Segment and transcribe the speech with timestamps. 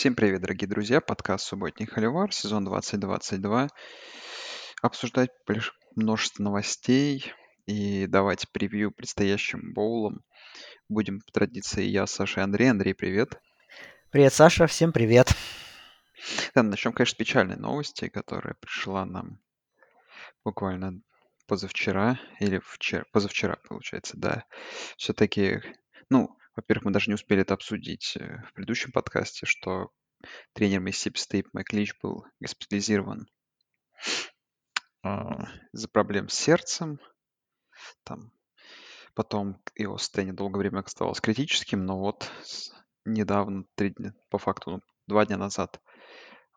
[0.00, 1.02] Всем привет, дорогие друзья!
[1.02, 3.68] Подкаст «Субботний Холивар», сезон 2022.
[4.80, 5.28] Обсуждать
[5.94, 7.30] множество новостей
[7.66, 10.24] и давать превью предстоящим боулам.
[10.88, 12.70] Будем по традиции я, Саша и Андрей.
[12.70, 13.42] Андрей, привет!
[14.10, 15.34] Привет, Саша, всем привет!
[16.54, 19.38] Да, начнем, конечно, с печальной новости, которая пришла нам
[20.42, 21.02] буквально
[21.46, 24.44] позавчера, или вчера, позавчера, получается, да.
[24.96, 25.60] Все-таки,
[26.08, 29.90] ну, во-первых, мы даже не успели это обсудить э, в предыдущем подкасте, что
[30.52, 33.26] тренер Mississippi State Майк Лич был госпитализирован
[35.02, 37.00] а, из-за проблем с сердцем.
[38.04, 38.32] Там
[39.14, 42.30] потом его состояние долгое время оставалось критическим, но вот
[43.04, 45.80] недавно, три дня, по факту, ну, два дня назад,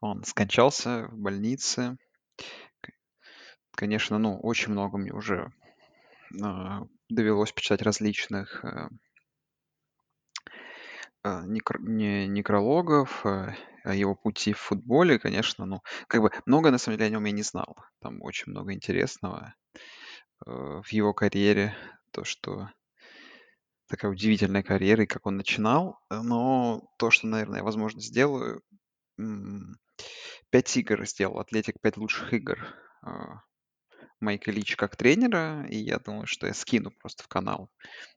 [0.02, 1.98] он скончался в больнице.
[3.72, 5.52] Конечно, ну, очень много мне уже
[6.42, 8.90] а, довелось почитать различных э,
[11.24, 16.72] а, некр- не- некрологов, э, о его пути в футболе, конечно, ну, как бы много
[16.72, 17.78] на самом деле о нем я не знал.
[18.00, 19.56] Там очень много интересного
[20.46, 20.52] э,
[20.84, 21.76] в его карьере,
[22.12, 22.70] то, что
[23.88, 26.00] такая удивительная карьера, и как он начинал.
[26.10, 28.62] Но то, что, наверное, я, возможно, сделаю,
[30.50, 32.60] пять игр сделал, Атлетик пять лучших игр
[33.02, 33.42] а,
[34.24, 37.70] Майка Лич как тренера, и я думаю, что я скину просто в канал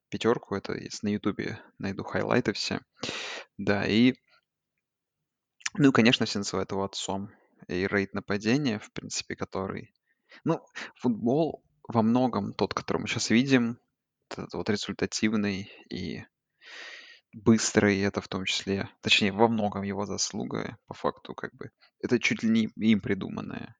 [0.08, 2.80] пятерку, это если на Ютубе найду хайлайты все.
[3.58, 4.14] Да, и,
[5.74, 7.30] ну и, конечно, все называют его отцом.
[7.68, 9.92] И рейд нападения, в принципе, который...
[10.44, 13.80] Ну, футбол во многом тот, который мы сейчас видим,
[14.30, 16.24] этот вот результативный и
[17.32, 21.70] быстрый, это в том числе, точнее, во многом его заслуга, по факту, как бы,
[22.00, 23.76] это чуть ли не им придуманная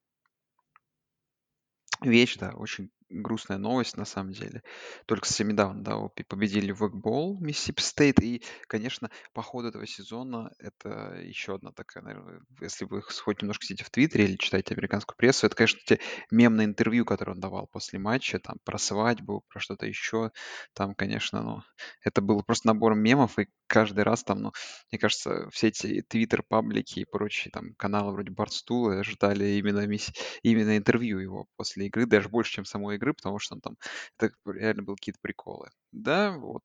[2.39, 4.63] да, очень грустная новость на самом деле.
[5.07, 9.87] Только совсем недавно, да, вот победили в Экбол Миссисипи Стейт, и, конечно, по ходу этого
[9.87, 14.75] сезона это еще одна такая, наверное, если вы хоть немножко сидите в Твиттере или читаете
[14.75, 19.45] американскую прессу, это, конечно, те мемные интервью, которые он давал после матча, там, про свадьбу,
[19.49, 20.31] про что-то еще,
[20.75, 21.63] там, конечно, ну,
[22.03, 24.53] это было просто набор мемов, и каждый раз там, ну,
[24.91, 30.13] мне кажется, все эти твиттер-паблики и прочие там каналы вроде Барстула ждали именно, мисс-
[30.43, 33.77] именно интервью его после игры, даже больше, чем самой игры, потому что он там,
[34.19, 35.71] это реально были какие-то приколы.
[35.93, 36.65] Да, вот,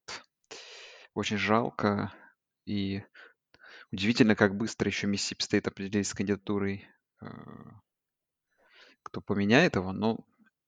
[1.13, 2.13] очень жалко,
[2.65, 3.03] и
[3.91, 6.87] удивительно, как быстро еще Миссисипи Стейт определились с кандидатурой,
[7.21, 7.27] э,
[9.03, 10.25] кто поменяет его, ну,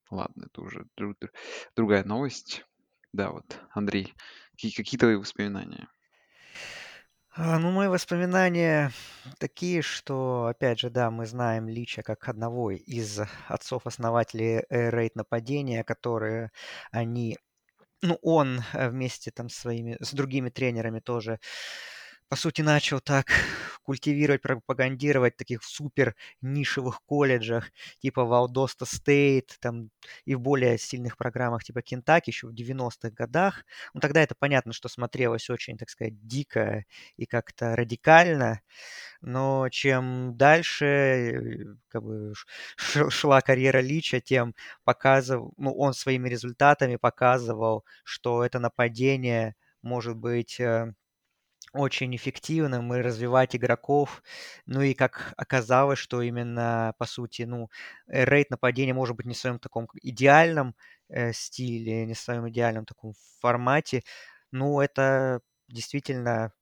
[0.10, 1.34] ладно, это уже друг- друг-
[1.76, 2.66] другая новость.
[3.14, 4.14] Да, вот, Андрей,
[4.52, 5.88] какие, какие твои воспоминания?
[7.36, 8.92] А, Ну, мои воспоминания
[9.40, 15.84] такие, что, опять же, да, мы знаем Лича как одного из отцов-основателей э, рейд нападения,
[15.84, 16.52] которые
[16.92, 17.38] они,
[18.04, 21.40] ну, он э, вместе там с своими, с другими тренерами тоже
[22.34, 23.28] по сути, начал так
[23.84, 29.92] культивировать, пропагандировать таких супер нишевых колледжах, типа Валдоста Стейт, там,
[30.26, 33.64] и в более сильных программах типа Кентаки еще в 90-х годах.
[33.94, 36.86] Ну, тогда это понятно, что смотрелось очень, так сказать, дико
[37.18, 38.62] и как-то радикально,
[39.22, 42.34] но чем дальше э, как бы
[43.10, 50.60] шла карьера Лича, тем показывал, ну, он своими результатами показывал, что это нападение может быть
[50.60, 50.94] э,
[51.74, 54.24] очень эффективным и развивать игроков.
[54.66, 57.70] Ну и как оказалось, что именно, по сути, ну,
[58.08, 60.76] э, рейд нападения может быть не в своем таком идеальном
[61.10, 64.04] э, стиле, не в своем идеальном таком формате.
[64.52, 66.54] Ну, это действительно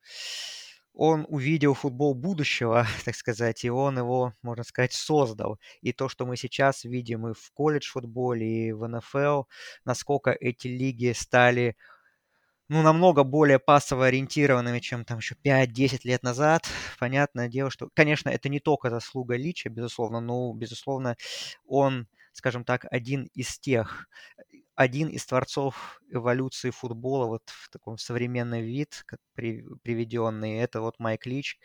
[0.93, 5.59] он увидел футбол будущего, так сказать, и он его, можно сказать, создал.
[5.81, 9.43] И то, что мы сейчас видим и в колледж-футболе, и в НФЛ,
[9.85, 11.77] насколько эти лиги стали
[12.71, 16.65] ну, намного более пассово ориентированными, чем там еще 5-10 лет назад.
[16.99, 21.17] Понятное дело, что, конечно, это не только заслуга Лича, безусловно, но, безусловно,
[21.65, 24.07] он, скажем так, один из тех,
[24.75, 30.97] один из творцов эволюции футбола вот в таком современный вид, как при, приведенный, это вот
[30.97, 31.59] Майк Лич.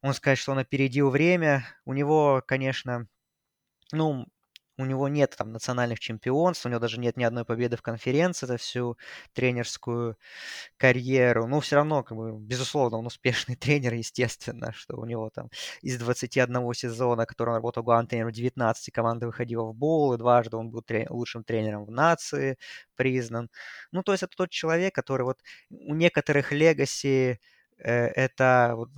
[0.00, 1.66] Он сказать, что он опередил время.
[1.84, 3.06] У него, конечно,
[3.92, 4.26] ну,
[4.78, 8.46] у него нет там национальных чемпионств, у него даже нет ни одной победы в конференции
[8.46, 8.96] за всю
[9.34, 10.16] тренерскую
[10.76, 11.46] карьеру.
[11.46, 15.50] Но все равно, как бы, безусловно, он успешный тренер, естественно, что у него там
[15.82, 20.56] из 21 сезона, который он работал главным тренером, 19 команда выходила в боул, и дважды
[20.56, 22.58] он был трен- лучшим тренером в нации
[22.96, 23.50] признан.
[23.92, 25.40] Ну, то есть это тот человек, который вот
[25.70, 27.40] у некоторых легаси
[27.78, 28.90] э, это вот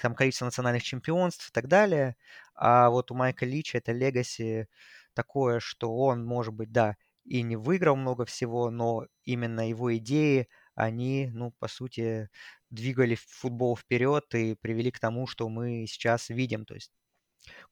[0.00, 2.16] там количество национальных чемпионств и так далее,
[2.54, 4.68] а вот у Майка Лича это легаси
[5.16, 10.48] такое, что он, может быть, да, и не выиграл много всего, но именно его идеи,
[10.76, 12.30] они, ну, по сути,
[12.70, 16.66] двигали футбол вперед и привели к тому, что мы сейчас видим.
[16.66, 16.92] То есть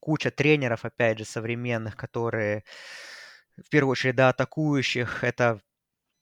[0.01, 2.65] куча тренеров, опять же, современных, которые
[3.57, 5.61] в первую очередь, да, атакующих, это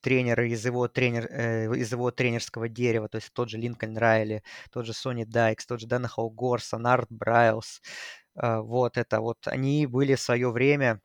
[0.03, 4.43] тренеры из его, тренер, э, из его тренерского дерева, то есть тот же Линкольн Райли,
[4.73, 7.83] тот же Сони Дайкс, тот же Дэнахол Горсон, Арт Брайлс,
[8.37, 11.01] э, вот это вот, они были в свое время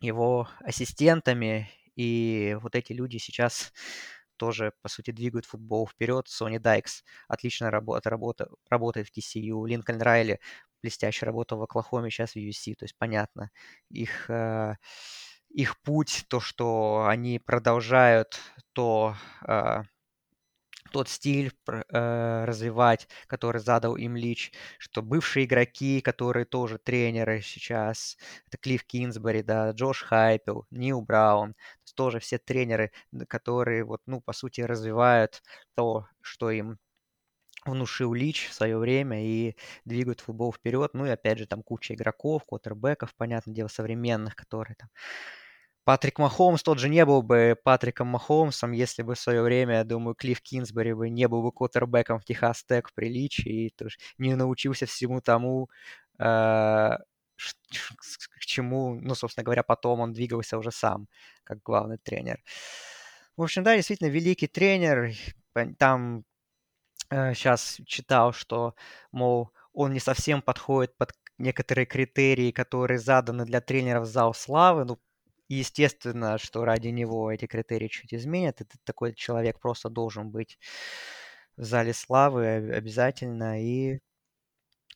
[0.00, 3.72] его ассистентами, и вот эти люди сейчас
[4.36, 6.28] тоже, по сути, двигают футбол вперед.
[6.28, 9.66] Сони Дайкс отлично работа, работа, работает в TCU.
[9.66, 10.40] Линкольн Райли
[10.82, 12.74] блестяще работал в Оклахоме, сейчас в USC.
[12.74, 13.50] То есть понятно
[13.90, 14.74] их, э,
[15.50, 18.38] их путь, то, что они продолжают
[18.72, 19.16] то
[19.48, 19.82] э,
[20.92, 28.16] тот стиль э, развивать, который задал им Лич, что бывшие игроки, которые тоже тренеры сейчас,
[28.46, 31.54] это Клифф Кинсбери, да, Джош Хайпел, Нил Браун,
[31.94, 32.92] тоже все тренеры,
[33.28, 35.42] которые вот, ну, по сути, развивают
[35.74, 36.78] то, что им
[37.64, 40.92] внушил Лич в свое время и двигают футбол вперед.
[40.94, 44.88] Ну и опять же там куча игроков, квотербеков, понятное дело, современных, которые там
[45.86, 49.84] Патрик Махомс тот же не был бы Патриком Махомсом, если бы в свое время, я
[49.84, 53.96] думаю, Клифф Кинсбери бы не был бы квотербеком в Техас Тек в приличии и тоже
[54.18, 55.70] не научился всему тому,
[56.18, 56.98] э, к
[58.40, 61.06] чему, ну, собственно говоря, потом он двигался уже сам,
[61.44, 62.42] как главный тренер.
[63.36, 65.12] В общем, да, действительно, великий тренер.
[65.78, 66.24] Там
[67.10, 68.74] э, сейчас читал, что,
[69.12, 74.84] мол, он не совсем подходит под некоторые критерии, которые заданы для тренеров зал славы.
[74.84, 74.98] Ну,
[75.48, 78.60] естественно, что ради него эти критерии чуть изменят.
[78.60, 80.58] Это такой человек просто должен быть
[81.56, 83.62] в зале славы обязательно.
[83.62, 84.00] И,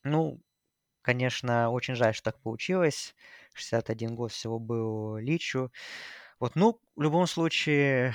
[0.05, 0.41] ну,
[1.03, 3.15] конечно, очень жаль, что так получилось.
[3.55, 5.73] 61 год всего был Личу.
[6.41, 8.15] Вот, ну, в любом случае,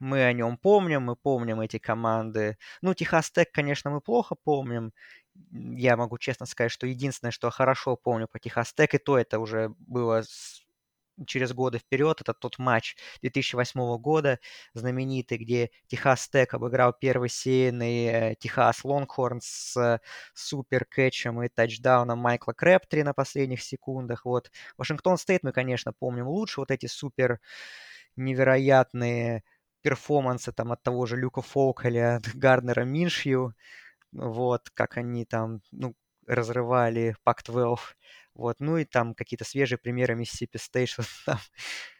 [0.00, 2.58] мы о нем помним, мы помним эти команды.
[2.82, 4.92] Ну, Техас Тек, конечно, мы плохо помним.
[5.52, 9.38] Я могу честно сказать, что единственное, что хорошо помню по Техас Тек, и то это
[9.40, 10.22] уже было
[11.26, 12.20] через годы вперед.
[12.20, 14.38] Это тот матч 2008 года
[14.74, 20.00] знаменитый, где Техас Тек обыграл первый сеянный э, Техас Лонгхорн с
[20.34, 24.24] супер кэтчем и тачдауном Майкла Крэбтри на последних секундах.
[24.24, 24.50] Вот.
[24.76, 26.60] Вашингтон Стейт мы, конечно, помним лучше.
[26.60, 27.40] Вот эти супер
[28.16, 29.44] невероятные
[29.82, 33.54] перформансы там от того же Люка Фолка или от Гарднера Миншью.
[34.12, 35.94] Вот, как они там, ну,
[36.26, 37.78] разрывали Пак-12
[38.38, 41.38] вот, ну и там какие-то свежие примеры Mississippi State, что, там,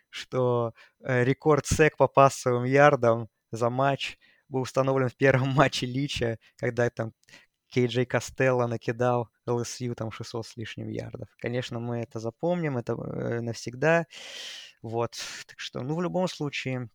[0.08, 4.16] что э, рекорд сек по пассовым ярдам за матч
[4.48, 7.12] был установлен в первом матче Лича, когда там
[7.68, 11.28] Кей Джей Костелло накидал ЛСЮ там 600 с лишним ярдов.
[11.38, 14.06] Конечно, мы это запомним, это э, навсегда.
[14.80, 16.88] Вот, так что, ну, в любом случае,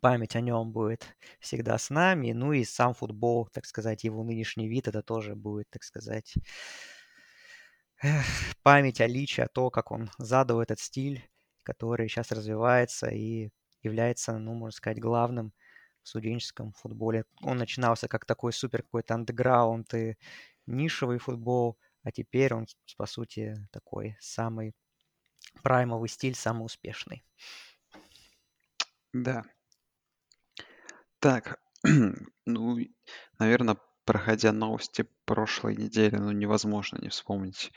[0.00, 1.06] память о нем будет
[1.40, 2.32] всегда с нами.
[2.32, 6.34] Ну и сам футбол, так сказать, его нынешний вид, это тоже будет, так сказать,
[8.62, 11.28] память о Личе, о том, как он задал этот стиль,
[11.62, 13.50] который сейчас развивается и
[13.82, 15.52] является, ну, можно сказать, главным
[16.02, 17.24] в студенческом футболе.
[17.42, 20.16] Он начинался как такой супер какой-то андеграунд и
[20.66, 22.66] нишевый футбол, а теперь он,
[22.96, 24.74] по сути, такой самый
[25.62, 27.24] праймовый стиль, самый успешный.
[29.12, 29.44] Да.
[31.20, 31.58] Так,
[32.46, 32.78] ну,
[33.38, 37.72] наверное, проходя новости прошлой недели, ну, невозможно не вспомнить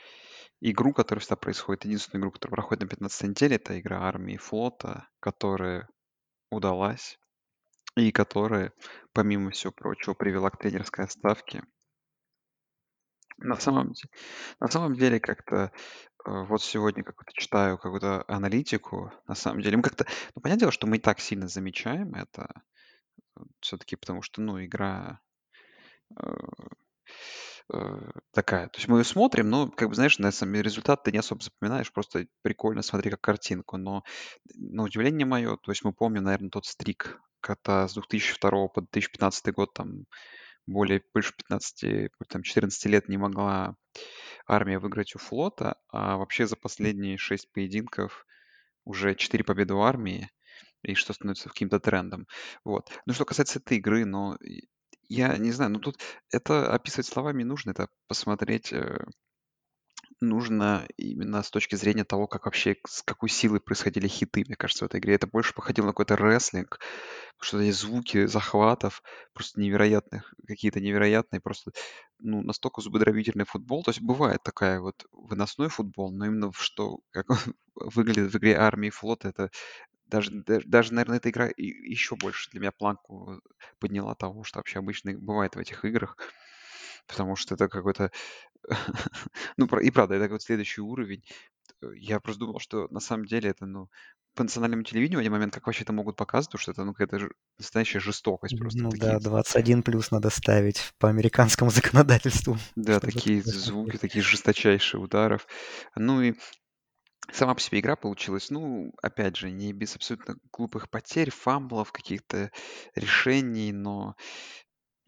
[0.60, 1.84] игру, которая всегда происходит.
[1.84, 5.88] Единственную игру, которая проходит на 15 неделе, это игра армии и флота, которая
[6.50, 7.18] удалась
[7.96, 8.72] и которая,
[9.12, 11.64] помимо всего прочего, привела к тренерской отставке.
[13.38, 13.92] На самом,
[14.60, 15.70] на самом деле, как-то э,
[16.24, 20.88] вот сегодня как-то читаю какую-то аналитику, на самом деле, мы как-то, ну, понятное дело, что
[20.88, 22.62] мы и так сильно замечаем это,
[23.60, 25.20] все-таки потому что, ну, игра
[26.16, 26.24] э,
[27.72, 28.68] э, такая.
[28.68, 31.42] То есть мы ее смотрим, но, как бы, знаешь, на деле результат ты не особо
[31.42, 33.76] запоминаешь, просто прикольно смотри как картинку.
[33.76, 34.04] Но
[34.54, 39.54] на удивление мое, то есть мы помним, наверное, тот стрик, когда с 2002 по 2015
[39.54, 40.04] год там
[40.66, 43.74] более больше 15, там 14 лет не могла
[44.46, 48.26] армия выиграть у флота, а вообще за последние 6 поединков
[48.84, 50.30] уже 4 победы у армии,
[50.82, 52.26] и что становится каким-то трендом.
[52.64, 52.90] Вот.
[53.06, 54.36] Ну, что касается этой игры, но
[55.08, 56.00] я не знаю, ну тут
[56.30, 59.04] это описывать словами нужно, это посмотреть э,
[60.20, 64.84] нужно именно с точки зрения того, как вообще, с какой силой происходили хиты, мне кажется,
[64.84, 65.14] в этой игре.
[65.14, 66.80] Это больше походило на какой-то рестлинг,
[67.40, 71.72] что эти звуки захватов просто невероятных, какие-то невероятные, просто
[72.18, 73.84] ну, настолько зубодробительный футбол.
[73.84, 77.38] То есть бывает такая вот выносной футбол, но именно что, как он
[77.74, 79.50] выглядит в игре армии и флота, это
[80.08, 83.40] даже, даже, даже, наверное, эта игра еще больше для меня планку
[83.78, 86.16] подняла того, что вообще обычно бывает в этих играх.
[87.06, 88.10] Потому что это какой-то...
[89.56, 91.24] ну, и правда, это вот следующий уровень.
[91.94, 93.88] Я просто думал, что на самом деле это, ну,
[94.34, 96.94] по национальному телевидению в один момент как вообще это могут показывать, потому что это, ну,
[96.94, 98.80] какая-то настоящая жестокость просто.
[98.80, 102.56] Ну такие, да, 21 плюс надо ставить по американскому законодательству.
[102.76, 105.46] да, такие звуки, такие жесточайшие ударов.
[105.96, 106.34] Ну и
[107.32, 112.50] сама по себе игра получилась, ну, опять же, не без абсолютно глупых потерь, фамблов, каких-то
[112.94, 114.16] решений, но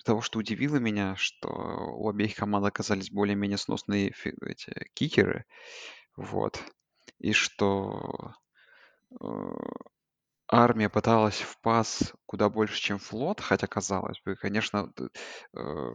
[0.04, 4.12] того, что удивило меня, что у обеих команд оказались более-менее сносные
[4.42, 5.44] эти кикеры,
[6.16, 6.62] вот,
[7.18, 8.34] и что
[9.20, 9.26] э,
[10.48, 14.92] армия пыталась в пас куда больше, чем флот, хотя казалось бы, конечно,
[15.54, 15.90] э,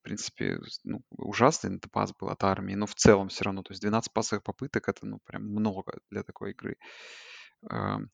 [0.00, 3.72] в принципе, ну, ужасный это пас был от армии, но в целом все равно, то
[3.72, 6.76] есть 12 пасовых попыток это, ну, прям много для такой игры.
[7.70, 8.10] Эм,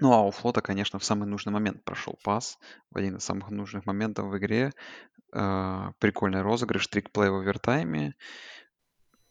[0.00, 2.58] Ну, а у флота, конечно, в самый нужный момент прошел пас,
[2.90, 4.72] в один из самых нужных моментов в игре.
[5.34, 8.14] Э, Прикольный розыгрыш, трикплей в овертайме.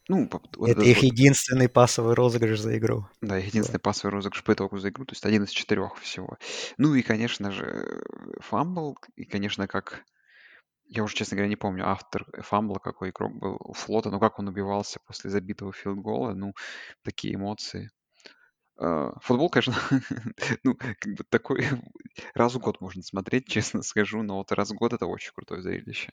[0.09, 3.07] Ну, вот Это их вот, единственный пассовый розыгрыш за игру.
[3.21, 3.77] да, был.
[3.77, 6.37] единственный пасовый розыгрыш по итогу за игру, то есть один из четырех всего.
[6.77, 8.03] Ну и, конечно же,
[8.39, 10.03] фамбл, и, конечно, как
[10.87, 14.39] Я уже, честно говоря, не помню автор фамбла, какой игрок был у флота, но как
[14.39, 16.53] он убивался после забитого филдгола, ну,
[17.03, 17.91] такие эмоции.
[18.77, 19.75] А, Футбол, конечно,
[20.63, 21.65] ну, как бы такой
[22.35, 25.61] раз в год можно смотреть, честно скажу, но вот раз в год это очень крутое
[25.61, 26.11] зрелище.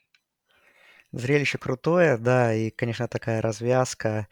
[1.11, 4.27] Зрелище крутое, да, и, конечно, такая развязка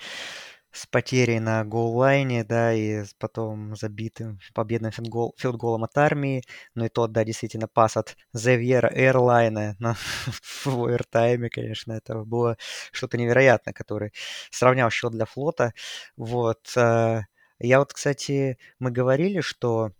[0.73, 6.43] с потерей на голлайне, да, и потом забитым победным филдгол, филдголом от армии.
[6.75, 9.95] Ну и тот, да, действительно, пас от Зевьера Эрлайна на,
[10.65, 12.57] в овертайме, конечно, это было
[12.91, 14.13] что-то невероятное, который
[14.51, 15.73] сравнял счет для флота.
[16.17, 16.73] Вот.
[16.77, 17.21] э,
[17.59, 19.91] Я вот, кстати, мы говорили, что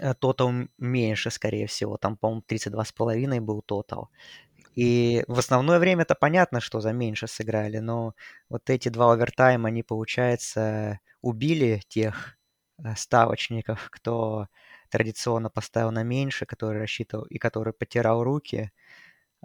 [0.00, 4.10] э, тотал меньше, скорее всего, там, по-моему, 32,5 был тотал.
[4.76, 8.14] И в основное время это понятно, что за меньше сыграли, но
[8.50, 12.36] вот эти два овертайма, они, получается, убили тех
[12.78, 14.48] э, ставочников, кто
[14.90, 18.70] традиционно поставил на меньше, который рассчитывал и который потирал руки,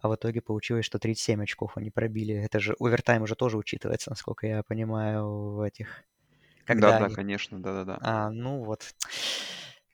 [0.01, 2.35] а в итоге получилось, что 37 очков они пробили.
[2.35, 6.03] Это же овертайм уже тоже учитывается, насколько я понимаю, в этих...
[6.65, 7.15] Когда Да-да, они...
[7.15, 7.97] конечно, да-да-да.
[8.01, 8.93] А, ну вот.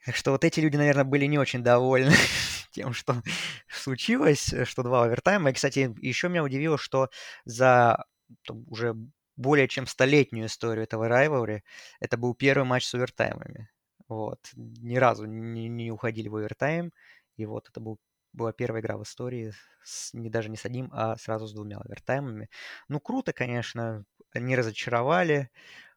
[0.04, 2.12] Так что вот эти люди, наверное, были не очень довольны
[2.70, 3.22] тем, что
[3.68, 5.50] случилось, э, что два овертайма.
[5.50, 7.10] И, кстати, еще меня удивило, что
[7.44, 8.04] за
[8.46, 8.94] там, уже
[9.36, 11.62] более чем столетнюю историю этого райвелри
[12.00, 13.70] это был первый матч с овертаймами.
[14.08, 14.40] Вот.
[14.54, 16.92] Ни разу не, не уходили в овертайм.
[17.36, 17.98] И вот это был,
[18.32, 19.52] была первая игра в истории,
[19.84, 22.48] с, не, даже не с одним, а сразу с двумя овертаймами.
[22.88, 25.50] Ну, круто, конечно, не разочаровали.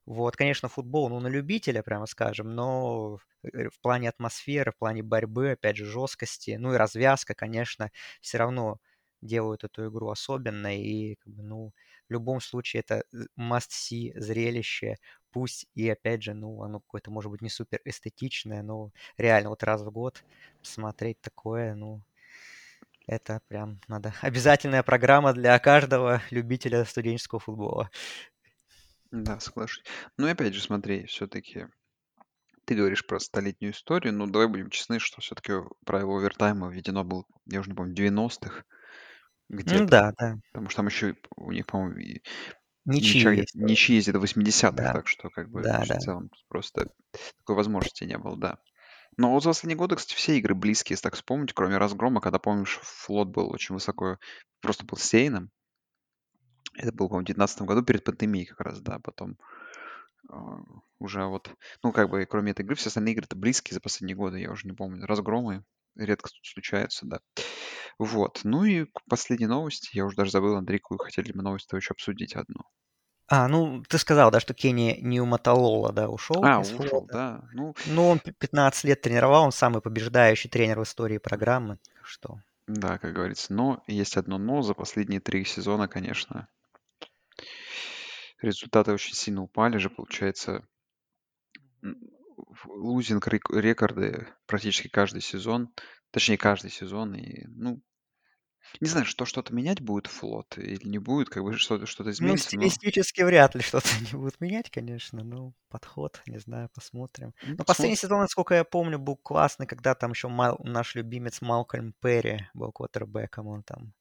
[0.05, 5.51] Вот, конечно, футбол, ну, на любителя, прямо скажем, но в плане атмосферы, в плане борьбы,
[5.51, 7.91] опять же, жесткости, ну и развязка, конечно,
[8.21, 8.79] все равно
[9.21, 10.81] делают эту игру особенной.
[10.81, 11.73] И, как бы, ну,
[12.09, 13.03] в любом случае, это
[13.39, 14.97] must-see зрелище.
[15.31, 19.63] Пусть и, опять же, ну, оно какое-то, может быть, не супер эстетичное, но реально вот
[19.63, 20.23] раз в год
[20.61, 22.01] смотреть такое, ну,
[23.07, 24.13] это прям надо.
[24.21, 27.89] Обязательная программа для каждого любителя студенческого футбола.
[29.11, 29.83] Да, соглашусь.
[30.17, 31.67] Ну и опять же, смотри, все-таки
[32.65, 35.53] ты говоришь про столетнюю историю, но давай будем честны, что все-таки
[35.85, 38.65] правило овертайма введено было, я уже не помню, в 90-х
[39.65, 39.87] Ну где-то.
[39.87, 40.35] да, да.
[40.53, 42.21] Потому что там еще у них, по-моему, и
[42.85, 43.55] Ничьи ничья, есть.
[43.55, 45.99] ничьи есть до 80-х, Да, так что как бы да, в да.
[45.99, 46.89] целом просто
[47.39, 48.59] такой возможности не было, да.
[49.17, 52.39] Но вот за последние годы, кстати, все игры близкие, если так вспомнить, кроме разгрома, когда,
[52.39, 54.19] помнишь, флот был очень высоко,
[54.61, 55.51] просто был сейном.
[56.75, 59.37] Это было, по-моему, в 2019 году перед пандемией как раз, да, потом
[60.29, 60.59] а,
[60.99, 61.49] уже вот,
[61.83, 64.67] ну, как бы, кроме этой игры, все остальные игры-то близкие за последние годы, я уже
[64.67, 65.05] не помню.
[65.05, 65.63] Разгромы
[65.95, 67.19] редко случаются, да.
[67.99, 68.41] Вот.
[68.43, 71.91] Ну и к последней новости, я уже даже забыл, Андрей, какую хотели мы новость еще
[71.91, 72.61] обсудить одну.
[73.27, 75.25] А, ну, ты сказал, да, что Кенни не у
[75.93, 77.13] да, ушел А, ушел, флота.
[77.13, 77.49] да.
[77.53, 81.77] Ну, Ну, он пи- 15 лет тренировал, он самый побеждающий тренер в истории программы.
[82.03, 82.39] Что?
[82.67, 83.53] да, как говорится.
[83.53, 84.61] Но есть одно но.
[84.61, 86.47] За последние три сезона, конечно,
[88.41, 90.67] результаты очень сильно упали же, получается.
[92.65, 95.73] Лузинг рек- рекорды практически каждый сезон.
[96.11, 97.13] Точнее, каждый сезон.
[97.15, 97.81] И, ну,
[98.81, 102.35] Не знаю, что что-то менять будет флот или не будет, как бы что-то что Ну,
[102.35, 105.23] изменится, но стилистически вряд ли что-то они будут менять, конечно.
[105.23, 107.33] Ну, подход, не знаю, посмотрим.
[107.41, 107.97] ну, Но последний посмотрим.
[107.97, 112.71] сезон, насколько я помню, был классный, когда там еще Мал- наш любимец Малкольм Перри был
[112.71, 113.93] квотербеком, он там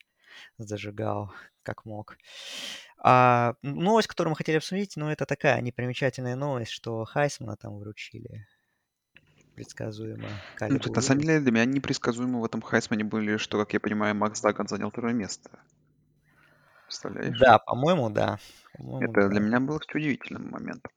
[0.59, 1.33] зажигал
[1.63, 2.17] как мог.
[3.03, 8.47] А новость, которую мы хотели обсудить, ну, это такая непримечательная новость, что Хайсмана там вручили.
[9.55, 13.59] Предсказуемо Ну, Калибу тут на самом деле для меня непредсказуемо в этом Хайсмане были, что,
[13.59, 15.51] как я понимаю, Макс Даган занял второе место.
[16.87, 17.39] Представляешь?
[17.39, 18.39] Да, по-моему, да.
[18.73, 19.47] По-моему, Это для да.
[19.47, 20.93] меня было удивительным моментом.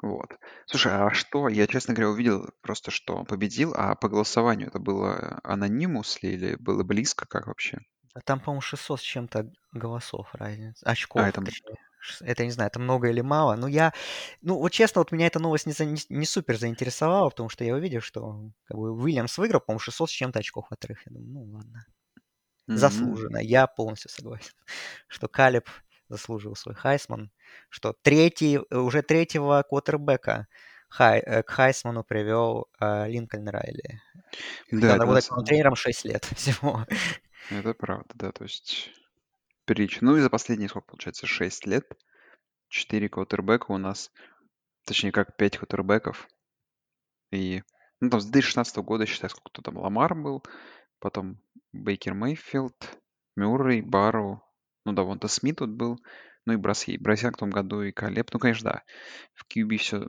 [0.00, 0.30] Вот.
[0.66, 1.48] Слушай, а что?
[1.48, 6.34] Я, честно говоря, увидел просто, что он победил, а по голосованию это было анонимус ли
[6.34, 7.80] или было близко, как вообще?
[8.14, 10.84] А там, по-моему, 600 с чем-то голосов разница.
[10.86, 11.40] А, Очков, это...
[11.42, 11.76] точнее.
[12.00, 13.56] Ш- Это, не знаю, это много или мало.
[13.56, 13.92] Но я...
[14.42, 17.74] Ну, вот честно, вот меня эта новость не, не, не супер заинтересовала, потому что я
[17.74, 21.00] увидел, что как бы, Уильямс выиграл, по-моему, 600 с чем-то очков отрыв.
[21.06, 21.86] Я думаю, ну, ладно.
[22.68, 23.38] м, Заслуженно.
[23.38, 24.52] Я полностью согласен,
[25.08, 25.68] что Калиб
[26.08, 27.30] заслужил свой Хайсман,
[27.68, 30.46] что третий, э, уже третьего квотербека
[30.90, 34.00] Хай, э, к Хайсману привел э, Линкольн Райли.
[34.70, 35.44] Да, он это на работает самом...
[35.44, 36.86] тренером 6 лет всего.
[37.50, 38.90] Это правда, да, то есть
[39.64, 40.04] притча.
[40.04, 41.84] Ну и за последние, сколько получается, 6 лет,
[42.68, 44.10] 4 квотербека у нас,
[44.84, 46.28] точнее как 5 квотербеков,
[47.30, 47.62] и,
[48.00, 50.42] ну там с 2016 года, считай, сколько то там, Ламар был,
[50.98, 51.40] потом
[51.72, 52.98] Бейкер Мейфилд,
[53.36, 54.42] Мюррей, Барроу,
[54.84, 55.98] ну да, вон-то Смит тут был,
[56.44, 58.82] ну и Брасье, Брасьян в том году и Калеб, ну, конечно, да,
[59.34, 60.08] в QB все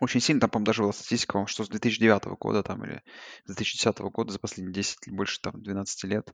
[0.00, 3.02] очень сильно, там, по-моему, даже была статистика, что с 2009 года там или
[3.44, 6.32] с 2010 года за последние 10 или больше там 12 лет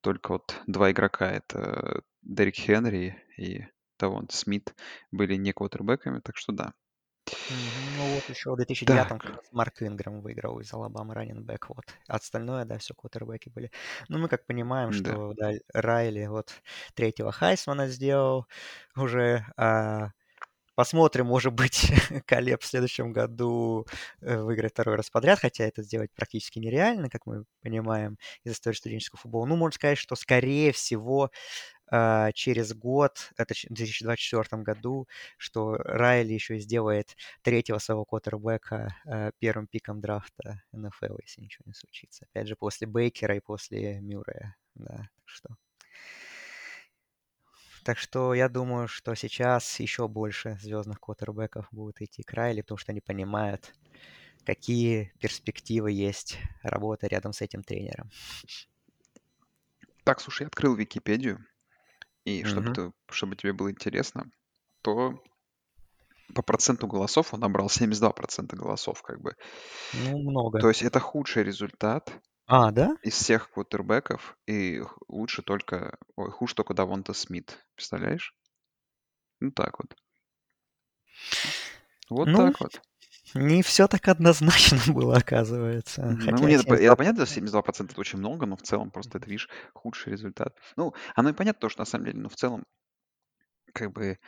[0.00, 4.74] только вот два игрока, это Дерек Хенри и Тавон Смит,
[5.10, 6.72] были не квотербеками, так что да.
[7.96, 11.68] Ну вот еще в 2009 как Так, раз Марк Инграм выиграл из Алабамы раненбэк.
[11.68, 11.84] Вот.
[12.06, 13.70] Остальное, да, все квотербеки были.
[14.08, 14.96] Ну, мы как понимаем, да.
[14.96, 16.52] что да, Райли вот
[16.94, 18.46] третьего Хайсмана сделал
[18.96, 19.44] уже.
[19.56, 20.12] а,
[20.78, 21.90] посмотрим, может быть,
[22.26, 23.84] Калеб в следующем году
[24.20, 28.76] э, выиграет второй раз подряд, хотя это сделать практически нереально, как мы понимаем из истории
[28.76, 29.46] студенческого футбола.
[29.46, 31.32] Ну, можно сказать, что, скорее всего,
[31.90, 39.32] а, через год, это в 2024 году, что Райли еще сделает третьего своего квотербека а,
[39.40, 42.26] первым пиком драфта НФЛ, если ничего не случится.
[42.30, 44.54] Опять же, после Бейкера и после Мюррея.
[44.76, 45.56] Да, что...
[47.88, 52.76] Так что я думаю, что сейчас еще больше звездных квотербеков будут идти к Райли, потому
[52.76, 53.74] что они понимают,
[54.44, 58.10] какие перспективы есть работа рядом с этим тренером.
[60.04, 61.38] Так, слушай, я открыл Википедию,
[62.26, 62.74] и чтобы, Мгм.
[62.74, 64.30] ты, чтобы тебе было интересно,
[64.82, 65.18] то
[66.34, 69.34] по проценту голосов он набрал 72% голосов, как бы.
[69.94, 70.60] Ну, много.
[70.60, 72.12] То есть это худший результат
[72.48, 72.96] А, да?
[73.02, 77.64] из всех квотербеков, и х- лучше только, ой, хуже только Давонта Смит.
[77.76, 78.34] Представляешь?
[79.40, 79.96] Ну так вот.
[82.10, 82.80] Вот Ну, так вот.
[83.34, 86.16] Не все так однозначно было, оказывается.
[86.20, 89.18] Ну, нет, это, по- это 72 понятно, 72% это очень много, но в целом просто
[89.18, 90.56] это, видишь, худший результат.
[90.76, 92.64] Ну, оно и понятно, то, что на самом деле, ну, в целом,
[93.72, 94.18] как бы,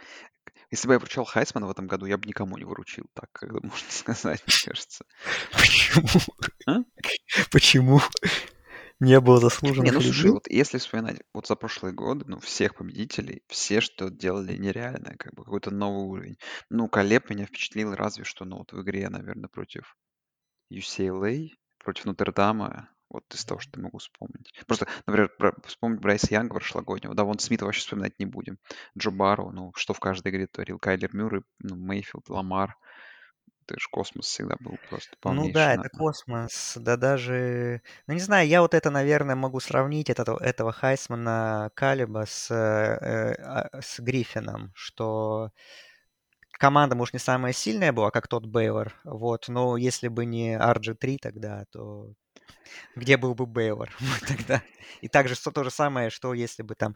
[0.70, 3.50] если бы я вручал Хайсмана в этом году, я бы никому не вручил, так, как
[3.52, 5.04] можно сказать, мне кажется.
[5.52, 6.20] Почему?
[6.66, 6.78] А?
[7.52, 8.00] Почему?
[9.00, 10.30] Не было Не, заслуженных ну слушай, людей?
[10.30, 15.34] вот если вспоминать вот за прошлые годы, ну, всех победителей, все что делали нереальное, как
[15.34, 16.36] бы какой-то новый уровень.
[16.68, 19.96] Ну, Колеб меня впечатлил разве что, ну, вот в игре, наверное, против
[20.70, 21.48] UCLA,
[21.78, 24.52] против Нотр-Дама, вот из того, что я могу вспомнить.
[24.66, 28.58] Просто, например, про- вспомнить Брайса Янга прошлогоднего, да, вон Смита вообще вспоминать не будем.
[28.96, 32.76] Джо Барроу, ну, что в каждой игре творил, Кайлер Мюррей, ну, Мейфилд, Ламар,
[33.66, 36.76] это же космос всегда был просто Ну полнейший, да, это космос.
[36.80, 37.82] Да даже...
[38.06, 43.34] Ну не знаю, я вот это, наверное, могу сравнить этого, этого Хайсмана Калиба с, э,
[43.40, 45.50] а, с Гриффином, что
[46.58, 51.18] команда, может, не самая сильная была, как тот Бейлор, вот, но если бы не RG3
[51.18, 52.12] тогда, то
[52.96, 53.90] где был бы Бейлор
[54.28, 54.62] тогда?
[55.00, 56.94] И также что- то же самое, что если бы там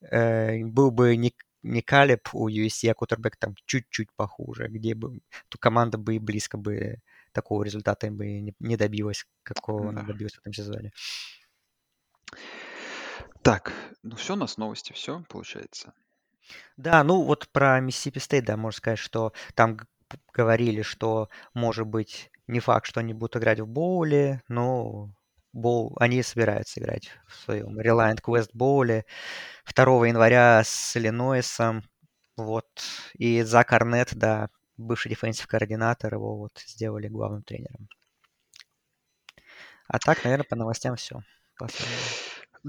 [0.00, 5.20] э, был бы не, не Калеб у USC, а Кутербек там чуть-чуть похуже, где бы
[5.48, 6.96] то команда бы и близко бы
[7.32, 10.08] такого результата бы не, не добилась, какого она Да.
[10.08, 10.92] добилась в этом сезоне.
[13.42, 15.92] Так, ну все, у нас новости, все, получается.
[16.76, 19.78] Да, ну вот про Миссисипи Стейт, да, можно сказать, что там
[20.32, 25.10] говорили, что, может быть, не факт, что они будут играть в боуле, но
[25.52, 29.04] боул, они собираются играть в своем Reliant Quest боуле
[29.74, 31.82] 2 января с Иллинойсом,
[32.36, 32.66] вот,
[33.14, 37.88] и Зак Арнетт, да, бывший дефенсив координатор, его вот сделали главным тренером.
[39.88, 41.22] А так, наверное, по новостям все.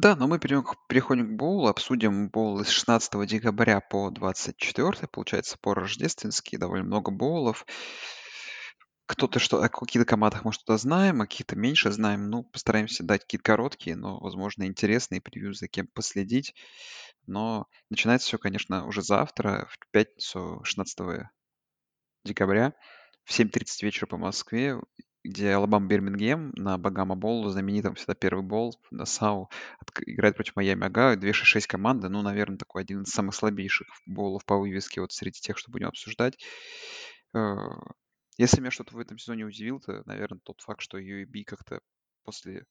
[0.04, 5.08] Да, но мы перейдем к- переходим к боулу, обсудим боул с 16 декабря по 24,
[5.08, 7.66] получается, по рождественски, довольно много боулов.
[9.06, 12.30] кто-то что о каких-то командах мы что-то знаем, о каких-то меньше знаем.
[12.30, 16.54] Ну, постараемся дать какие-то короткие, но, возможно, интересные превью, за кем последить.
[17.28, 21.30] Но начинается все, конечно, уже завтра, в пятницу, 16
[22.26, 22.74] декабря,
[23.26, 24.78] в 7.30 вечера по Москве,
[25.28, 29.50] где Алабама Бирмингем на Багама Болл, знаменитом всегда первый бол, на САУ,
[30.06, 34.58] играет против Майами Ага, 2-6 команды, ну, наверное, такой один из самых слабейших болов по
[34.58, 36.38] вывеске вот среди тех, что будем обсуждать.
[37.34, 37.56] Э,
[38.38, 41.82] Если меня что-то в этом сезоне удивил, то, наверное, тот факт, что UAB как-то
[42.24, 42.66] после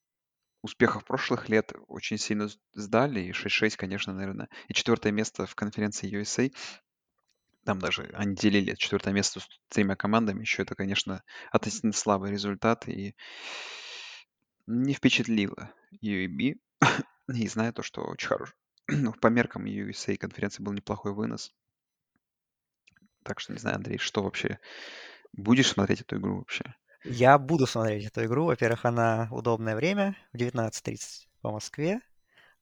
[0.62, 6.11] успехов прошлых лет очень сильно сдали, и 6-6, конечно, наверное, и четвертое место в конференции
[6.11, 6.53] USA,
[7.66, 12.88] там даже они делили четвертое место с тремя командами, еще это, конечно, относительно слабый результат,
[12.88, 13.16] и
[14.66, 16.55] не впечатлило UAB,
[17.29, 18.55] не зная то, что очень хорош.
[18.88, 21.52] Ну, по меркам USA конференции был неплохой вынос.
[23.24, 24.61] Так что не знаю, Андрей, что вообще?
[25.33, 26.76] Будешь смотреть эту игру вообще?
[27.02, 28.44] Я буду смотреть эту игру.
[28.44, 32.00] Во-первых, она удобное время, в 19.30 по Москве.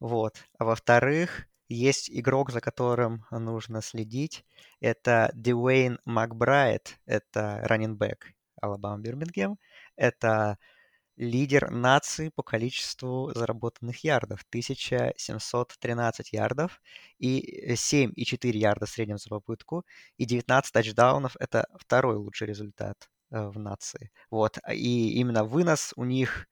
[0.00, 0.42] Вот.
[0.58, 4.44] А во-вторых, есть игрок, за которым нужно следить.
[4.80, 6.98] Это Дуэйн Макбрайт.
[7.06, 9.58] Это раннинбэк Алабама Бирмингем.
[9.96, 10.58] Это
[11.16, 14.44] лидер нации по количеству заработанных ярдов.
[14.48, 16.80] 1713 ярдов
[17.18, 19.84] и 7,4 ярда в среднем за попытку.
[20.16, 24.10] И 19 тачдаунов– это второй лучший результат э, в нации.
[24.30, 24.58] Вот.
[24.72, 26.46] И именно вынос у них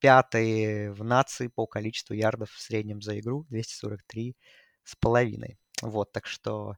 [0.00, 3.46] пятый в нации по количеству ярдов в среднем за игру.
[3.50, 4.36] 243
[4.84, 5.58] с половиной.
[5.82, 6.76] Вот, так что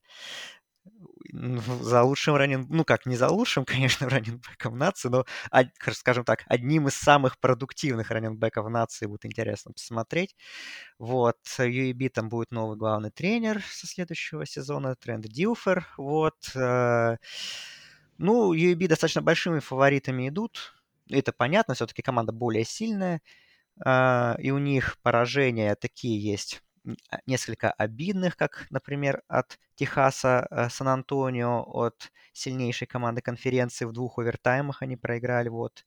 [1.33, 2.69] за лучшим раннинг...
[2.71, 5.25] Ну как, не за лучшим, конечно, раннинбеком нации, но,
[5.93, 10.37] скажем так, одним из самых продуктивных раннинбеков нации будет интересно посмотреть.
[10.99, 15.87] Вот, UAB там будет новый главный тренер со следующего сезона, Тренд Дилфер.
[15.97, 16.37] Вот.
[16.55, 17.17] Э,
[18.19, 20.76] ну, UAB достаточно большими фаворитами идут.
[21.11, 23.21] Это понятно, все-таки команда более сильная.
[23.85, 26.63] А, и у них поражения такие есть
[27.11, 34.19] а, несколько обидных, как, например, от Техаса э, Сан-Антонио, от сильнейшей команды конференции в двух
[34.19, 35.49] овертаймах они проиграли.
[35.49, 35.85] Вот.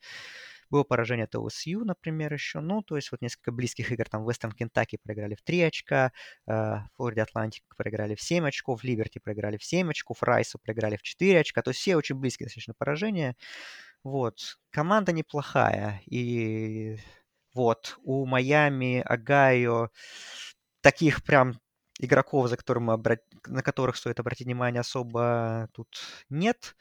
[0.70, 2.60] Было поражение от OSU, например, еще.
[2.60, 4.06] Ну, то есть вот несколько близких игр.
[4.08, 6.12] Там Вестern Кентаки проиграли в 3 очка,
[6.46, 11.40] Флорида Атлантик проиграли в 7 очков, Либерти проиграли в 7 очков, Райсу проиграли в 4
[11.40, 11.64] очка.
[11.64, 13.36] То есть все очень близкие достаточно поражения.
[14.04, 14.58] Вот.
[14.72, 16.02] Команда неплохая.
[16.06, 16.98] И
[17.54, 19.90] вот, у Майами, Огайо
[20.82, 21.60] таких прям
[22.00, 23.20] игроков, за которым обрат...
[23.48, 25.88] на которых стоит обратить внимание, особо тут
[26.30, 26.76] нет.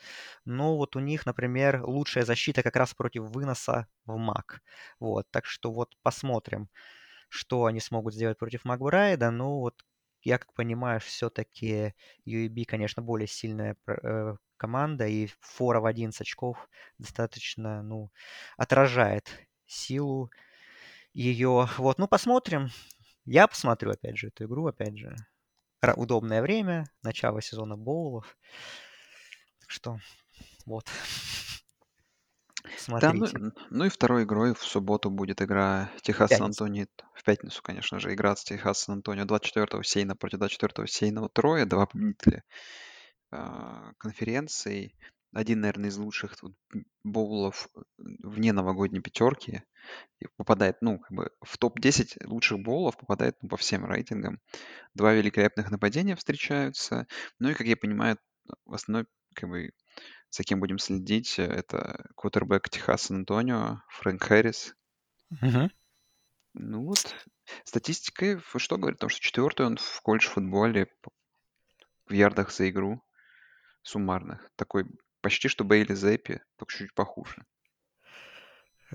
[0.45, 4.61] Но вот у них, например, лучшая защита как раз против выноса в МАК.
[5.01, 6.69] Вот, так что вот посмотрим,
[7.29, 9.31] что они смогут сделать против Макбрайда.
[9.31, 9.75] Ну вот,
[10.23, 11.95] я как понимаю, все-таки
[12.27, 16.69] UAB, конечно, более сильная э, команда, и фора в 11 очков
[16.99, 18.11] достаточно, ну,
[18.57, 19.31] отражает
[19.67, 20.31] силу
[21.15, 21.69] ее.
[21.79, 22.69] Вот, ну, посмотрим.
[23.25, 25.17] Я посмотрю, опять же, эту игру, опять же.
[25.97, 28.37] Удобное время, начало сезона боулов.
[29.61, 29.99] Так что,
[30.67, 30.87] вот.
[32.77, 33.33] Смотрите.
[33.33, 36.87] Да, ну, ну и второй игрой в субботу будет игра Техас Сан-Антонио.
[37.15, 41.65] В пятницу, конечно же, игра с Техас Сан-Антонио 24-го Сейна против 24-го Сейного Троя.
[41.67, 42.45] Два победителя
[43.31, 44.95] э, конференции.
[45.33, 46.57] Один, наверное, из лучших тут
[47.05, 49.63] боулов вне новогодней пятерки.
[50.37, 54.41] Попадает, ну, как бы в топ-10 лучших боулов попадает ну, по всем рейтингам.
[54.95, 57.07] Два великолепных нападения встречаются.
[57.39, 58.19] Ну и, как я понимаю,
[58.65, 59.73] в основном, как бы,
[60.31, 64.75] за кем будем следить, это квотербек Техаса Антонио, Фрэнк Хэррис.
[65.31, 65.71] Угу.
[66.55, 67.15] Ну вот,
[67.65, 68.99] статистикой что говорит?
[68.99, 70.89] Потому что четвертый он в колледж футболе
[72.07, 73.03] в ярдах за игру
[73.83, 74.51] суммарных.
[74.57, 74.87] Такой
[75.21, 77.45] почти что Бейли Зеппи, только чуть похуже.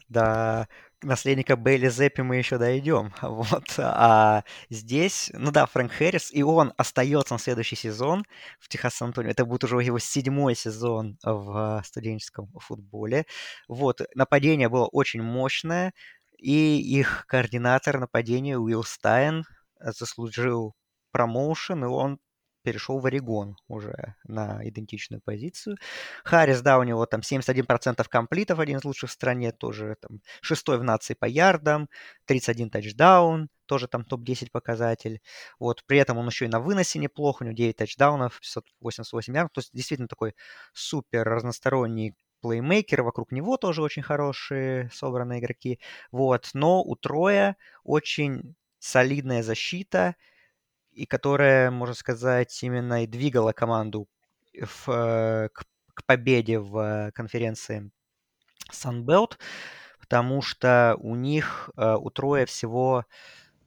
[0.10, 0.67] До
[1.04, 3.13] наследника Бейли Зеппи мы еще дойдем.
[3.22, 3.63] Вот.
[3.78, 8.24] А здесь, ну да, Фрэнк Хэррис, и он остается на следующий сезон
[8.60, 9.32] в Техас Антонио.
[9.32, 13.26] Это будет уже его седьмой сезон в студенческом футболе.
[13.67, 14.02] Вот.
[14.15, 15.93] Нападение было очень мощное,
[16.38, 19.46] и их координатор нападения Уилл Стайн
[19.80, 20.74] заслужил
[21.12, 22.19] промоушен, и он
[22.63, 25.78] перешел в Орегон уже на идентичную позицию.
[26.23, 30.78] Харрис, да, у него там 71% комплитов, один из лучших в стране, тоже там шестой
[30.80, 31.89] в нации по ярдам,
[32.26, 35.21] 31 тачдаун, тоже там топ-10 показатель.
[35.60, 39.52] Вот, при этом он еще и на выносе неплохо, у него 9 тачдаунов, 588 ярдов,
[39.54, 40.36] то есть действительно такой
[40.73, 45.80] супер разносторонний плеймейкер, вокруг него тоже очень хорошие собранные игроки.
[46.12, 50.15] Вот, но у Троя очень солидная защита,
[50.96, 54.08] и которая, можно сказать, именно и двигала команду
[54.60, 57.92] в, к, к победе в конференции
[58.72, 59.38] Sunbelt,
[60.00, 63.06] потому что у них, э, у Троя всего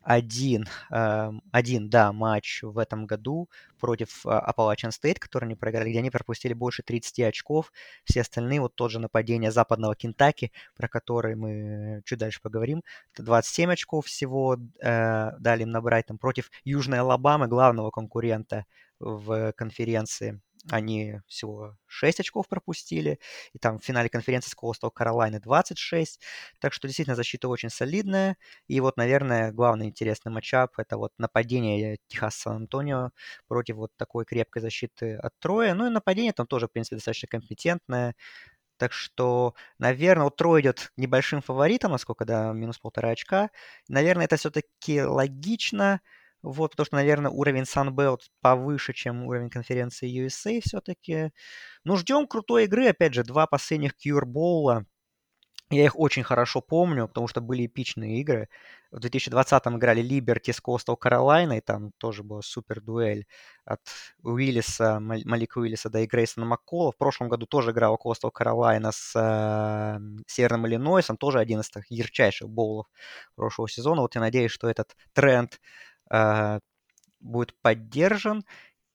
[0.07, 5.91] один, э, один, да, матч в этом году против э, Appalachian State, который они проиграли,
[5.91, 7.73] где они пропустили больше 30 очков.
[8.05, 12.85] Все остальные, вот тот же нападение западного Кентаки, про который мы чуть дальше поговорим,
[13.17, 18.65] 27 очков всего э, дали им набрать там против Южной Алабамы, главного конкурента
[19.01, 23.19] в конференции они всего 6 очков пропустили,
[23.53, 26.21] и там в финале конференции с Coastal Carolina 26,
[26.61, 28.37] так что действительно защита очень солидная,
[28.69, 33.11] и вот, наверное, главный интересный матчап это вот нападение Техас Сан-Антонио
[33.49, 37.29] против вот такой крепкой защиты от Троя, ну и нападение там тоже, в принципе, достаточно
[37.29, 38.15] компетентное,
[38.79, 43.51] так что, наверное, вот Трой идет небольшим фаворитом, насколько, да, минус полтора очка.
[43.89, 46.01] Наверное, это все-таки логично,
[46.43, 51.33] вот, потому что, наверное, уровень Sunbelt повыше, чем уровень конференции USA все-таки.
[51.85, 52.89] Ну, ждем крутой игры.
[52.89, 54.85] Опять же, два последних Bowl.
[55.71, 58.49] Я их очень хорошо помню, потому что были эпичные игры.
[58.93, 63.27] В 2020-м играли Liberty с Coastal Carolina, и там тоже была супер дуэль
[63.65, 63.81] от
[64.23, 66.93] Уиллиса, Малика Уиллиса, да и Грейсона Маккола.
[66.93, 72.49] В прошлом году тоже играл Coastal Carolina с э, Северным Иллинойсом, тоже один из ярчайших
[72.49, 72.87] боулов
[73.35, 74.03] прошлого сезона.
[74.03, 75.61] Вот я надеюсь, что этот тренд
[77.21, 78.45] будет поддержан.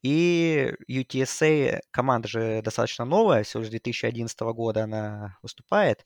[0.02, 6.04] И UTSA, команда же достаточно новая, всего лишь 2011 года она выступает,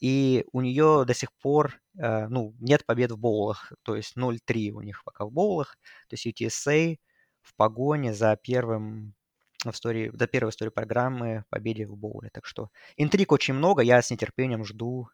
[0.00, 4.70] и у нее до сих пор э, ну, нет побед в боулах, то есть 0-3
[4.70, 5.76] у них пока в боулах.
[6.08, 6.98] То есть UTSA
[7.42, 9.14] в погоне за первым
[9.62, 12.30] в истории, до первой истории программы победе в боуле.
[12.32, 15.08] Так что интриг очень много, я с нетерпением жду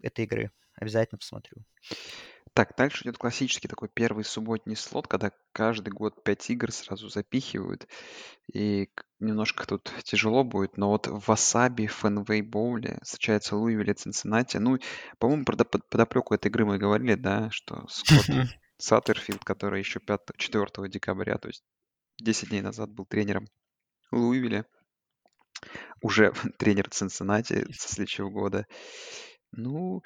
[0.00, 0.52] этой игры.
[0.74, 1.64] Обязательно посмотрю.
[2.54, 7.88] Так, дальше идет классический такой первый субботний слот, когда каждый год 5 игр сразу запихивают.
[8.52, 14.58] И немножко тут тяжело будет, но вот в Васаби, Фенвей Боуле встречается Луивиль и Цинциннати.
[14.58, 14.78] Ну,
[15.18, 18.26] по-моему, про под- подоплеку этой игры мы говорили, да, что Скотт
[18.78, 21.64] Саттерфилд, который еще 5, 4 декабря, то есть
[22.20, 23.48] 10 дней назад был тренером
[24.12, 24.64] Луивиля,
[26.02, 28.66] уже тренер Цинциннати со следующего года.
[29.50, 30.02] Ну,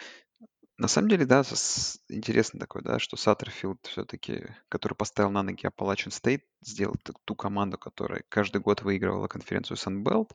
[0.79, 5.67] на самом деле, да, с- интересно такое, да, что Саттерфилд все-таки, который поставил на ноги
[5.67, 10.31] Appalachian State, сделал т- ту команду, которая каждый год выигрывала конференцию Sunbelt.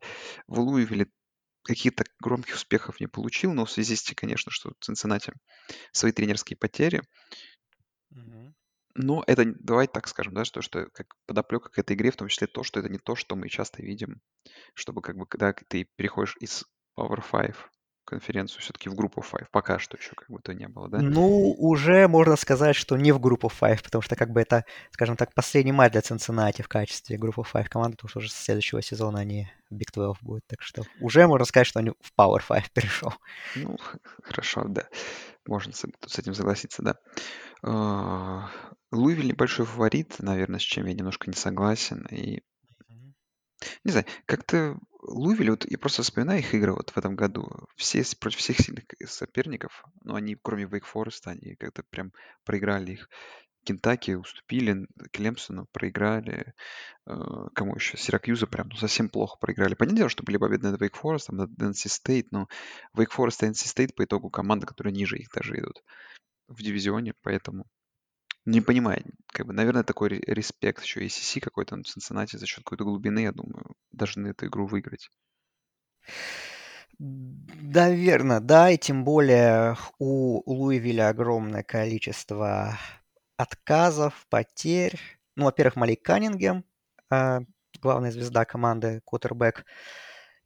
[0.47, 1.07] В Луивилле
[1.63, 5.33] каких-то громких успехов не получил, но в связи с тем, конечно, что в Цинциннати
[5.93, 7.01] свои тренерские потери.
[8.95, 12.27] Но это, давай так скажем, да, что, что как подоплека к этой игре, в том
[12.27, 14.21] числе то, что это не то, что мы часто видим,
[14.75, 16.65] чтобы как бы, когда ты переходишь из
[16.97, 17.55] Power 5
[18.13, 19.49] конференцию все-таки в группу 5.
[19.49, 20.99] Пока что еще как бы то не было, да?
[20.99, 25.17] Ну, уже можно сказать, что не в группу 5, потому что как бы это, скажем
[25.17, 28.81] так, последний матч для Цинциннати в качестве группы 5 команды, потому что уже с следующего
[28.81, 30.45] сезона они в Big 12 будут.
[30.47, 33.13] Так что уже можно сказать, что они в Power 5 перешел.
[33.55, 33.77] Ну,
[34.23, 34.87] хорошо, да.
[35.47, 36.95] Можно с, с этим согласиться, да.
[37.63, 38.49] А,
[38.91, 42.05] Луивиль небольшой фаворит, наверное, с чем я немножко не согласен.
[42.11, 42.43] И
[43.83, 47.49] не знаю, как-то Луивиль, вот я просто вспоминаю их игры вот в этом году.
[47.75, 52.13] Все против всех сильных соперников, но они, кроме Вейк Фореста, они как-то прям
[52.45, 53.09] проиграли их.
[53.65, 56.53] Кентаки уступили, Клемсону проиграли,
[57.05, 57.13] э,
[57.55, 57.97] кому еще?
[57.97, 59.73] Сиракьюза прям ну, совсем плохо проиграли.
[59.73, 62.49] Понятное дело, что были победы над Вейк Форестом, над NC State, но
[62.93, 65.81] Вейк Форест и NC State по итогу команда, которые ниже их даже идут
[66.47, 67.65] в дивизионе, поэтому
[68.45, 72.83] не понимаю, как бы, наверное, такой респект еще ACC какой-то на Цинциннати за счет какой-то
[72.83, 75.09] глубины, я думаю, должны эту игру выиграть.
[76.99, 82.77] Наверное, да, и тем более у Луивиля огромное количество
[83.37, 84.99] отказов, потерь.
[85.35, 86.63] Ну, во-первых, Малик Каннингем,
[87.09, 87.41] а,
[87.81, 89.65] главная звезда команды, кутербэк,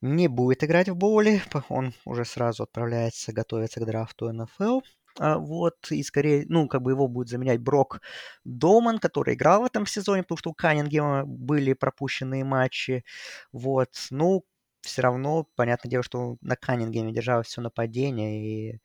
[0.01, 1.41] не будет играть в боуле.
[1.69, 4.81] Он уже сразу отправляется готовиться к драфту НФЛ.
[5.19, 8.01] А, вот, и скорее, ну, как бы его будет заменять Брок
[8.45, 13.03] Доман, который играл в этом сезоне, потому что у Каннингема были пропущенные матчи.
[13.51, 14.45] Вот, ну,
[14.81, 18.79] все равно, понятное дело, что на Каннингеме держалось все нападение, и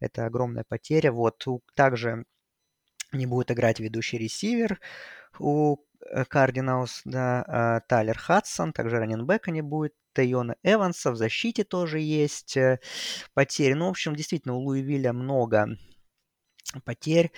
[0.00, 1.12] это огромная потеря.
[1.12, 1.44] Вот,
[1.74, 2.24] также
[3.12, 4.80] не будет играть ведущий ресивер
[5.38, 5.78] у
[6.28, 12.56] Кардиналс, да, а, Тайлер Хадсон, также раненбека не будет, Тайона Эванса, в защите тоже есть
[12.56, 12.78] э,
[13.34, 13.74] потери.
[13.74, 15.76] Ну, в общем, действительно, у Луивилля много
[16.84, 17.32] потерь.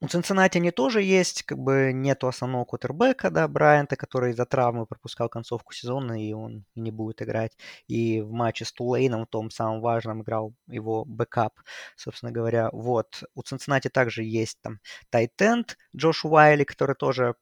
[0.00, 4.86] У Цинциннати они тоже есть, как бы нету основного кутербека, да, Брайанта, который из-за травмы
[4.86, 7.56] пропускал концовку сезона, и он не будет играть.
[7.88, 11.54] И в матче с Тулейном, в том самом важном, играл его бэкап,
[11.96, 12.70] собственно говоря.
[12.72, 13.24] Вот.
[13.34, 14.78] У Цинциннати также есть там
[15.10, 17.34] tight end Джош Уайли, который тоже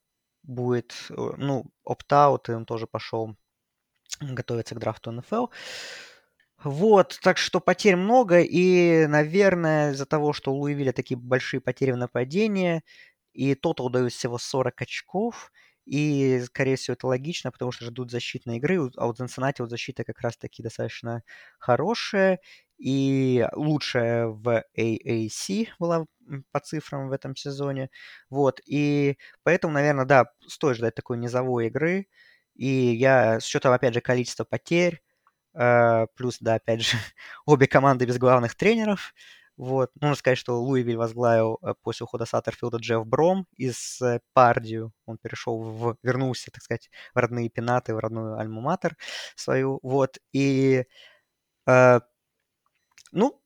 [0.47, 3.37] будет, э, ну, opt-out, и он тоже пошел
[4.21, 5.49] готовиться к драфту НФЛ.
[6.65, 11.93] Вот, так что потерь много, и, наверное, из-за того, что у Луивилля такие большие потери
[11.93, 12.83] в нападении,
[13.35, 15.53] и тотал дают всего 40 очков,
[15.85, 20.03] и, скорее всего, это логично, потому что ждут защитной игры, а у Cincinnati вот защита
[20.05, 21.23] как раз-таки достаточно
[21.59, 22.41] хорошая,
[22.79, 26.07] и лучшая в AAC была
[26.53, 27.91] по цифрам в этом сезоне.
[28.31, 32.09] Вот, и поэтому, наверное, да, стоит ждать такой низовой игры,
[32.55, 35.03] и я с учетом, опять же, количества потерь,
[35.57, 36.97] Э, плюс, да, опять же,
[37.47, 39.15] обе команды без главных тренеров.
[39.57, 39.91] Вот.
[40.01, 44.93] Можно сказать, что Луивиль возглавил э, после ухода Саттерфилда Джефф Бром из э, Пардию.
[45.07, 45.97] Он перешел в...
[46.03, 48.97] вернулся, так сказать, в родные пенаты, в родную Альма-Матер
[49.35, 49.81] свою.
[49.83, 50.19] Вот.
[50.33, 50.85] И,
[53.17, 53.43] ну,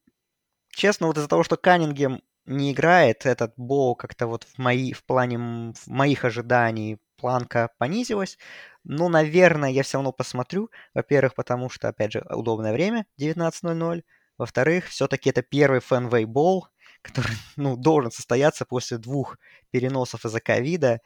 [0.70, 5.04] честно, вот из-за того, что Каннингем не играет, этот Боу как-то вот в, мои, в
[5.04, 5.38] плане
[5.74, 8.36] в моих ожиданий планка понизилась.
[8.82, 10.70] Ну, наверное, я все равно посмотрю.
[10.94, 14.02] Во-первых, потому что, опять же, удобное время, 19.00.
[14.38, 16.66] Во-вторых, все-таки это первый Фенвей Бол,
[17.02, 19.38] который, ну, должен состояться после двух
[19.70, 21.00] переносов из-за ковида,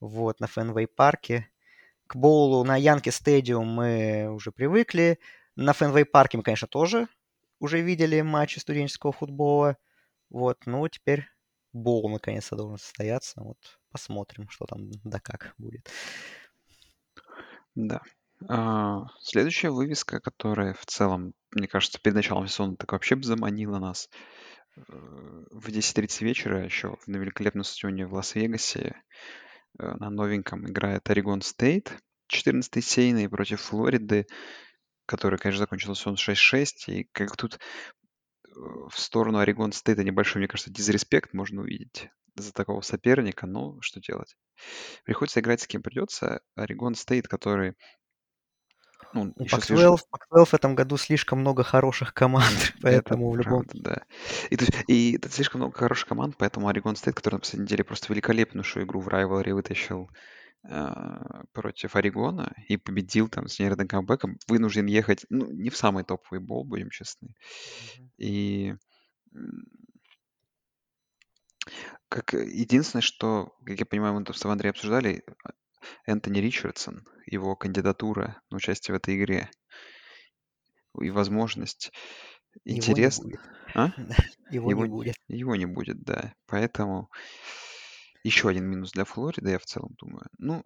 [0.00, 1.48] вот, на Фенвей парке.
[2.06, 5.18] К боулу на Янке Стадиум мы уже привыкли.
[5.56, 7.08] На Фенвей парке мы, конечно, тоже
[7.60, 9.76] уже видели матчи студенческого футбола.
[10.30, 11.28] Вот, ну, теперь
[11.72, 13.40] боул наконец-то должен состояться.
[13.40, 13.58] Вот,
[13.92, 15.88] посмотрим, что там да как будет.
[17.74, 18.00] Да.
[18.48, 23.78] А, следующая вывеска, которая в целом, мне кажется, перед началом сезона так вообще бы заманила
[23.78, 24.08] нас.
[24.76, 24.82] Э,
[25.50, 28.96] в 10.30 вечера еще на великолепном стадионе в Лас-Вегасе
[29.78, 31.92] э, на новеньком играет Орегон Стейт,
[32.32, 34.26] 14-й сеяный против Флориды,
[35.10, 36.66] который, конечно, закончил сезон 6-6.
[36.86, 42.52] И как тут э, в сторону Орегон Стейта небольшой, мне кажется, disrespect можно увидеть за
[42.52, 44.36] такого соперника, но что делать?
[45.04, 46.42] Приходится играть с кем придется.
[46.54, 47.74] Орегон Стейт, который
[49.12, 50.00] ну, У еще свеж...
[50.10, 53.64] Pac-12 в этом году слишком много хороших команд, поэтому это в любом...
[53.64, 54.02] Правда, да.
[54.50, 57.64] И, то есть, и это слишком много хороших команд, поэтому Орегон Стейт, который на последней
[57.64, 60.08] неделе просто великолепную игру в Rivalry вытащил
[61.52, 66.40] против Орегона и победил там с невероятным камбэком, вынужден ехать, ну, не в самый топовый
[66.40, 67.28] бол, будем честны.
[67.28, 68.08] Mm-hmm.
[68.18, 68.74] И
[72.08, 75.50] как э, единственное, что, как я понимаю, мы тут с Андреем обсуждали, а,
[76.06, 79.50] Энтони Ричардсон, его кандидатура на участие в этой игре
[81.00, 81.92] и возможность.
[82.64, 83.38] Интересно.
[83.74, 83.90] А?
[84.50, 85.16] Его, его не будет.
[85.28, 86.34] Его не будет, да.
[86.46, 87.08] Поэтому
[88.22, 90.26] еще один минус для Флориды, я в целом думаю.
[90.38, 90.64] Ну,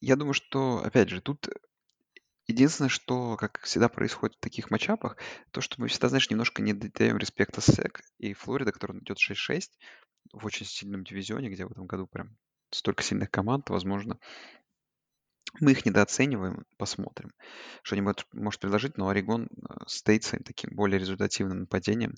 [0.00, 1.48] я думаю, что, опять же, тут
[2.48, 5.16] Единственное, что, как всегда происходит в таких матчапах,
[5.52, 8.02] то, что мы всегда, знаешь, немножко не даем респекта СЭК.
[8.18, 9.70] И Флорида, которая идет 6-6
[10.32, 12.36] в очень сильном дивизионе, где в этом году прям
[12.70, 14.18] столько сильных команд, возможно,
[15.60, 17.32] мы их недооцениваем, посмотрим,
[17.82, 22.14] что они будут, может предложить, но Орегон э, стоит своим таким более результативным нападением,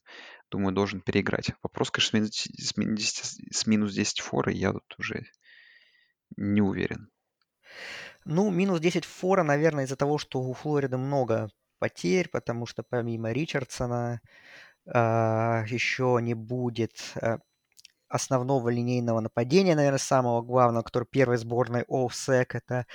[0.51, 1.51] думаю, должен переиграть.
[1.63, 5.27] Вопрос, конечно, с минус 10, с минус 10 фора, я тут уже
[6.37, 7.11] не уверен.
[8.25, 13.33] Ну, минус 10 фора, наверное, из-за того, что у Флориды много потерь, потому что помимо
[13.33, 14.21] Ричардсона
[14.87, 17.39] а, еще не будет а,
[18.15, 22.87] основного линейного нападения, наверное, самого главного, который первой сборной All-Sec, это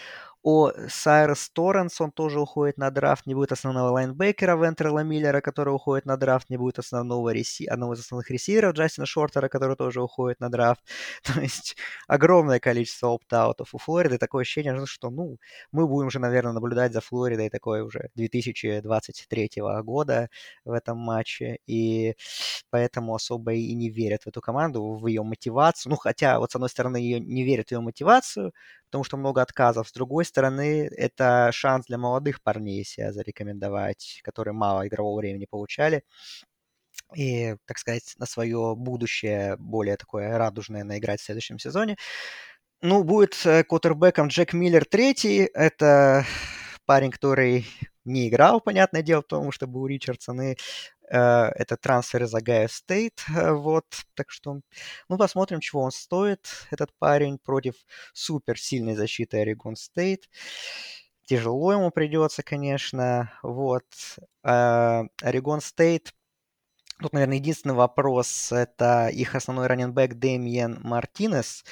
[0.43, 5.73] о Сайрес Торренс, он тоже уходит на драфт, не будет основного лайнбекера Вентерла Миллера, который
[5.73, 7.65] уходит на драфт, не будет основного реси...
[7.65, 10.81] одного из основных ресиверов Джастина Шортера, который тоже уходит на драфт.
[11.23, 11.75] То есть
[12.07, 14.17] огромное количество опт-аутов у Флориды.
[14.17, 15.37] Такое ощущение, что, ну,
[15.71, 19.51] мы будем уже, наверное, наблюдать за Флоридой такой уже 2023
[19.83, 20.29] года
[20.63, 22.15] в этом матче, и
[22.69, 25.91] поэтому особо и не верят в эту команду, в ее мотивацию.
[25.91, 28.53] Ну, хотя, вот с одной стороны, ее не верят в ее мотивацию,
[28.89, 29.87] потому что много отказов.
[29.87, 36.03] С другой стороны, это шанс для молодых парней себя зарекомендовать, которые мало игрового времени получали.
[37.15, 41.97] И, так сказать, на свое будущее более такое радужное наиграть в следующем сезоне.
[42.81, 45.49] Ну, будет э, квотербеком Джек Миллер третий.
[45.53, 46.25] Это
[46.85, 47.67] парень, который
[48.09, 50.55] не играл, понятное дело, потому что был Ричардсон, и
[51.09, 53.23] Э, это трансфер из Агая Стейт.
[53.35, 54.61] Э, вот, так что,
[55.09, 57.75] ну, посмотрим, чего он стоит, этот парень, против
[58.13, 60.29] суперсильной защиты Орегон Стейт.
[61.25, 63.31] Тяжело ему придется, конечно.
[63.43, 63.85] Вот.
[64.43, 66.13] Э, Орегон Стейт
[67.01, 71.63] Тут, наверное, единственный вопрос– это их основной running back Дэмиен Мартинес.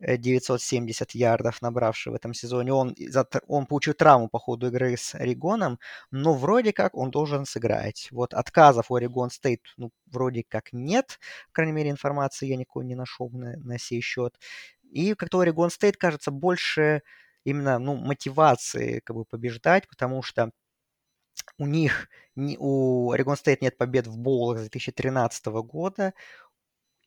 [0.00, 2.72] 970 ярдов набравший в этом сезоне.
[2.72, 2.94] Он,
[3.46, 5.78] он получил травму по ходу игры с Орегоном,
[6.10, 8.08] но вроде как он должен сыграть.
[8.10, 11.18] Вот отказов у Орегон Стейт ну, вроде как нет.
[11.48, 14.38] По крайней мере, информации я никакой не нашел на, на сей счет.
[14.90, 17.02] И как-то Орегон Стейт кажется больше
[17.44, 20.50] именно ну, мотивации как бы побеждать, потому что
[21.58, 26.14] у них, у Орегон Стейт нет побед в боулах с 2013 года,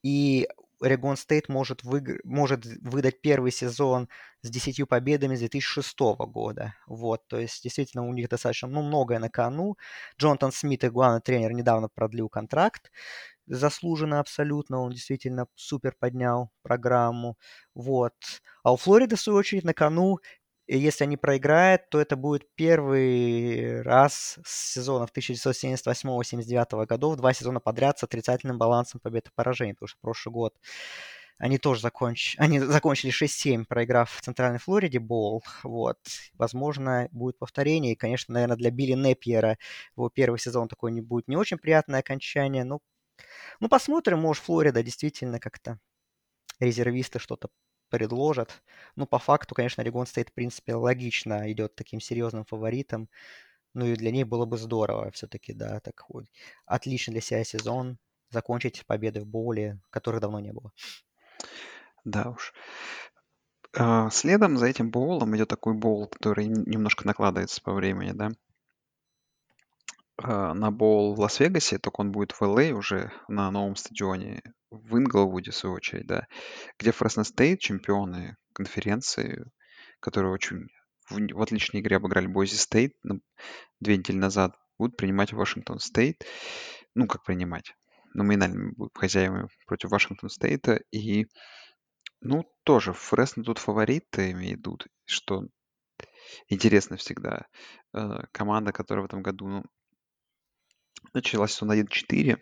[0.03, 0.47] и
[0.83, 2.19] Орегон Стейт может, выигр...
[2.25, 4.09] может выдать первый сезон
[4.41, 6.75] с 10 победами с 2006 года.
[6.87, 9.77] Вот, то есть действительно у них достаточно ну, многое на кону.
[10.19, 12.91] Джонатан Смит, их главный тренер, недавно продлил контракт.
[13.45, 17.37] Заслуженно абсолютно, он действительно супер поднял программу.
[17.73, 18.13] Вот.
[18.63, 20.19] А у Флориды, в свою очередь, на кону
[20.65, 27.59] и если они проиграют, то это будет первый раз с сезонов 1978-79 годов, два сезона
[27.59, 30.55] подряд с отрицательным балансом побед и поражений, потому что прошлый год
[31.37, 35.43] они тоже закончили, они закончили 6-7, проиграв в Центральной Флориде Боул.
[35.63, 35.97] Вот.
[36.35, 37.93] Возможно, будет повторение.
[37.93, 39.57] И, конечно, наверное, для Билли Непьера
[39.97, 42.63] его первый сезон такой не будет не очень приятное окончание.
[42.63, 42.81] Ну,
[43.59, 45.79] ну посмотрим, может, Флорида действительно как-то
[46.59, 47.49] резервисты что-то
[47.93, 48.63] предложат.
[48.95, 53.07] Ну, по факту, конечно, Орегон стоит, в принципе, логично идет таким серьезным фаворитом.
[53.75, 56.25] Ну и для них было бы здорово все-таки, да, такой
[56.65, 57.99] отличный для себя сезон,
[58.31, 60.71] закончить победы в боуле, которых давно не было.
[62.03, 62.51] Да уж.
[63.77, 68.31] А, следом за этим боулом идет такой боул, который немножко накладывается по времени, да.
[70.17, 74.41] А, на боул в Лас-Вегасе, только он будет в LA уже на новом стадионе
[74.73, 76.27] в Инглвуде, в свою очередь, да,
[76.79, 79.45] где Фресно Стейт, чемпионы конференции,
[79.99, 80.67] которые очень
[81.09, 82.93] в, в отличной игре обыграли Бойзи Стейт
[83.79, 86.23] две недели назад, будут принимать Вашингтон Стейт.
[86.95, 87.75] Ну, как принимать?
[88.13, 90.81] Номинально будут хозяевами против Вашингтон Стейта.
[90.91, 91.27] И,
[92.21, 95.43] ну, тоже Фресно тут фавориты идут, что
[96.47, 97.47] интересно всегда.
[97.93, 99.63] Э, команда, которая в этом году ну,
[101.13, 102.37] началась сезон 1-4,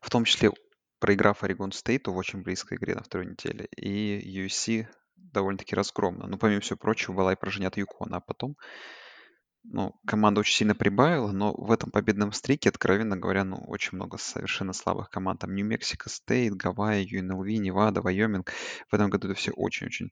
[0.00, 0.50] в том числе
[0.98, 3.68] проиграв Орегон Стейту в очень близкой игре на второй неделе.
[3.76, 4.86] И USC
[5.16, 6.26] довольно-таки разгромно.
[6.26, 8.18] Ну, помимо всего прочего, была и поражение от Юкона.
[8.18, 8.56] А потом,
[9.64, 14.18] ну, команда очень сильно прибавила, но в этом победном стрике, откровенно говоря, ну, очень много
[14.18, 15.40] совершенно слабых команд.
[15.40, 18.52] Там Нью-Мексико Стейт, Гавайи, UNLV, Невада, Вайоминг.
[18.90, 20.10] В этом году это все очень-очень...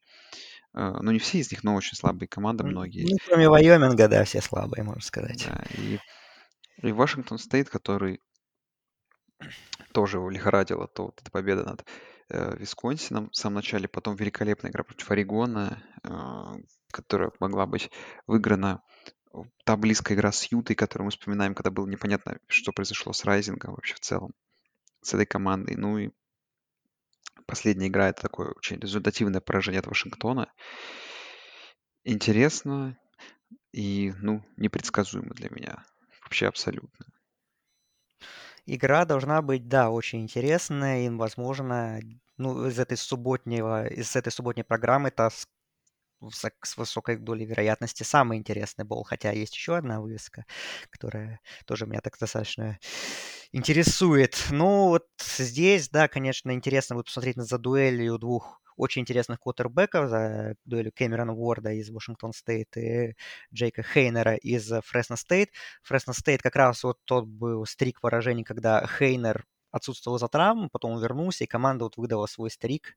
[0.74, 3.06] Э, ну, не все из них, но очень слабые команды, многие.
[3.10, 5.46] Ну, кроме Вайоминга, да, все слабые, можно сказать.
[5.46, 5.98] Да, и,
[6.82, 8.20] и Вашингтон Стейт, который
[9.96, 11.86] тоже его то вот эта победа над
[12.28, 17.90] э, Висконсином в самом начале, потом великолепная игра против Орегона, э, которая могла быть
[18.26, 18.82] выиграна.
[19.64, 23.72] Та близкая игра с Ютой, которую мы вспоминаем, когда было непонятно, что произошло с Райзингом
[23.72, 24.34] вообще в целом,
[25.00, 25.76] с этой командой.
[25.76, 26.10] Ну и
[27.46, 30.52] последняя игра— это такое очень результативное поражение от Вашингтона.
[32.04, 32.98] Интересно
[33.72, 35.86] и, ну, непредсказуемо для меня.
[36.22, 37.06] Вообще абсолютно
[38.66, 42.00] игра должна быть, да, очень интересная, и, возможно,
[42.36, 45.46] ну, из этой субботнего, из этой субботней программы это с,
[46.32, 50.46] с высокой долей вероятности самый интересный боул, хотя есть еще одна вывеска,
[50.90, 52.78] которая тоже меня так достаточно
[53.52, 54.46] интересует.
[54.50, 60.08] Ну, вот здесь, да, конечно, интересно будет посмотреть на за дуэлью двух очень интересных квотербеков
[60.08, 63.14] за дуэлью Кэмерона Уорда из Вашингтон Стейт и
[63.52, 65.50] Джейка Хейнера из Фресно Стейт.
[65.82, 70.92] Фресно Стейт как раз вот тот был стрик поражений, когда Хейнер отсутствовал за травму, потом
[70.92, 72.96] он вернулся, и команда вот выдала свой стрик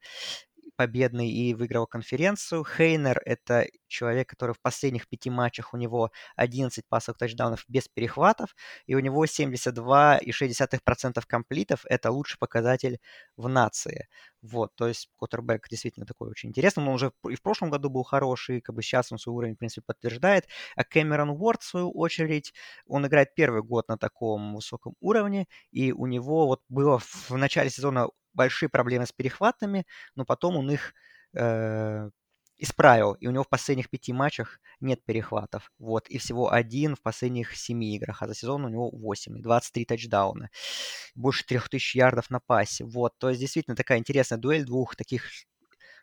[0.79, 2.63] победный и выиграл конференцию.
[2.63, 8.55] Хейнер– это человек, который в последних пяти матчах у него 11 пасовых тачдаунов без перехватов,
[8.85, 11.81] и у него 72,6% комплитов.
[11.83, 12.99] Это лучший показатель
[13.35, 14.07] в нации.
[14.41, 16.85] Вот, то есть Коттербек действительно такой очень интересный.
[16.85, 19.57] Он уже и в прошлом году был хороший, как бы сейчас он свой уровень, в
[19.57, 20.47] принципе, подтверждает.
[20.77, 22.53] А Кэмерон Уорд, в свою очередь,
[22.87, 27.69] он играет первый год на таком высоком уровне, и у него вот было в начале
[27.69, 28.07] сезона
[28.39, 29.85] большие проблемы с перехватами,
[30.15, 30.93] но потом он их
[31.35, 32.09] э,
[32.57, 35.71] исправил, и у него в последних пяти матчах нет перехватов.
[35.79, 39.41] Вот, и всего один в последних семи играх, а за сезон у него 8, и
[39.41, 40.49] 23 тачдауна.
[41.15, 42.85] Больше 3000 ярдов на пасе.
[42.85, 45.23] Вот, то есть действительно такая интересная дуэль двух таких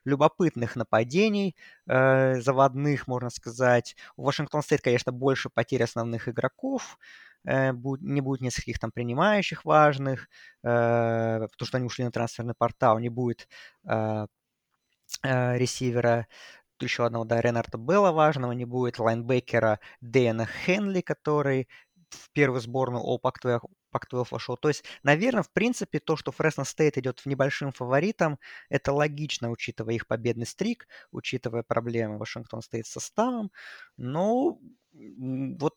[0.04, 1.56] любопытных нападений,
[1.86, 3.96] э, заводных, можно сказать.
[4.16, 6.98] У Вашингтон Стейт, конечно, больше потерь основных игроков,
[7.46, 10.28] не будет нескольких там принимающих важных,
[10.62, 13.48] э, потому что они ушли на трансферный портал, не будет
[13.88, 14.26] э,
[15.22, 16.26] э, ресивера
[16.80, 21.68] еще одного, да, Ренарда Белла важного не будет, лайнбекера Дэна Хенли, который
[22.10, 23.60] в первую сборную All Pac-12,
[23.92, 24.56] Pac-12 вошел.
[24.56, 28.38] То есть, наверное, в принципе, то, что Фресно Стейт идет в небольшим фаворитом,
[28.68, 33.50] это логично, учитывая их победный стрик, учитывая проблемы Вашингтон Стейт с составом.
[33.96, 34.58] Но
[34.92, 35.76] вот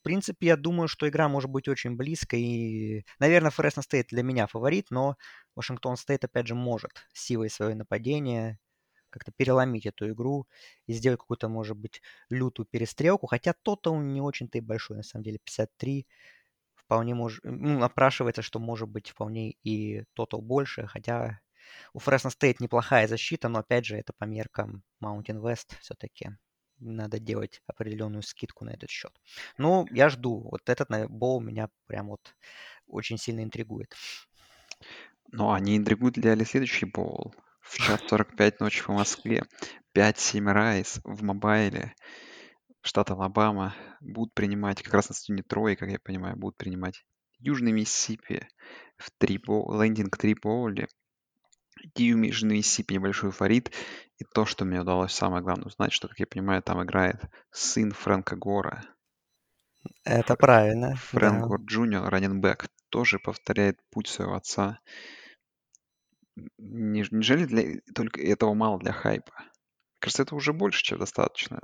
[0.00, 2.40] в принципе, я думаю, что игра может быть очень близкой.
[2.42, 5.16] И, наверное, Фресно Стейт для меня фаворит, но
[5.54, 8.58] Вашингтон Стейт, опять же, может силой своего нападения
[9.10, 10.46] как-то переломить эту игру
[10.86, 13.26] и сделать какую-то, может быть, лютую перестрелку.
[13.26, 16.06] Хотя тотал не очень-то и большой, на самом деле, 53.
[16.76, 21.40] Вполне может, ну, напрашивается, что может быть вполне и тотал больше, хотя
[21.92, 26.30] у Фресно Стейт неплохая защита, но опять же это по меркам Mountain West все-таки
[26.80, 29.12] надо делать определенную скидку на этот счет.
[29.58, 30.48] Ну, я жду.
[30.50, 32.34] Вот этот бол меня прям вот
[32.86, 33.94] очень сильно интригует.
[35.32, 37.34] Ну, они интригуют для следующий бол.
[37.60, 39.44] В час 45 ночи по Москве.
[39.94, 41.94] 5-7 райс в мобайле.
[42.82, 47.04] Штат Алабама будут принимать, как раз на стадионе Трой, как я понимаю, будут принимать
[47.38, 48.48] Южный Миссисипи
[48.96, 50.88] в три лендинг 3 боуле.
[51.96, 53.72] Южный Миссисипи небольшой фаворит.
[54.18, 57.92] И то, что мне удалось самое главное узнать, что, как я понимаю, там играет сын
[57.92, 58.82] Фрэнка Гора.
[60.04, 60.96] Это Фр- правильно.
[60.96, 61.46] Фрэнк да.
[61.46, 64.78] Гор Джуниор, раненбэк, тоже повторяет путь своего отца.
[66.58, 67.80] Неужели для...
[67.94, 69.32] только этого мало для хайпа?
[69.98, 71.60] Кажется, это уже больше, чем достаточно.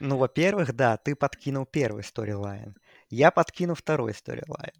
[0.00, 2.76] Ну, во-первых, да, ты подкинул первый storyline.
[3.08, 4.72] Я подкину второй storyline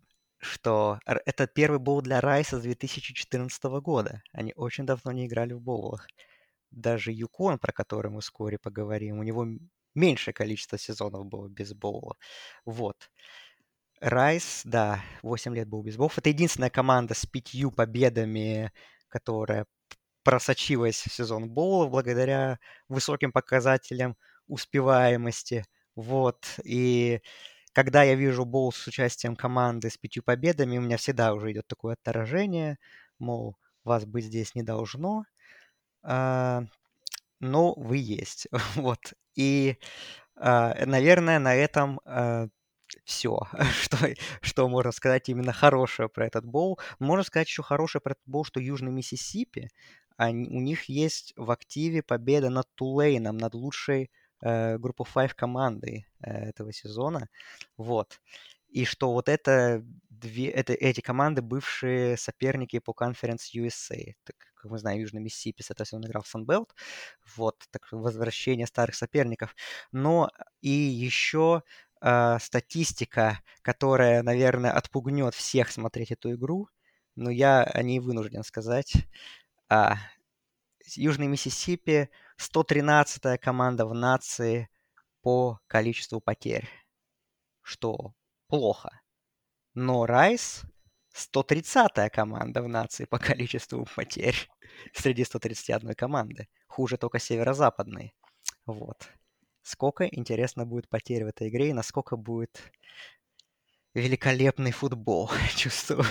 [0.43, 4.23] что это первый боул для Райса с 2014 года.
[4.33, 6.09] Они очень давно не играли в боулах.
[6.73, 9.47] Даже Юкон, про который мы вскоре поговорим, у него
[9.95, 12.17] меньшее количество сезонов было без боула.
[12.65, 13.11] Вот.
[14.01, 16.19] Райс, да, 8 лет был без боулов.
[16.19, 18.73] Это единственная команда с пятью победами,
[19.09, 19.67] которая
[20.25, 24.17] просочилась в сезон боулов благодаря высоким показателям
[24.49, 25.65] успеваемости.
[25.95, 26.59] Вот.
[26.65, 27.21] И
[27.73, 31.67] когда я вижу боул с участием команды с пятью победами, у меня всегда уже идет
[31.67, 32.79] такое отторжение,
[33.19, 35.25] мол, вас быть здесь не должно,
[36.03, 36.63] а,
[37.41, 38.49] но вы есть.
[38.77, 39.15] вот.
[39.37, 39.79] И,
[40.37, 42.49] а, наверное, на этом а,
[43.05, 43.41] все,
[43.83, 43.97] что,
[44.43, 46.79] что можно сказать именно хорошее про этот боул.
[46.99, 49.71] Можно сказать еще хорошее про этот боул, что Южный Миссисипи,
[50.17, 54.11] они, у них есть в активе победа над Тулейном, над лучшей
[54.79, 57.29] группу 5 командой э, этого сезона.
[57.77, 58.21] Вот.
[58.69, 64.15] И что вот это, две, это эти команды бывшие соперники по конференции USA.
[64.25, 66.75] Так, как мы знаем, Южный Миссисипи, соответственно, он играл в Санбелт.
[67.37, 69.55] Вот, так возвращение старых соперников.
[69.93, 70.31] Но
[70.63, 71.63] и еще
[72.01, 76.69] э, статистика, которая, наверное, отпугнет всех смотреть эту игру.
[77.15, 78.95] Но я о ней вынужден сказать.
[79.69, 79.97] А,
[80.97, 82.09] Южный Миссисипи
[82.43, 84.69] 113-я команда в нации
[85.23, 86.69] по количеству потерь,
[87.63, 88.15] что
[88.49, 89.01] плохо.
[89.75, 90.63] Но Райс
[91.15, 94.49] 130-я команда в нации по количеству потерь
[94.93, 96.49] среди 131 команды.
[96.67, 98.13] Хуже только северо-западные.
[98.67, 99.09] Вот.
[99.63, 102.73] Сколько, интересно, будет потерь в этой игре и насколько будет
[103.95, 106.05] великолепный футбол, чувствую.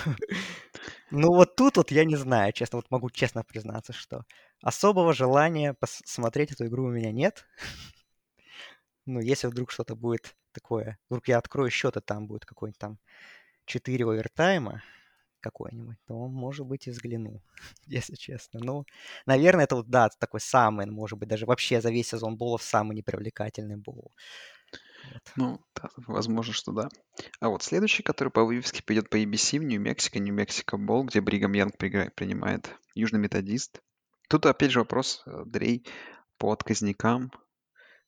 [1.10, 4.24] Ну вот тут вот я не знаю, честно, вот могу честно признаться, что
[4.62, 7.44] особого желания посмотреть эту игру у меня нет.
[9.06, 12.98] Ну, если вдруг что-то будет такое, вдруг я открою счет, и там будет какой-нибудь там
[13.66, 14.82] 4 овертайма
[15.40, 17.42] какой-нибудь, то, может быть, и взгляну,
[17.86, 18.60] если честно.
[18.62, 18.84] Ну,
[19.26, 22.96] наверное, это вот, да, такой самый, может быть, даже вообще за весь сезон болов самый
[22.96, 24.12] непривлекательный бол.
[25.36, 26.88] Ну, да, возможно, что да.
[27.40, 31.52] А вот следующий, который по вывеске пойдет по ABC в Нью-Мексико, Нью-Мексико Бол, где Бригам
[31.52, 33.80] Янг принимает Южный Методист.
[34.28, 35.86] Тут опять же вопрос, э, Дрей,
[36.38, 37.30] по отказникам,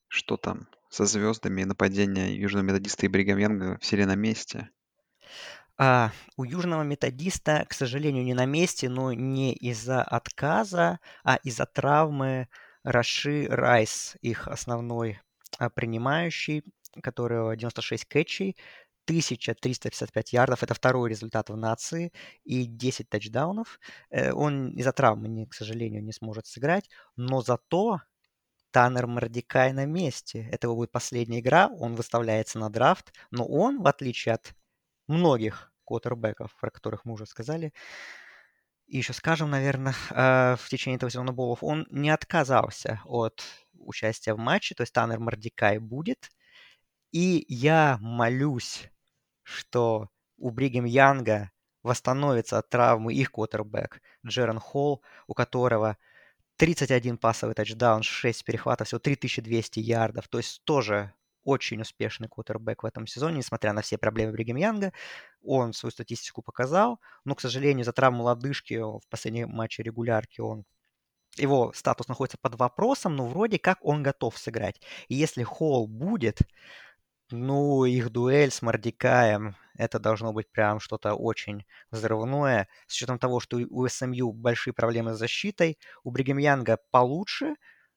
[0.09, 4.71] что там со звездами нападения Южного Методиста и Бригам Янга все на месте?
[5.77, 11.67] А, у Южного Методиста, к сожалению, не на месте, но не из-за отказа, а из-за
[11.67, 12.49] травмы
[12.85, 15.21] Раши Райс, их основной
[15.59, 16.63] а, принимающий
[17.03, 18.57] которого 96 кэтчей,
[19.07, 22.13] 1355 ярдов, это второй результат в нации,
[22.45, 23.79] и 10 тачдаунов.
[24.11, 28.01] Э, он из-за травмы, к сожалению, не сможет сыграть, но зато
[28.71, 30.49] Таннер Мордикай на месте.
[30.51, 34.55] Это его будет последняя игра, он выставляется на драфт, но он, в отличие от
[35.07, 37.73] многих квотербеков, про которых мы уже сказали,
[38.87, 43.43] и еще скажем, наверное, э, в течение этого сезона Болов, он не отказался от
[43.75, 46.31] участия в матче, то есть Таннер Мордикай будет–
[47.15, 48.91] и я молюсь,
[49.45, 51.53] что у Бригем Янга
[51.85, 55.97] восстановится от травмы их квотербек Джерон Холл, у которого
[56.57, 60.27] 31 пасовый тачдаун, 6 перехватов, всего 3200 ярдов.
[60.27, 64.93] То есть тоже очень успешный квотербек в этом сезоне, несмотря на все проблемы Бригем Янга.
[65.41, 70.65] Он свою статистику показал, но, к сожалению, за травму лодыжки в последнем матче регулярки он
[71.37, 74.81] его статус находится под вопросом, но вроде как он готов сыграть.
[75.07, 76.41] И если Холл будет,
[77.31, 82.69] Ну, их дуэль с Мордекаем, это должно быть прям что-то очень взрывное.
[82.87, 87.55] С учетом того, что у СМЮ большие проблемы с защитой, у Бригем Янга получше,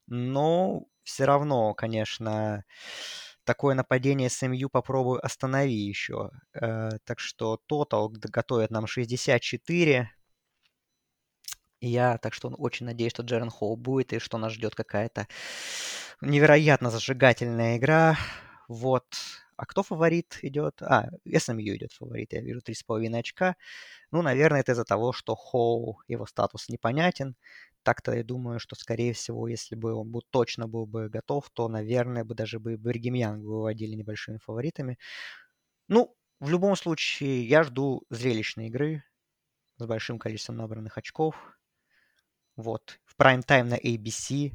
[0.07, 2.63] но все равно, конечно,
[3.43, 6.31] такое нападение СМЮ попробую останови еще.
[6.53, 10.11] Э, так что тотал готовит нам 64.
[11.79, 15.27] И я так что очень надеюсь, что Джерен Холл будет и что нас ждет какая-то
[16.21, 18.17] невероятно зажигательная игра.
[18.67, 19.05] Вот.
[19.55, 20.81] А кто фаворит идет?
[20.81, 23.55] А, SMU идет фаворит, я вижу 3,5 очка.
[24.11, 27.35] Ну, наверное, это из-за того, что Хоу, его статус непонятен.
[27.83, 31.69] Так-то я думаю, что, скорее всего, если бы он был, точно был бы готов, то,
[31.69, 34.97] наверное, бы даже бы Бергемьян выводили небольшими фаворитами.
[35.89, 39.03] Ну, в любом случае, я жду зрелищной игры
[39.77, 41.35] с большим количеством набранных очков.
[42.57, 42.99] Вот.
[43.05, 44.51] В прайм-тайм на ABC.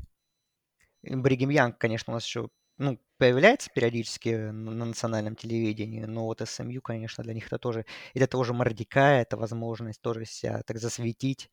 [1.02, 2.48] Бригем Янг, конечно, у нас еще
[2.82, 8.18] ну, появляется периодически на национальном телевидении, но вот СМЮ, конечно, для них это тоже, и
[8.18, 11.48] для того же Мордика это возможность тоже себя так засветить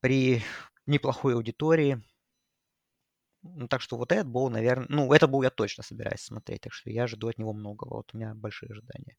[0.00, 0.42] при
[0.84, 2.02] неплохой аудитории.
[3.42, 6.72] Ну, так что вот этот был, наверное, ну, это был я точно собираюсь смотреть, так
[6.74, 9.16] что я жду от него многого, вот у меня большие ожидания.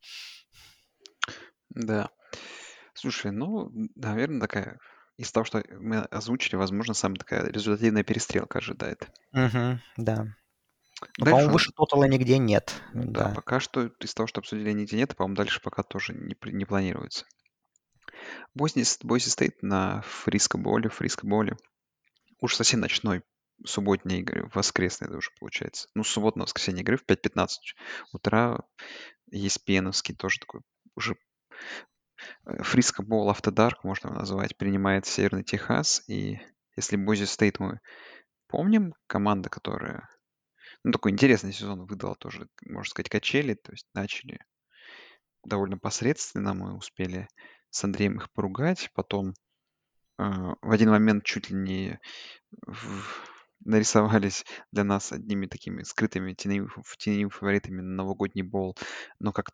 [1.70, 2.09] Да.
[2.93, 4.80] Слушай, ну, наверное, такая
[5.18, 9.09] из того, что мы озвучили, возможно, самая такая результативная перестрелка ожидает.
[9.34, 10.28] Угу, да.
[11.18, 12.82] Ну, по-моему, выше тотала нигде нет.
[12.93, 16.36] Да, да, пока что из того, что обсудили, нигде нет, по-моему, дальше пока тоже не,
[16.52, 17.26] не планируется.
[18.56, 21.58] Бойси, Бойси стоит на фриско-боле, фриско-боле.
[22.39, 23.24] Уж совсем ночной
[23.66, 25.88] субботние игры, воскресные это уже получается.
[25.93, 27.48] Ну, субботное воскресенье игры в 5.15
[28.14, 28.60] утра.
[29.32, 30.62] ESPN-овский тоже такой
[30.95, 31.16] уже
[32.45, 36.04] Фриско Боул After Dark, можно его назвать, принимает Северный Техас.
[36.08, 36.39] И
[36.76, 37.80] если Бойзи Стейт мы
[38.48, 40.10] помним, команда, которая
[40.84, 43.55] ну, такой интересный сезон выдала тоже, можно сказать, качели.
[43.55, 44.39] То есть начали
[45.43, 46.53] довольно посредственно.
[46.53, 47.28] Мы успели
[47.69, 48.89] с Андреем их поругать.
[48.93, 49.34] Потом
[50.19, 50.23] э,
[50.61, 51.99] в один момент чуть ли не
[52.65, 53.03] в,
[53.65, 58.76] нарисовались для нас одними такими скрытыми теневыми, теневыми фаворитами на новогодний боул.
[59.19, 59.49] Но как,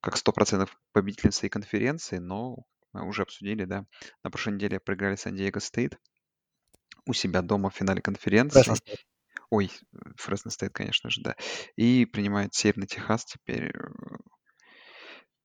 [0.00, 2.18] как 100% победителем своей конференции.
[2.18, 2.58] Но
[2.92, 3.84] мы уже обсудили, да.
[4.22, 5.98] На прошлой неделе проиграли Сан-Диего Стейт
[7.06, 8.72] у себя дома в финале конференции.
[9.50, 9.70] Ой,
[10.16, 11.36] Фресно Стейт, конечно же, да.
[11.76, 13.70] И принимают Северный Техас теперь.
[13.70, 13.88] Э,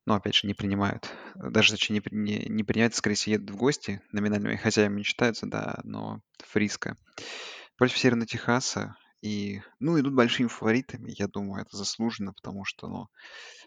[0.05, 1.13] ну, опять же, не принимают.
[1.35, 4.01] Даже, точнее, не, не, не принимают, скорее всего, едут в гости.
[4.11, 6.97] Номинальными хозяевами не считаются, да, но Фриско.
[7.77, 8.95] Против Северного Техаса.
[9.21, 11.13] И, ну, идут большими фаворитами.
[11.15, 13.07] Я думаю, это заслуженно, потому что, ну,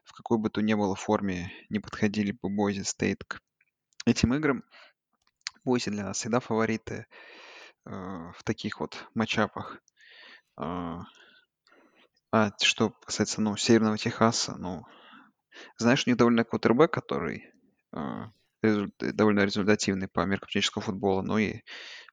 [0.04, 3.40] в какой бы то ни было форме не подходили бы Бойзи Стейт к
[4.04, 4.64] этим играм.
[5.64, 7.06] Бойзи для нас всегда фавориты
[7.86, 9.78] э, в таких вот матчапах.
[10.56, 11.02] А,
[12.32, 14.84] а что касается, ну, Северного Техаса, ну,
[15.78, 17.50] знаешь, у них довольно квотербек, который
[17.92, 18.30] а,
[18.98, 21.22] довольно результативный по меркам человеческого футбола.
[21.22, 21.60] Ну и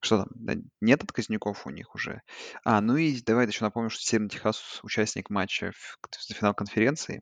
[0.01, 2.21] что там, да, нет отказников у них уже.
[2.63, 7.21] А, ну и давай еще напомню, что Северный Техас участник матча в финал конференции,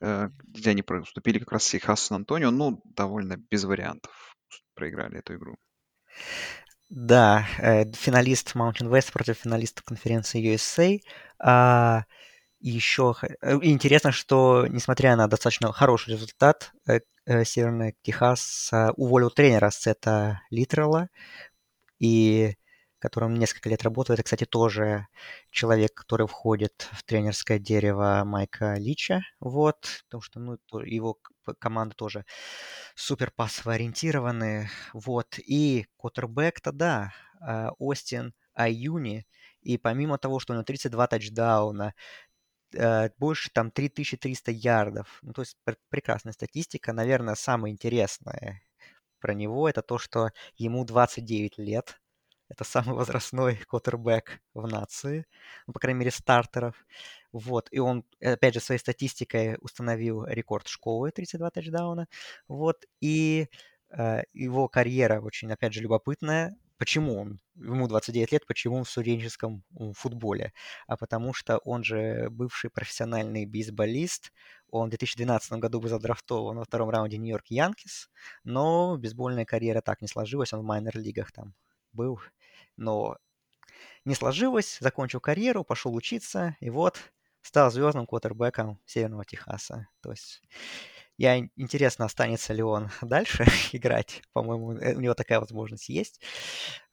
[0.00, 4.36] э, где они поступили как раз Техасу Сан-Антонио, ну, довольно без вариантов
[4.74, 5.56] проиграли эту игру.
[6.90, 11.00] Да, э, финалист Mountain West против финалиста конференции USA.
[11.38, 12.02] А,
[12.58, 17.00] еще э, интересно, что несмотря на достаточно хороший результат, э,
[17.44, 21.08] Северный Техас уволил тренера Сета Литрелла,
[22.00, 22.54] и
[22.98, 24.20] которым несколько лет работает.
[24.20, 25.06] Это, кстати, тоже
[25.50, 29.22] человек, который входит в тренерское дерево Майка Лича.
[29.40, 31.18] Вот, потому что ну, его
[31.58, 32.24] команда тоже
[32.94, 34.68] супер пассово ориентированы.
[34.92, 39.26] Вот, и Коттербек-то, да, а, Остин Аюни,
[39.62, 41.94] и помимо того, что у него 32 тачдауна,
[42.74, 45.18] э, больше там 3300 ярдов.
[45.22, 45.56] Ну, то есть
[45.90, 46.92] прекрасная статистика.
[46.92, 48.62] Наверное, самое интересное
[49.20, 52.00] про него это то, что ему 29 лет.
[52.48, 55.26] Это самый возрастной квотербек в нации,
[55.66, 56.74] ну, по крайней мере, стартеров.
[57.32, 62.08] Вот, и он, опять же, своей статистикой установил рекорд школы 32 тачдауна.
[62.48, 63.48] Вот, и
[63.90, 66.56] э, его карьера очень, опять же, любопытная.
[66.78, 69.62] Почему он, ему 29 лет, почему он в студенческом
[69.94, 70.54] футболе?
[70.86, 74.32] А потому что он же бывший профессиональный бейсболист,
[74.70, 78.08] он в 2012 году был задрафтован во втором раунде Нью-Йорк Янкис,
[78.44, 81.54] но бейсбольная карьера так не сложилась, он в майнер-лигах там
[81.92, 82.18] был
[82.80, 83.18] но
[84.04, 87.12] не сложилось, закончил карьеру, пошел учиться, и вот
[87.42, 89.88] стал звездным квотербеком Северного Техаса.
[90.02, 90.42] То есть
[91.20, 94.22] я интересно, останется ли он дальше играть.
[94.32, 96.20] По-моему, э, у него такая возможность есть.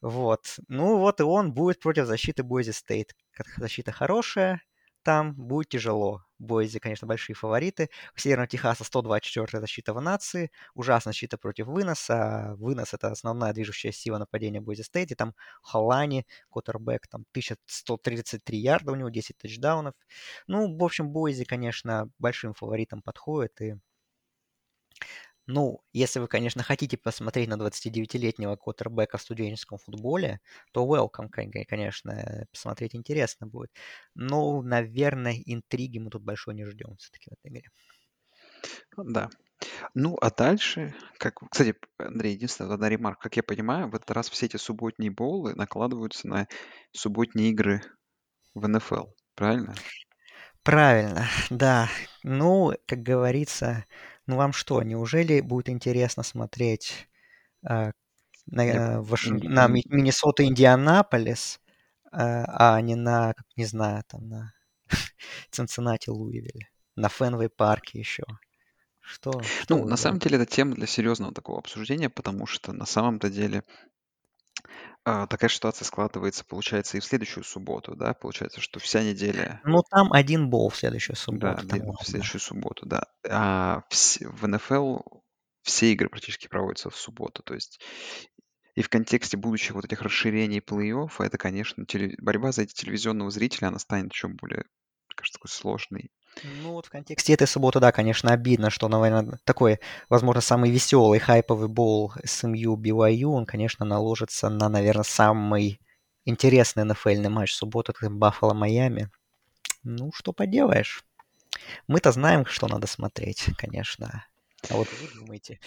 [0.02, 0.58] Вот.
[0.68, 3.16] Ну вот и он будет против защиты Бойзи Стейт.
[3.58, 4.62] Защита хорошая.
[5.08, 6.26] Там будет тяжело.
[6.38, 7.90] Бойзи, конечно, большие фавориты.
[8.18, 10.52] Северного Техаса 124 защита в нации.
[10.74, 12.56] Ужасная защита против выноса.
[12.58, 15.12] Вынос— это основная движущая сила нападения Бойзи Стейт.
[15.12, 15.34] И там
[15.64, 19.94] Халани, Квотербек, там 1133 ярда у него, 10 тачдаунов.
[20.46, 23.62] Ну, в общем, Бойзи, конечно, большим фаворитом подходит.
[23.62, 23.76] И
[25.48, 30.42] ну, если вы, конечно, хотите посмотреть на 29-летнего квотербека в студенческом футболе,
[30.74, 33.72] то welcome, конечно, посмотреть интересно будет.
[34.14, 37.70] Но, наверное, интриги мы тут большой не ждем все-таки в этой игре.
[38.98, 39.30] Да.
[39.96, 44.30] Ну, а дальше, как, кстати, Андрей, единственная одна ремарка, как я понимаю, в этот раз
[44.30, 46.48] все эти субботние боулы накладываются на
[46.92, 47.82] субботние игры
[48.54, 49.76] в НФЛ, правильно?
[50.64, 51.90] Правильно, да.
[52.24, 53.86] Ну, как говорится,
[54.28, 57.08] ну вам что, неужели будет интересно смотреть
[57.68, 57.92] э,
[58.46, 61.60] на, э, на ин- Ми- Миннесота Индианаполис,
[62.12, 64.54] э, а не на, как не знаю, там на
[65.52, 68.24] Цинциннати Луивиль, на Фенвей парке еще?
[69.00, 72.74] Что, что Ну, вы на самом деле, это тема для серьезного такого обсуждения, потому что
[72.74, 73.64] на самом-то деле
[75.06, 79.84] а, такая ситуация складывается, получается, и в следующую субботу, да, получается, что вся неделя, Ну,
[79.92, 82.06] там один бол в следующую да, субботу, там один в ладно.
[82.06, 83.04] следующую субботу, да.
[83.30, 85.00] А вс- в НФЛ
[85.62, 87.82] все игры практически проводятся в субботу, то есть
[88.76, 93.32] и в контексте будущих вот этих расширений плей-офф, это, конечно, теле- борьба за эти телевизионного
[93.32, 94.66] зрителя, она станет еще более,
[95.08, 96.12] мне кажется, такой сложной.
[96.44, 99.80] Ну, вот в контексте этой субботы, да, конечно, обидно, что, наверное, такой,
[100.10, 105.80] возможно, самый веселый хайповый бол СМЮ BYU, он, конечно, наложится на, наверное, самый
[106.26, 109.10] интересный НФЛный матч субботы, это Баффало-Майами.
[109.84, 111.04] Ну, что поделаешь.
[111.88, 114.26] Мы-то знаем, что надо смотреть, конечно.
[114.70, 115.60] А вот вы думаете.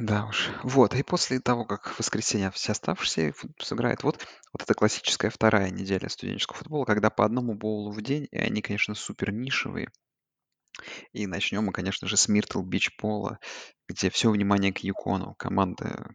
[0.00, 0.50] Да уж.
[0.64, 5.30] Вот, и после того, как в воскресенье все оставшиеся фут- сыграют, вот, вот эта классическая
[5.30, 9.88] вторая неделя студенческого футбола, когда по одному боулу в день, и они, конечно, супер нишевые.
[11.12, 13.38] И начнем мы, конечно же, с Миртл Бич Пола,
[13.88, 15.34] где все внимание к Юкону.
[15.38, 16.14] Команда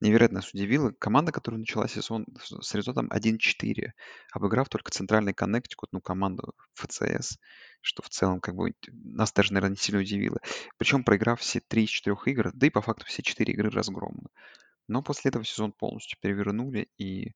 [0.00, 0.92] невероятно нас удивила.
[0.92, 3.92] Команда, которая начала сезон с результатом 1-4,
[4.32, 7.38] обыграв только центральный Коннектикут, ну, команду ФЦС,
[7.80, 10.38] что в целом как бы нас даже, наверное, не сильно удивило.
[10.76, 14.28] Причем проиграв все три из четырех игр, да и по факту все четыре игры разгромны.
[14.88, 17.32] Но после этого сезон полностью перевернули и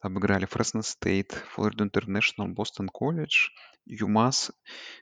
[0.00, 3.48] обыграли Фресно Стейт, Флорида Интернешнл, Бостон Колледж,
[3.86, 4.52] ЮМАС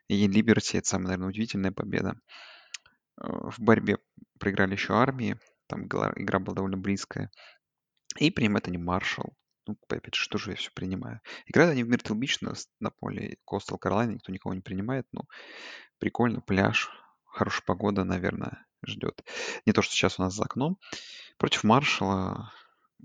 [0.09, 0.77] и Либерти.
[0.77, 2.21] Это самая, наверное, удивительная победа.
[3.21, 3.99] Э, В борьбе
[4.39, 5.39] проиграли еще армии.
[5.67, 7.31] Там игра была довольно близкая.
[8.17, 9.35] И принимает они Маршалл.
[9.69, 11.21] Ну, опять что же я все принимаю?
[11.45, 15.07] Играют они в Миртл Бич на, на поле Костел Каролайна, никто никого не принимает.
[15.13, 15.29] Ну,
[15.99, 16.91] прикольно, пляж,
[17.27, 19.23] хорошая погода, наверное, ждет.
[19.67, 20.79] Не то, что сейчас у нас за окном.
[21.37, 22.51] Против Маршалла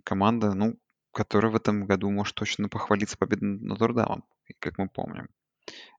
[0.06, 0.80] команда, ну,
[1.12, 4.24] которая в этом году может точно похвалиться победой над Нотр-Дамом,
[4.60, 5.28] как мы помним.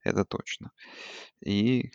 [0.03, 0.73] Это точно.
[1.45, 1.93] И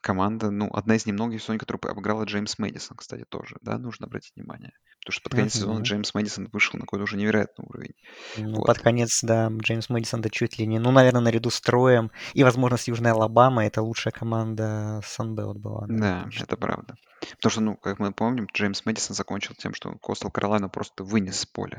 [0.00, 4.32] команда, ну, одна из немногих сегодня, которая обыграла Джеймс Мэдисон, кстати, тоже, да, нужно обратить
[4.36, 4.72] внимание.
[5.00, 5.82] Потому что под конец сезона Мгм.
[5.82, 7.94] Джеймс Мэдисон вышел на какой-то уже невероятный уровень.
[8.38, 8.66] Ну, Вот.
[8.66, 12.42] под конец, да, Джеймс Мэдисон, да чуть ли не, ну, наверное, наряду с Троем и,
[12.42, 16.96] возможно, с Южной Алабамой, это лучшая команда Санбелт была, да, Да, это правда.
[17.36, 21.40] Потому что, ну, как мы помним, Джеймс Мэдисон закончил тем, что Костел Каролайна просто вынес
[21.40, 21.78] с поля.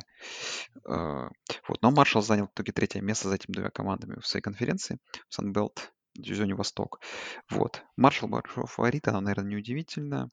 [0.85, 1.29] Э,
[1.67, 1.81] Вот.
[1.81, 4.99] Но Маршалл занял в итоге третье место за этими двумя командами в своей конференции,
[5.29, 5.91] в Санбелт,
[6.21, 6.99] дивизионе Восток.
[7.49, 7.83] Вот.
[7.95, 10.29] Маршалл большой фаворит, она, наверное, неудивительно.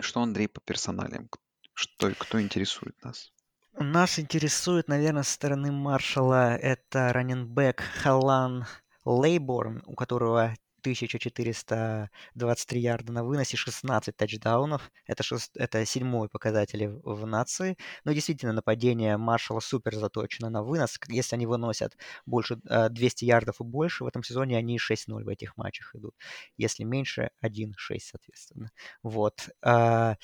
[0.00, 1.28] Что, Андрей, по персоналиям?
[1.28, 1.38] К-
[1.72, 3.32] Что, кто интересует нас?
[3.72, 8.66] Нас интересует, наверное, со стороны Маршала это раненбэк Халан
[9.04, 14.90] Лейборн, у которого 1423 ярда на выносе, 16 тачдаунов.
[15.06, 15.56] Это, шест...
[15.56, 17.76] это седьмой показатель в нации.
[18.04, 20.98] Но действительно, нападение Маршала супер заточено на вынос.
[21.08, 25.28] Если они выносят больше э, 200 ярдов и больше, в этом сезоне они 6-0 в
[25.28, 26.14] этих матчах идут.
[26.58, 28.70] Если меньше, 1-6, соответственно.
[29.02, 29.48] Вот.
[29.62, 30.16] А,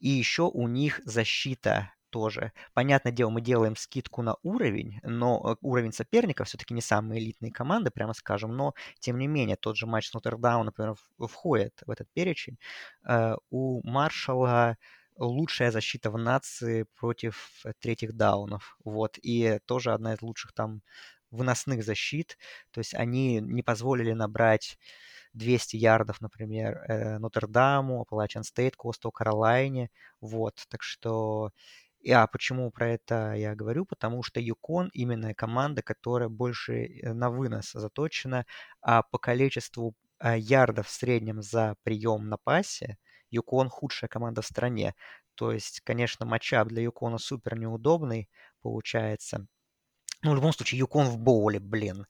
[0.00, 2.52] и еще у них защита тоже.
[2.74, 7.52] Понятное дело, мы делаем скидку на уровень, но э, уровень соперника все-таки не самые элитные
[7.52, 11.90] команды, прямо скажем, но тем не менее тот же матч с Нотр-Даун, например, входит в
[11.90, 12.58] этот перечень.
[13.08, 14.76] Э, У Маршала
[15.16, 18.76] лучшая защита в нации против э, третьих даунов.
[18.84, 19.18] Вот.
[19.22, 20.82] И тоже одна из лучших там
[21.30, 22.38] выносных защит.
[22.72, 24.78] То есть они не позволили набрать
[25.34, 26.84] 200 ярдов, например,
[27.20, 29.90] Нотр-Даму, Appalachian State, Костел Каролайне.
[30.20, 31.52] Вот, так что...
[32.00, 33.84] И, А почему про это я говорю?
[33.84, 38.46] Потому что Юкон именно команда, которая больше э, на вынос заточена,
[38.80, 42.98] а по количеству а, ярдов в среднем за прием на пасе
[43.30, 44.94] Юкон худшая команда в стране.
[45.34, 48.28] То есть, конечно, матчап для Юкона супер неудобный
[48.62, 49.46] получается.
[50.22, 52.06] Ну, в любом случае, Юкон в боуле, блин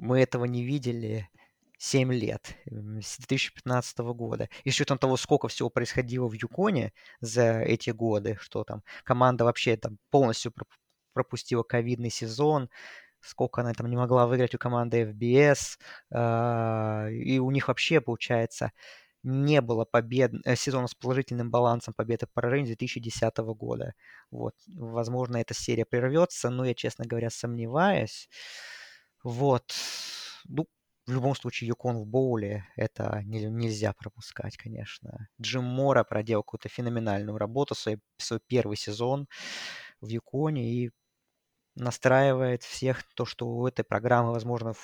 [0.00, 1.28] мы этого не видели
[1.80, 4.50] 7 лет, с 2015 года.
[4.64, 9.44] И с учетом того, сколько всего происходило в Юконе за эти годы, что там команда
[9.46, 10.52] вообще там полностью
[11.14, 12.68] пропустила ковидный сезон,
[13.20, 15.78] сколько она там не могла выиграть у команды FBS,
[16.12, 18.72] а, и у них вообще, получается,
[19.22, 23.94] не было побед, э, сезона с положительным балансом победы по поражений 2010 года.
[24.30, 24.54] Вот.
[24.66, 28.28] Возможно, эта серия прервется, но я, честно говоря, сомневаюсь.
[29.22, 29.72] Вот.
[30.44, 30.66] Ну,
[31.10, 35.28] в любом случае, Юкон в боуле это не, нельзя пропускать, конечно.
[35.40, 39.26] Джим Мора проделал какую-то феноменальную работу, свой, свой первый сезон
[40.00, 40.90] в Юконе и
[41.74, 44.74] настраивает всех то, что у этой программы, возможно,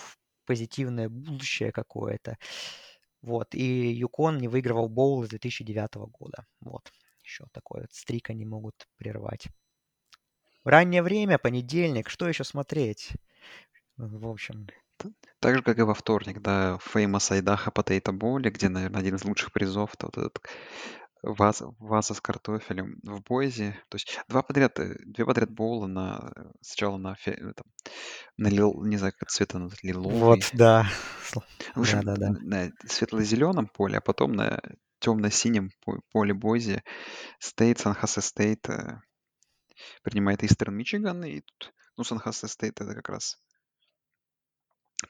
[0.47, 2.39] позитивное будущее какое-то.
[3.23, 3.55] Вот.
[3.55, 6.45] И Юкон не выигрывал боул с 2009 года.
[6.61, 6.91] Вот.
[7.23, 9.47] Еще такой вот стрик они могут прервать.
[10.65, 13.13] Раннее время, понедельник, что еще смотреть?
[13.97, 14.67] В общем,
[15.41, 19.25] так же, как и во вторник, да, Famous Айдаха Potato Bowl, где, наверное, один из
[19.25, 20.39] лучших призов, это вот этот
[21.23, 23.79] ваза, ваза с картофелем в Бойзе.
[23.89, 27.67] То есть два подряд, э, две подряд боула на, сначала на, фе- э, там,
[28.37, 30.19] на лил, не знаю, как цвета, на лиловый.
[30.19, 30.89] Вот, да.
[31.75, 32.39] В общем, да, да, да.
[32.41, 34.61] на светло-зеленом поле, а потом на
[35.01, 35.71] темно-синем
[36.13, 36.83] поле Бойзе
[37.39, 39.01] Стейт, Сан-Хосе Стейт э,
[40.03, 41.25] принимает Истерн Мичиган.
[41.25, 43.39] И тут, ну, Сан-Хосе Стейт это как раз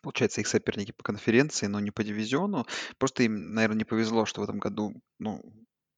[0.02, 2.66] Получается, их соперники по конференции, но не по дивизиону.
[2.98, 5.42] Просто им, наверное, не повезло, что в этом году, ну,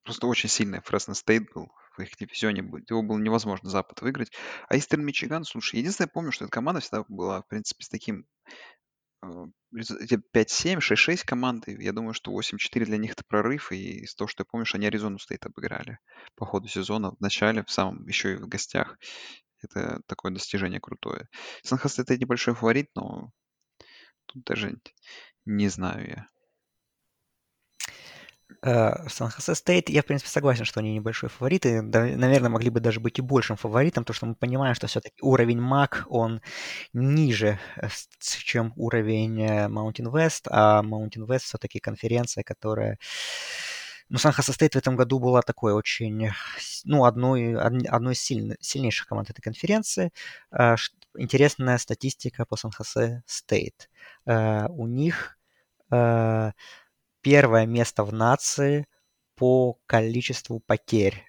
[0.04, 2.60] просто очень сильный Фресно Стейт был в их дивизионе.
[2.88, 4.30] Его было невозможно Запад выиграть.
[4.68, 7.88] А Истерн Мичиган, слушай, единственное, я помню, что эта команда всегда была, в принципе, с
[7.88, 8.26] таким
[9.22, 11.76] э, 5-7, 6-6 команды.
[11.80, 13.72] Я думаю, что 8-4 для них это прорыв.
[13.72, 15.98] И из того, что я помню, что они Аризону Стейт обыграли
[16.36, 18.98] по ходу сезона в начале, в самом, еще и в гостях.
[19.62, 21.28] Это такое достижение крутое.
[21.64, 23.32] Сан-Хосе это небольшой фаворит, но
[24.28, 24.76] Тут даже
[25.46, 26.26] не знаю я.
[28.62, 32.80] Э, Сан-Хосе Стейт, я, в принципе, согласен, что они небольшой фаворит, и, наверное, могли бы
[32.80, 36.40] даже быть и большим фаворитом, потому что мы понимаем, что все-таки уровень МАК, он
[36.92, 42.98] ниже, э, чем уровень э, Mountain West, а Mountain West все-таки конференция, которая...
[44.10, 46.30] Ну, Сан-Хосе Стейт в этом году была такой очень,
[46.84, 50.12] ну, одной, одной из сильнейших команд этой конференции.
[51.16, 53.90] Интересная статистика по Сан-Хосе Стейт.
[54.26, 55.38] Э, у них
[55.90, 56.52] э,
[57.22, 58.86] первое место в нации
[59.34, 61.24] по количеству потерь.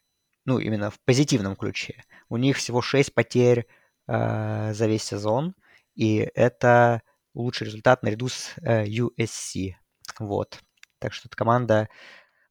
[0.46, 2.04] Ну, именно в позитивном ключе.
[2.28, 3.68] У них всего 6 потерь
[4.08, 5.56] э, за весь сезон,
[5.96, 7.02] и это
[7.34, 9.76] лучший результат наряду с USC.
[10.20, 10.60] Вот.
[11.00, 11.90] Так что эта команда,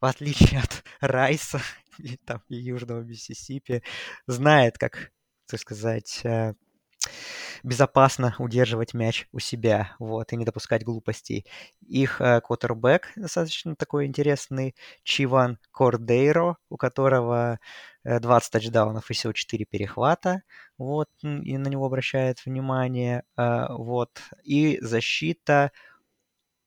[0.01, 1.61] в отличие от Райса
[1.99, 3.83] и, там, и Южного Миссисипи,
[4.26, 5.12] знает, как,
[5.47, 6.22] так сказать,
[7.62, 11.46] безопасно удерживать мяч у себя, вот, и не допускать глупостей.
[11.86, 17.59] Их э, квотербек достаточно такой интересный, Чиван Кордейро, у которого
[18.04, 20.42] 20 э, тачдаунов и всего 4 перехвата,
[20.78, 24.11] вот, и на него обращает внимание, э, вот,
[24.44, 25.72] и защита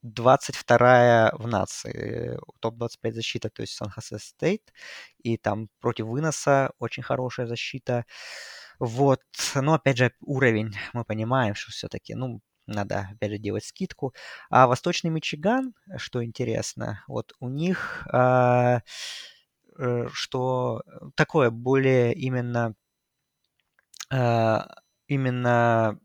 [0.03, 4.73] 22 в нации, топ-25 защита, то есть Сан-Хосе Стейт,
[5.19, 8.05] и там против выноса очень хорошая защита.
[8.81, 9.21] Вот,
[9.55, 14.13] но опять же уровень, мы понимаем, что все-таки, ну, надо, опять же, делать скидку.
[14.49, 18.79] А Восточный Мичиган, что интересно, вот у них, э,
[19.77, 20.81] э, что
[21.15, 22.73] такое более именно,
[24.11, 24.59] э,
[25.07, 25.99] именно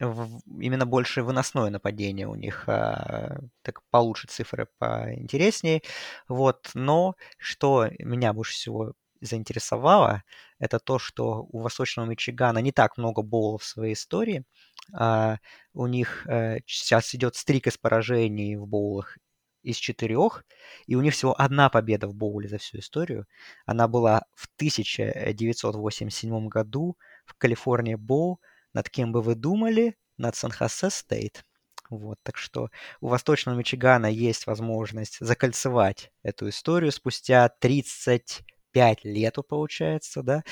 [0.00, 5.82] именно больше выносное нападение у них, а, так получше цифры поинтереснее.
[6.28, 10.22] Вот, но что меня больше всего заинтересовало,
[10.58, 14.44] это то, что у Восточного Мичигана не так много боулов в своей истории.
[14.92, 15.38] А
[15.74, 19.16] у них э, сейчас идет стрик из поражений в боулах
[19.62, 20.44] из четырех,
[20.86, 23.26] и у них всего одна победа в боуле за всю историю.
[23.66, 26.96] Она была в 1987 году
[27.26, 28.40] в Калифорнии Боул.
[28.72, 29.96] Над кем бы вы думали?
[30.16, 31.44] Над Сан-Хосе Стейт.
[31.90, 38.42] Вот, так что у Восточного Мичигана есть возможность закольцевать эту историю спустя 30
[38.78, 40.44] 5 лет, получается, да,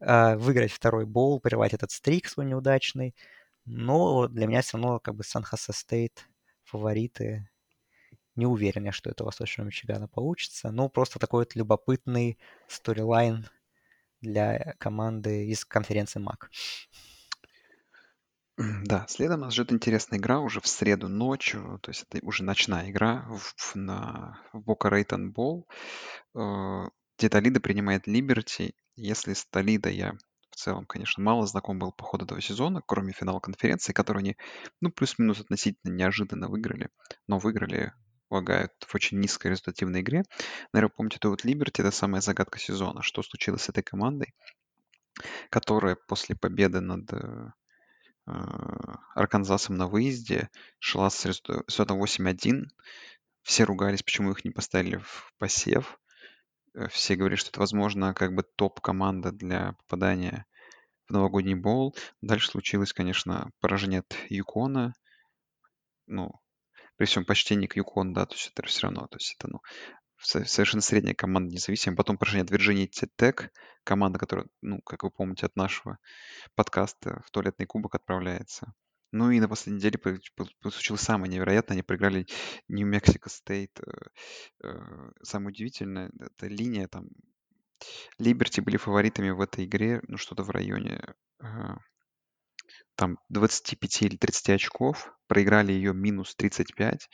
[0.00, 3.14] а, выиграть второй боул, прервать этот streak свой неудачный.
[3.66, 6.26] Но для меня все равно как бы Сан-Хосе Стейт
[6.64, 7.46] фавориты.
[8.36, 10.70] Не уверен я, что это Восточного Мичигана получится.
[10.70, 12.38] Но просто такой вот любопытный
[12.68, 13.46] storyline
[14.22, 16.50] для команды из конференции МАК.
[18.56, 22.88] Да, следом нас ждет интересная игра уже в среду ночью, то есть это уже ночная
[22.88, 25.68] игра в, на в Бока Рейтон Болл.
[27.18, 27.28] Где
[27.60, 28.74] принимает Либерти.
[28.96, 30.14] Если с Толидо я
[30.54, 34.36] в целом, конечно, мало знаком был по ходу этого сезона, кроме финала конференции, который они,
[34.80, 36.90] ну, плюс-минус относительно неожиданно выиграли,
[37.26, 37.92] но выиграли,
[38.28, 40.22] полагаю, в очень низкой результативной игре.
[40.72, 43.02] Наверное, помните, это вот Либерти, это самая загадка сезона.
[43.02, 44.32] Что случилось с этой командой,
[45.50, 47.50] которая после победы над э,
[48.28, 48.32] э
[49.16, 52.66] Арканзасом на выезде шла с результатом 8-1.
[53.42, 55.98] Все ругались, почему их не поставили в посев.
[56.74, 60.46] Э, все говорили, что это, возможно, как бы топ-команда для попадания
[61.08, 61.94] в новогодний боул.
[62.20, 64.94] Дальше случилось, конечно, поражение от Юкона.
[66.06, 66.32] Ну,
[66.96, 69.60] при всем почтении к Юкон, да, то есть это все равно, то есть это, ну,
[70.18, 71.96] совершенно средняя команда независимая.
[71.96, 73.50] Потом поражение от Virginia Tech,
[73.84, 75.98] команда, которая, ну, как вы помните, от нашего
[76.54, 78.72] подкаста в туалетный кубок отправляется.
[79.14, 80.20] Ну и на последней неделе
[80.60, 81.76] случилось самое невероятное.
[81.76, 82.26] Они проиграли
[82.66, 83.78] Нью-Мексико Стейт.
[83.78, 83.92] Э,
[84.64, 87.06] э, самое удивительное, это линия там.
[88.18, 91.46] Либерти были фаворитами в этой игре, ну что-то в районе э,
[92.96, 95.16] там 25 или 30 очков.
[95.28, 97.08] Проиграли ее минус 35.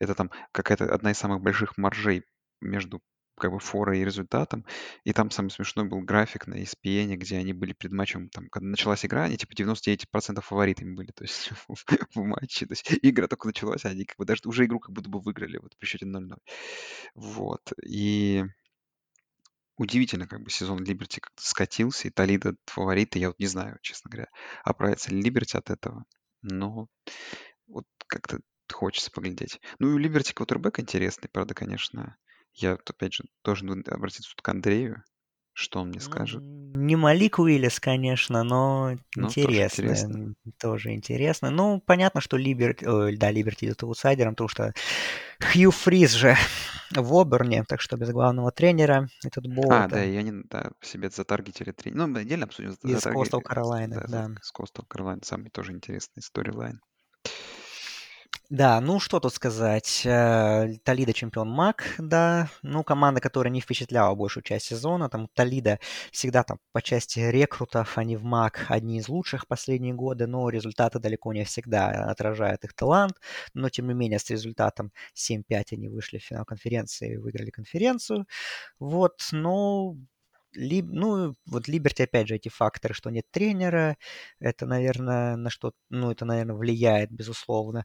[0.00, 2.24] Это там какая-то одна из самых больших маржей
[2.60, 3.00] между
[3.38, 4.64] как бы фора и результатом.
[5.04, 8.68] И там самый смешной был график на ESPN, где они были перед матчем, там, когда
[8.68, 12.66] началась игра, они типа 99% фаворитами были, то есть в, матче.
[12.66, 15.20] То есть игра только началась, а они как бы даже уже игру как будто бы
[15.20, 16.36] выиграли вот при счете 0-0.
[17.14, 17.72] Вот.
[17.84, 18.44] И
[19.76, 24.10] удивительно, как бы сезон Либерти как-то скатился, и Толидо фавориты, я вот не знаю, честно
[24.10, 24.28] говоря,
[24.64, 26.04] оправится ли Либерти от этого,
[26.42, 26.88] но
[27.66, 28.40] вот как-то
[28.72, 29.60] хочется поглядеть.
[29.78, 32.16] Ну и у Либерти квотербек интересный, правда, конечно.
[32.58, 35.02] Я, опять же, должен обратиться тут к Андрею,
[35.52, 36.42] что он мне скажет.
[36.74, 39.64] не Малик Уиллис, конечно, но Ну, тоже интересно.
[39.64, 40.34] интересно.
[40.60, 41.50] Тоже интересно.
[41.50, 42.84] Ну, понятно, что Либерти,
[43.16, 44.72] да, Либерти идет аутсайдером, потому что
[45.40, 46.36] Хью Фриз же
[46.90, 51.10] в Оберне, так что без главного тренера этот бол А, да, и они да, себе
[51.10, 51.92] затаргетили три.
[51.92, 52.70] Ну, мы отдельно обсудим.
[52.70, 56.80] из Coastal Carolina, Да, с Coastal Carolina, самый тоже интересный сторилайн.
[58.50, 60.02] Да, ну что тут сказать.
[60.06, 60.66] Э,
[61.12, 62.48] чемпион МАК, да.
[62.62, 65.10] Ну, команда, которая не впечатляла большую часть сезона.
[65.10, 65.78] Там Толидо
[66.12, 70.98] всегда там по части рекрутов, они в МАК одни из лучших последние годы, но результаты
[70.98, 73.14] далеко не всегда отражают их талант.
[73.52, 78.26] Но, тем не менее, с результатом 7-5 они вышли в финал конференции и выиграли конференцию.
[78.78, 79.96] Вот, но
[80.54, 83.96] Либ, ну, вот Либерти, опять же, эти факторы, что нет тренера,
[84.40, 87.84] это, наверное, на что, ну, это, наверное, влияет, безусловно.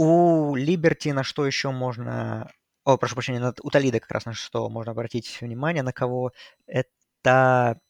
[0.00, 2.48] У Либерти на что еще можно...
[2.84, 6.30] О, прошу прощения, у Толида как раз на что можно обратить внимание, на кого
[6.68, 7.80] это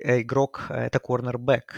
[0.00, 1.76] игрок, это корнербэк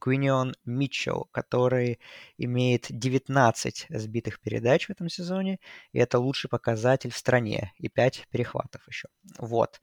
[0.00, 2.00] Квинион Митчелл, который
[2.38, 5.60] имеет 19 сбитых передач в этом сезоне,
[5.92, 9.06] и это лучший показатель в стране, и 5 перехватов еще.
[9.38, 9.80] Вот.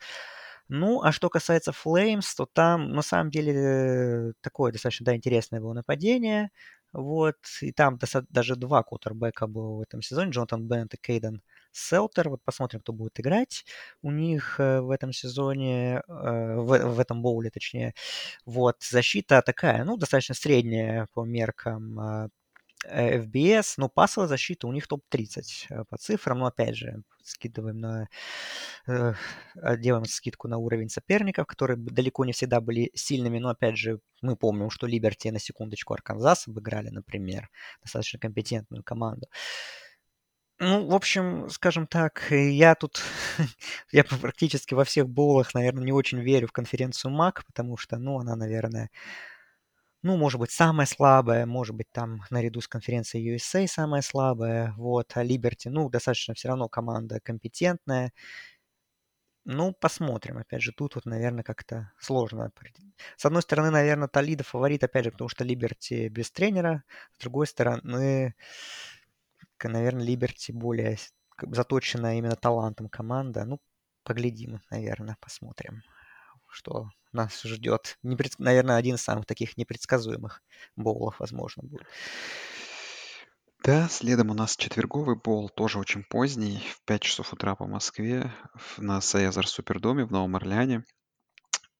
[0.67, 5.71] Ну, а что касается Flames, то там на самом деле такое достаточно да, интересное было
[5.71, 6.49] нападение.
[6.95, 11.41] Вот, и там даже два кутербека было в этом сезоне, Джонатан Беннет и Кейден
[11.73, 12.29] Селтер.
[12.29, 13.65] Вот посмотрим, кто будет играть
[14.01, 17.93] у них э, в этом сезоне, э, в, в этом боуле, точнее.
[18.45, 22.29] Вот, защита такая, ну, достаточно средняя по меркам э,
[22.91, 28.07] FBS, но пасовая защита у них топ-30 по цифрам, но опять же, скидываем на...
[29.77, 34.35] делаем скидку на уровень соперников, которые далеко не всегда были сильными, но опять же, мы
[34.35, 37.49] помним, что Либерти на секундочку Арканзас обыграли, например,
[37.81, 39.27] достаточно компетентную команду.
[40.59, 43.01] Ну, в общем, скажем так, я тут,
[43.91, 48.19] я практически во всех боулах, наверное, не очень верю в конференцию МАК, потому что, ну,
[48.19, 48.89] она, наверное,
[50.05, 55.11] ну, может быть, самая слабая, может быть, там наряду с конференцией USA самая слабая, вот,
[55.15, 58.13] а Liberty, ну, достаточно все равно команда компетентная.
[59.45, 60.37] Ну, посмотрим.
[60.37, 62.51] Опять же, тут вот, наверное, как-то сложно.
[63.17, 66.83] С одной стороны, наверное, Толидо фаворит, опять же, потому что Либерти без тренера.
[67.13, 68.35] С другой стороны,
[69.63, 70.97] наверное, Либерти более
[71.41, 73.43] заточена именно талантом команда.
[73.45, 73.59] Ну,
[74.03, 75.81] поглядим, наверное, посмотрим,
[76.55, 77.97] что нас ждет.
[78.01, 78.39] Непред...
[78.39, 80.41] Наверное, один из самых таких непредсказуемых
[80.75, 81.85] боулов, возможно, будет.
[83.63, 88.31] Да, следом у нас четверговый бол, тоже очень поздний, в 5 часов утра по Москве,
[88.77, 90.83] на Саязар Супердоме в Новом Орлеане,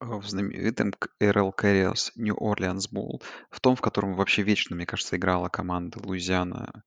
[0.00, 5.16] в знаменитом RL Carriers New Orleans Bowl, в том, в котором вообще вечно, мне кажется,
[5.16, 6.82] играла команда Луизиана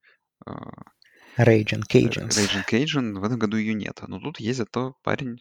[1.38, 2.30] Raging Cajuns.
[2.38, 3.20] Raging Cajun.
[3.20, 4.02] В этом году ее нет.
[4.08, 5.40] Но тут есть зато парень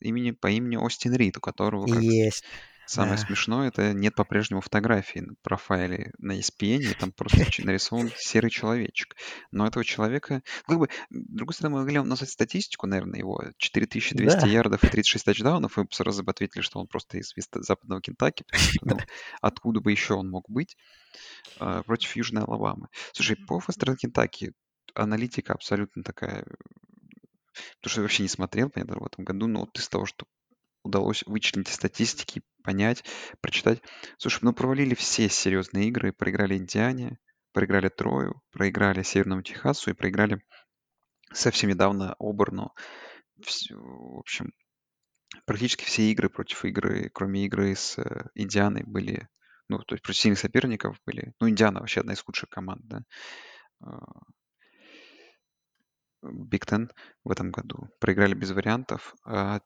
[0.00, 1.86] имени, по имени Остин Рид, у которого...
[1.86, 2.02] Как...
[2.02, 2.44] Есть.
[2.88, 3.26] Самое Да.
[3.26, 9.16] смешное, это нет по-прежнему фотографии на профайле на ESPN, и там просто нарисован серый человечек.
[9.50, 13.42] Но этого человека, ну, как бы, с другой стороны, мы могли назвать статистику, наверное, его
[13.58, 14.46] 4200 Да.
[14.46, 18.86] ярдов и 36 тачдаунов, и сразу бы ответили, что он просто из западного Кентаки, что,
[18.86, 18.98] ну,
[19.40, 20.76] откуда бы еще он мог быть
[21.58, 22.86] а, против Южной Алабамы.
[23.12, 24.52] Слушай, по Вестерн Кентаки
[24.96, 29.78] аналитика абсолютно такая, потому что я вообще не смотрел, понятно, в этом году, но вот
[29.78, 30.26] из того, что
[30.82, 33.04] удалось вычленить статистики, понять,
[33.40, 33.82] прочитать.
[34.18, 37.18] Слушай, ну провалили все серьезные игры, проиграли Индиане,
[37.52, 40.40] проиграли Трою, проиграли Северному Техасу и проиграли
[41.32, 42.72] совсем недавно Оберну.
[43.36, 44.52] В общем,
[45.44, 49.28] практически все игры против игры, кроме игры с э, Индианой, были,
[49.68, 51.34] ну, то есть против сильных соперников были.
[51.40, 53.02] Ну, Индиана вообще одна из худших команд, да,
[56.22, 56.90] Биг Тен
[57.24, 57.88] в этом году.
[58.00, 59.14] Проиграли без вариантов.
[59.24, 59.60] А,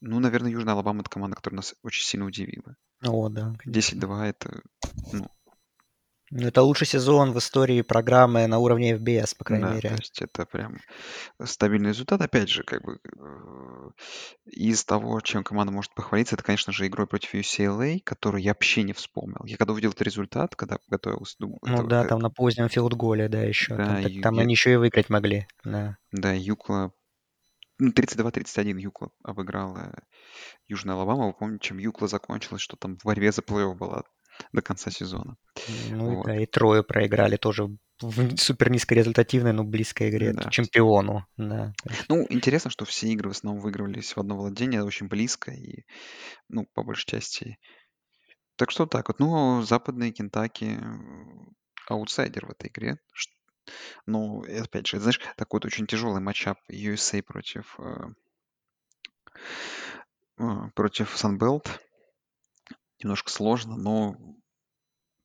[0.00, 2.76] ну, наверное, Южная Алабама— это команда, которая нас очень сильно удивила.
[3.02, 3.70] О, да, конечно.
[3.70, 4.62] 10-2— это,
[5.12, 5.28] ну,
[6.30, 9.90] Ну, Это лучший сезон в истории программы на уровне FBS, по крайней да, то мере.
[9.98, 10.76] есть это прям
[11.42, 12.20] стабильный результат.
[12.20, 13.90] Опять же, как бы э,
[14.44, 18.82] из того, чем команда может похвалиться, это, конечно же, игрой против UCLA, которую я вообще
[18.82, 19.40] не вспомнил.
[19.44, 22.68] Я когда увидел этот результат, когда готовился, думал, Ну это, да, это- там на позднем
[22.68, 23.74] филдголе, да, еще.
[23.76, 25.46] да, Там, Ю- там я- они еще и выиграть могли.
[25.64, 25.96] Да.
[26.12, 26.92] да, Юкла,
[27.78, 29.94] ну, 32-31 Юкла обыграла
[30.66, 31.28] Южная Алабама.
[31.28, 34.02] Вы помните, чем Юкла закончилась, что там в борьбе за плей-офф была
[34.52, 35.36] до конца сезона.
[35.90, 36.26] Ну Вот.
[36.26, 37.68] да, и трое проиграли тоже
[38.00, 40.50] в супер низкорезультативной, но близкой игре Да.
[40.50, 41.26] чемпиону.
[41.36, 41.72] Да.
[42.08, 45.84] Ну, интересно, что все игры в основном выигрывались в одно владение, очень близко и,
[46.48, 47.58] ну, по большей части.
[48.56, 49.18] Так что так вот.
[49.18, 51.50] Ну, западные Кентаки э,
[51.88, 52.98] аутсайдер в этой игре.
[54.06, 58.06] Ну, опять же, знаешь, такой вот очень тяжелый матчап USA против э,
[60.38, 61.66] э, против Sunbelt.
[63.00, 64.16] Немножко сложно, но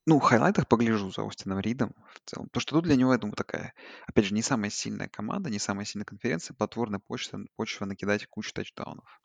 [0.06, 2.48] ну, в хайлайтах погляжу за Остином Ридом в целом.
[2.48, 3.72] Потому что тут для него, я думаю, такая,
[4.06, 8.52] опять же, не самая сильная команда, не самая сильная конференция, плодотворная почва, почва накидать кучу
[8.52, 9.22] тачдаунов.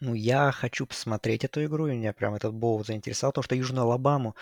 [0.00, 3.84] Ну, я хочу посмотреть эту игру, и меня прям этот боул заинтересовал, потому что Южную
[3.84, 4.36] Алабаму,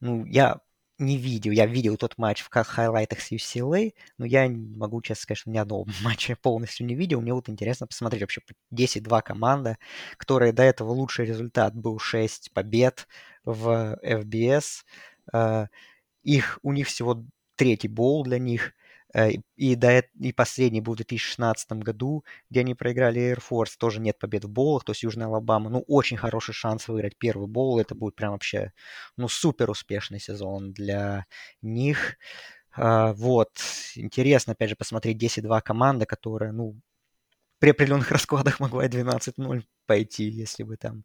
[0.00, 0.60] ну, я
[0.98, 5.38] не видел, я видел тот матч в хайлайтах с UCLA, но я могу, честно сказать,
[5.38, 7.20] что ни одного матча полностью не видел.
[7.20, 9.78] Мне вот интересно посмотреть вообще 10-2 команда,
[10.16, 13.06] которая до этого лучший результат был 6 побед
[13.44, 14.84] в FBS.
[15.32, 15.66] Э,
[16.24, 17.24] Их, у них всего
[17.56, 18.74] третий боул для них.
[19.14, 23.72] Э, И, до, и последний был в 2016 году, где они проиграли Air Force.
[23.78, 25.70] Тоже нет побед в боулах, то есть Южная Алабама.
[25.70, 27.78] Ну, очень хороший шанс выиграть первый боул.
[27.80, 28.72] Это будет прям вообще,
[29.16, 31.26] ну, супер успешный сезон для
[31.62, 32.16] них.
[32.72, 33.50] А, Вот.
[33.96, 36.76] Интересно, опять же, посмотреть 10-2 команда, которая, ну,
[37.60, 41.04] при определенных раскладах могла и 12-0 пойти, если бы там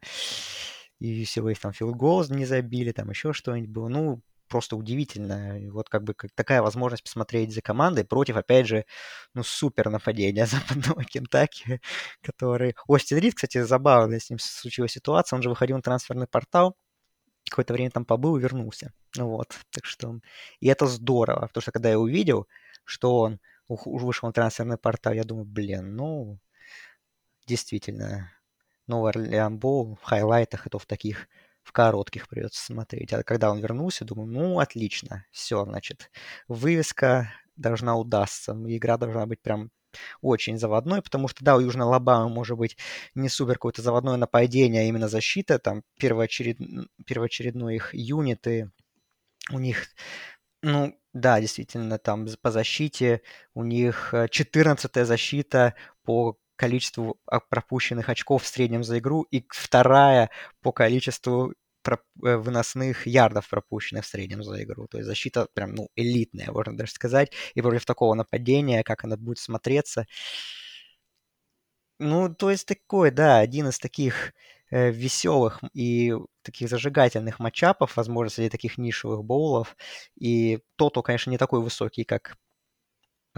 [0.99, 3.87] и всего их там филгол не забили, там еще что-нибудь было.
[3.89, 4.21] Ну,
[4.53, 5.59] просто удивительно.
[5.59, 8.85] И вот как бы как такая возможность посмотреть за командой против, опять же,
[9.33, 11.81] ну, супер нападения западного Кентаки,
[12.21, 12.75] который...
[12.87, 15.37] Остин Рид, кстати, забавная с ним случилась ситуация.
[15.37, 16.77] Он же выходил на трансферный портал,
[17.49, 18.93] какое-то время там побыл и вернулся.
[19.15, 20.19] Ну Вот, так что...
[20.59, 22.47] И это здорово, потому что когда я увидел,
[22.85, 26.37] что он вышел на трансферный портал, я думаю, блин, ну,
[27.47, 28.31] действительно,
[28.85, 31.27] Новый Орлеан Боул в хайлайтах, это в таких,
[31.63, 33.13] в коротких придется смотреть.
[33.13, 36.11] А когда он вернулся, думаю, ну, отлично, все, значит,
[36.47, 39.71] вывеска должна удастся, игра должна быть прям
[40.21, 42.77] очень заводной, потому что, да, у Южной Алабамы может быть
[43.15, 46.57] не супер какое-то заводное нападение, а именно защита, там первоочеред...
[47.05, 48.71] первоочередной их юниты,
[49.51, 49.87] у них,
[50.61, 53.21] ну, да, действительно, там по защите
[53.53, 60.29] у них 14 защита по количеству а, пропущенных очков в среднем за игру и вторая
[60.61, 61.53] по количеству
[61.85, 64.87] э, выносных ярдов пропущенных в среднем за игру.
[64.87, 67.33] То есть защита прям, ну, элитная, можно даже сказать.
[67.55, 70.05] И против такого нападения, как она будет смотреться,
[71.99, 74.33] ну, то есть такой, да, один из таких
[74.71, 79.75] э, веселых и таких зажигательных матчапов, возможно, среди таких нишевых боулов.
[80.17, 82.37] И тото, конечно, не такой высокий, как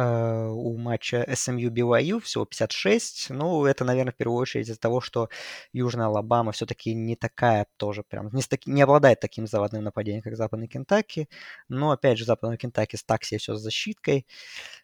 [0.03, 3.27] у матча SMU BYU, всего 56.
[3.29, 5.29] Ну, это, наверное, в первую очередь из-за того, что
[5.73, 10.21] Южная Алабама все-таки не такая тоже прям, не, с таки- не обладает таким заводным нападением,
[10.23, 11.29] как Западный Кентаки.
[11.69, 14.25] Но, опять же, Западный Кентаки так себе все с защиткой.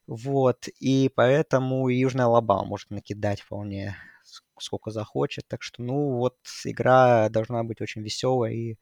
[0.07, 5.47] Вот, и поэтому Южная Алабама может накидать вполне с- сколько захочет.
[5.47, 8.77] Так что, ну, вот игра должна быть очень веселая и,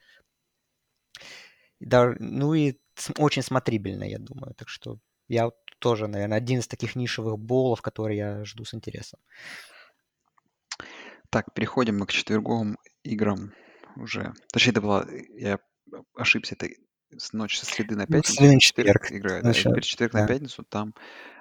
[1.80, 4.53] да- ну и с- очень смотрибельная, я думаю.
[4.56, 8.73] Так что я вот тоже, наверное, один из таких нишевых боулов, которые я жду с
[8.73, 9.19] интересом.
[11.30, 13.53] Так, переходим мы к четверговым играм
[13.95, 14.34] уже.
[14.51, 15.60] Точнее, это была, я
[16.15, 16.69] ошибся, это
[17.18, 19.53] с ночи со среды на Ну, пятницу среды или на четверг играют, да.
[19.53, 20.27] Теперь четверг на да.
[20.27, 20.93] пятницу, там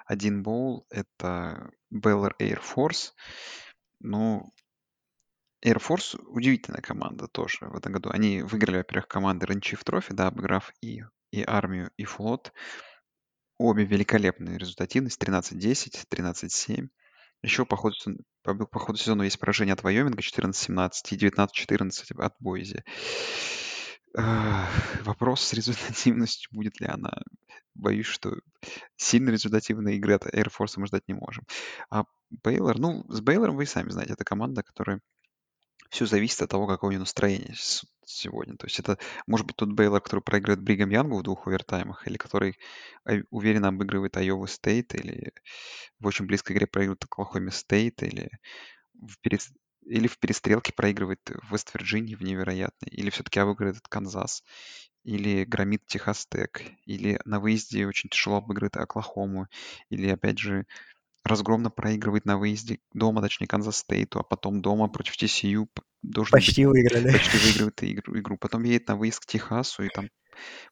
[0.05, 3.11] один боул, это Baylor Air Force.
[3.99, 4.51] Ну,
[5.65, 8.09] Air Force удивительная команда тоже в этом году.
[8.11, 12.53] Они выиграли, во-первых, команды Ранчив Трофи, да, обыграв и, и армию, и флот.
[13.59, 15.21] Обе великолепные результативность.
[15.21, 16.87] 13-10, 13-7.
[17.41, 17.95] Еще по ходу,
[18.41, 22.83] по, по ходу сезона есть поражение от Вайоминга 14-17 и 19-14 от Бойзи.
[25.03, 27.11] Вопрос с результативностью, будет ли она.
[27.75, 28.33] Боюсь, что
[28.95, 31.45] сильно результативной игры от Air Force мы ждать не можем.
[31.89, 35.01] А Бейлор, ну, с Бейлором вы и сами знаете, это команда, которая
[35.89, 37.55] все зависит от того, какое у него настроение
[38.05, 38.57] сегодня.
[38.57, 38.97] То есть это
[39.27, 42.57] может быть тот Бейлор, который проигрывает Бригам Янгу в двух овертаймах, или который
[43.05, 45.33] э, уверенно обыгрывает Айова Стейт, или
[45.99, 48.29] в очень близкой игре проигрывает Оклахоме Стейт, или
[48.93, 49.53] в, перес-
[49.85, 51.21] или в перестрелке проигрывает
[51.51, 54.43] Вест-Вирджинии в невероятной, или все-таки обыгрывает Канзас,
[55.03, 59.47] или громит Техас Тек, или на выезде очень тяжело обыгрывает Оклахому,
[59.89, 60.65] или опять же
[61.23, 65.67] разгромно проигрывает на выезде дома, точнее, Канзас Стейту, а потом дома против TCU
[66.01, 67.11] должен быть Почти выиграли.
[67.11, 68.37] почти выигрывает игру, игру.
[68.37, 70.09] Потом едет на выезд к Техасу и там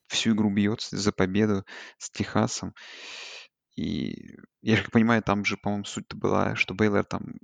[0.08, 1.66] всю игру бьется за победу
[1.98, 2.74] с Техасом.
[3.76, 7.36] И я как понимаю, там же, по-моему, суть-то была, что Бейлор там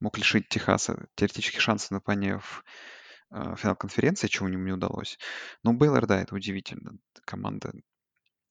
[0.00, 2.64] мог лишить Техаса теоретических шансов на попадание в
[3.30, 5.18] э, финал конференции, чего им не удалось.
[5.62, 6.98] Но Бейлор, да, это удивительно.
[7.24, 7.72] Команда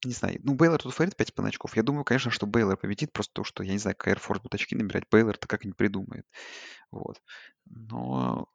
[0.08, 0.40] не знаю.
[0.42, 1.76] Ну, Бейлор тут фаворит 5,5 очков.
[1.76, 4.54] Я думаю, конечно, что Бейлор победит, просто то, что, я не знаю, как Force будет
[4.54, 5.04] очки набирать.
[5.10, 6.26] Бейлор-то как не придумает.
[6.90, 7.22] Вот.
[7.66, 8.48] Но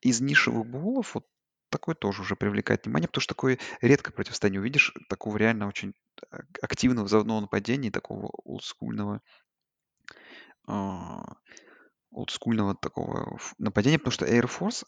[0.00, 1.26] из нишевых боулов вот
[1.70, 5.94] такой тоже уже привлекает внимание, потому что такое редко противостояние увидишь, такого реально очень
[6.30, 9.20] а- активного взрывного нападения, такого олдскульного,
[10.66, 11.36] а,
[12.10, 14.84] олдскульного такого нападения, потому что Air Force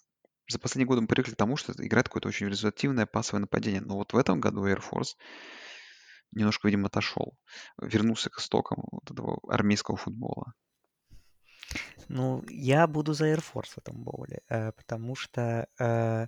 [0.51, 3.81] за последние годы мы привыкли к тому, что играет какое-то очень результативное пасовое нападение.
[3.81, 5.15] Но вот в этом году Air Force
[6.33, 7.35] немножко, видимо, отошел.
[7.81, 10.55] Вернулся к истокам вот этого армейского футбола.
[12.09, 16.27] Ну, я буду за Air Force в этом боуле, э, потому что э,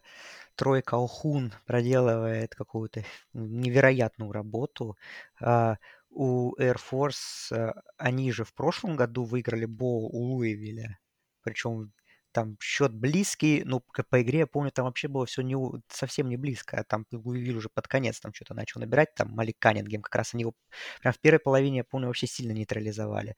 [0.55, 4.97] Трой Калхун проделывает какую-то невероятную работу.
[5.41, 5.79] А,
[6.11, 10.99] у Air Force, э, они же в прошлом году выиграли боул у Луивилля,
[11.43, 11.93] причем
[12.33, 15.57] там счет близкий, ну, по игре, я помню, там вообще было все не,
[15.89, 16.79] совсем не близко.
[16.79, 20.35] а Там Луивиль уже под конец там что-то начал набирать, там Малик Каннингем как раз
[20.35, 20.55] они его
[21.01, 23.37] прям в первой половине, я помню, вообще сильно нейтрализовали.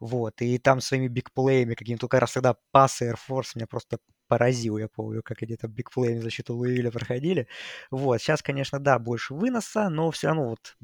[0.00, 3.98] Вот, и там своими бигплеями какими-то, только раз тогда пасы Air Force меня просто
[4.28, 7.48] поразил, я помню, как они там бигплеями защиту Луивиля проходили.
[7.90, 10.76] Вот, сейчас, конечно, да, больше выноса, но все равно вот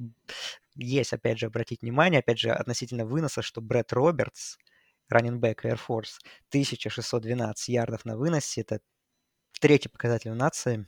[0.76, 4.56] есть, опять же, обратить внимание, опять же, относительно выноса, что Брэд Робертс,
[5.12, 6.18] раннинбэк Air Force,
[6.48, 8.80] 1612 ярдов на выносе, это
[9.60, 10.86] третий показатель в нации,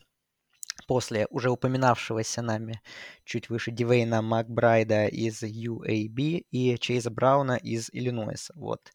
[0.86, 2.80] после уже упоминавшегося нами
[3.24, 8.52] чуть выше Дивейна Макбрайда из UAB и Чейза Брауна из Иллинойса.
[8.56, 8.92] Вот.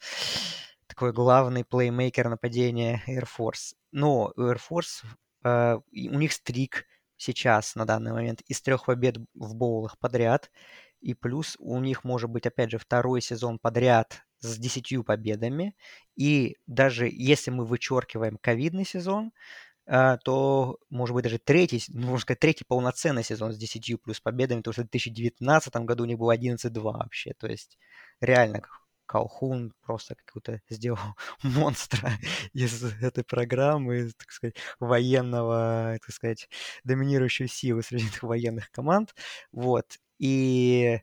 [0.88, 3.74] Такой главный плеймейкер нападения Air Force.
[3.92, 5.06] Но у Air Force,
[5.44, 6.86] э, у них стрик
[7.18, 10.52] сейчас на данный момент из трех побед в боулах подряд.
[11.00, 15.76] И плюс у них может быть, опять же, второй сезон подряд с 10 победами.
[16.16, 19.32] И даже если мы вычеркиваем ковидный сезон,
[19.88, 24.20] а, то, может быть, даже третий, ну, можно сказать, третий полноценный сезон с 10 плюс
[24.22, 27.34] победами, потому что в 2019 году у них было 11-2 вообще.
[27.40, 27.78] То есть
[28.22, 28.62] реально
[29.08, 31.00] Калхун просто какую-то сделал
[31.42, 32.12] монстра
[32.54, 36.48] из этой программы, так сказать, военного, так сказать,
[36.84, 39.16] доминирующей силы среди этих военных команд.
[39.52, 39.98] Вот.
[40.20, 41.00] И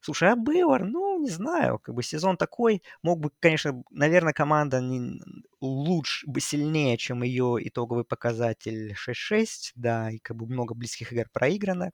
[0.00, 4.80] Слушай, а Бейлор, ну, не знаю, как бы сезон такой, мог бы, конечно, наверное, команда
[4.80, 5.20] не,
[5.60, 11.26] лучше, бы сильнее, чем ее итоговый показатель 6-6, да, и как бы много близких игр
[11.32, 11.90] проиграно.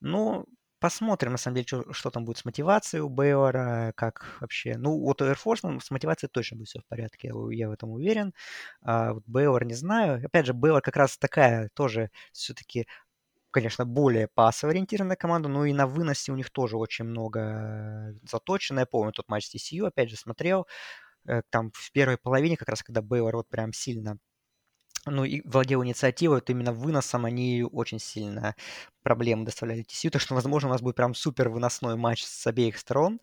[0.00, 0.44] Но
[0.80, 4.76] посмотрим, на самом деле, что, что там будет с мотивацией у Бейлора, как вообще.
[4.76, 7.72] Ну, вот у Air Force ну, с мотивацией точно будет все в порядке, я, в
[7.72, 8.34] этом уверен.
[8.82, 10.24] А вот Бейлор не знаю.
[10.24, 12.86] Опять же, Бейлор как раз такая тоже все-таки
[13.52, 18.80] конечно, более пасово-ориентированная команда, но и на выносе у них тоже очень много заточено.
[18.80, 20.66] Я помню тот матч с TCU, опять же, смотрел.
[21.26, 24.18] Э, там в первой половине, как раз когда Бейлор вот прям сильно
[25.06, 28.54] ну, и владел инициативой, вот именно выносом они очень сильно
[29.02, 32.78] проблемы доставляли TCU, так что, возможно, у нас будет прям супер выносной матч с обеих
[32.78, 33.20] сторон.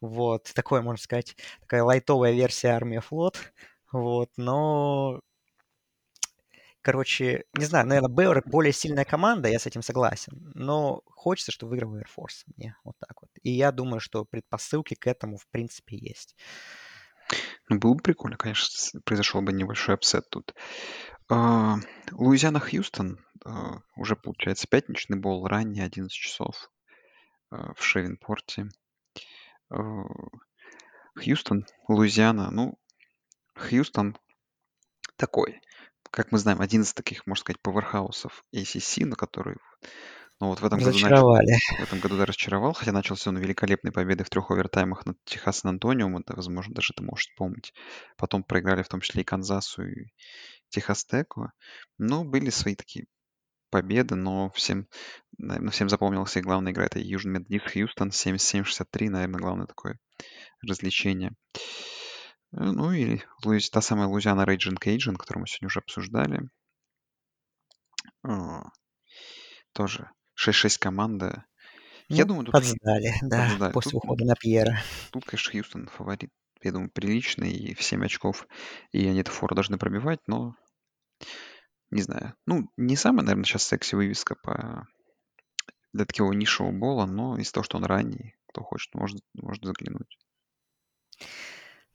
[0.00, 3.38] Вот, такое, можно сказать, такая лайтовая версия армия флот.
[3.92, 5.20] Вот, но
[6.82, 10.50] Короче, не знаю, наверное, Бейлор более сильная команда, я с этим согласен.
[10.54, 12.74] Но хочется, чтобы выиграл Air Force мне.
[12.84, 13.30] Вот так вот.
[13.42, 16.36] И я думаю, что предпосылки к этому, в принципе, есть.
[17.68, 20.54] Ну, было бы прикольно, конечно, произошел бы небольшой upset тут.
[21.28, 21.76] А,
[22.10, 26.70] Луизиана-Хьюстон, а, уже получается пятничный боул, ранний, 11 часов,
[27.50, 28.68] а, в Шривпорте.
[31.14, 32.50] Хьюстон, Луизиана.
[32.50, 32.78] Ну,
[33.54, 34.16] Хьюстон
[35.16, 35.60] такой,
[36.10, 39.56] как мы знаем, один из таких, можно сказать, powerhouse ов AAC, на который,
[40.40, 43.92] ну, вот в этом году начал в этом году, да, разочаровал, хотя начал сезон великолепной
[43.92, 47.72] победой в трех овертаймах над Техас Сан-Антонио, это, возможно, даже ты можешь вспомнить.
[48.16, 50.06] Потом проиграли в том числе и Канзасу, и
[50.68, 51.50] Техас Теку.
[51.98, 53.06] Ну, были свои такие
[53.70, 54.88] победы, но всем,
[55.38, 56.86] наверное, всем запомнилась и главная игра.
[56.86, 59.98] Это Южный Методист Хьюстон 77-63, наверное, главное такое
[60.62, 61.32] развлечение.
[62.52, 66.48] Э, Ну и Луиз- та самая Луизиана Рейджин Кейджин, которую мы сегодня уже обсуждали.
[68.22, 68.62] А,
[69.72, 71.44] Тоже 6-6 команда.
[72.08, 73.72] Я Ну, думаю, тут, Хью- подсдали, да, подождали.
[73.72, 74.82] после Тут, ухода на Пьера.
[75.12, 76.30] тут, конечно, Хьюстон фаворит.
[76.62, 78.46] Я думаю, приличный и в 7 очков.
[78.92, 80.54] И они эту фору должны пробивать, но
[81.90, 82.34] не знаю.
[82.46, 84.86] Ну, не самая, наверное, сейчас секси вывеска по
[85.92, 90.18] для такого нишевого бола, но из-за того, что он ранний, кто хочет, может, может заглянуть.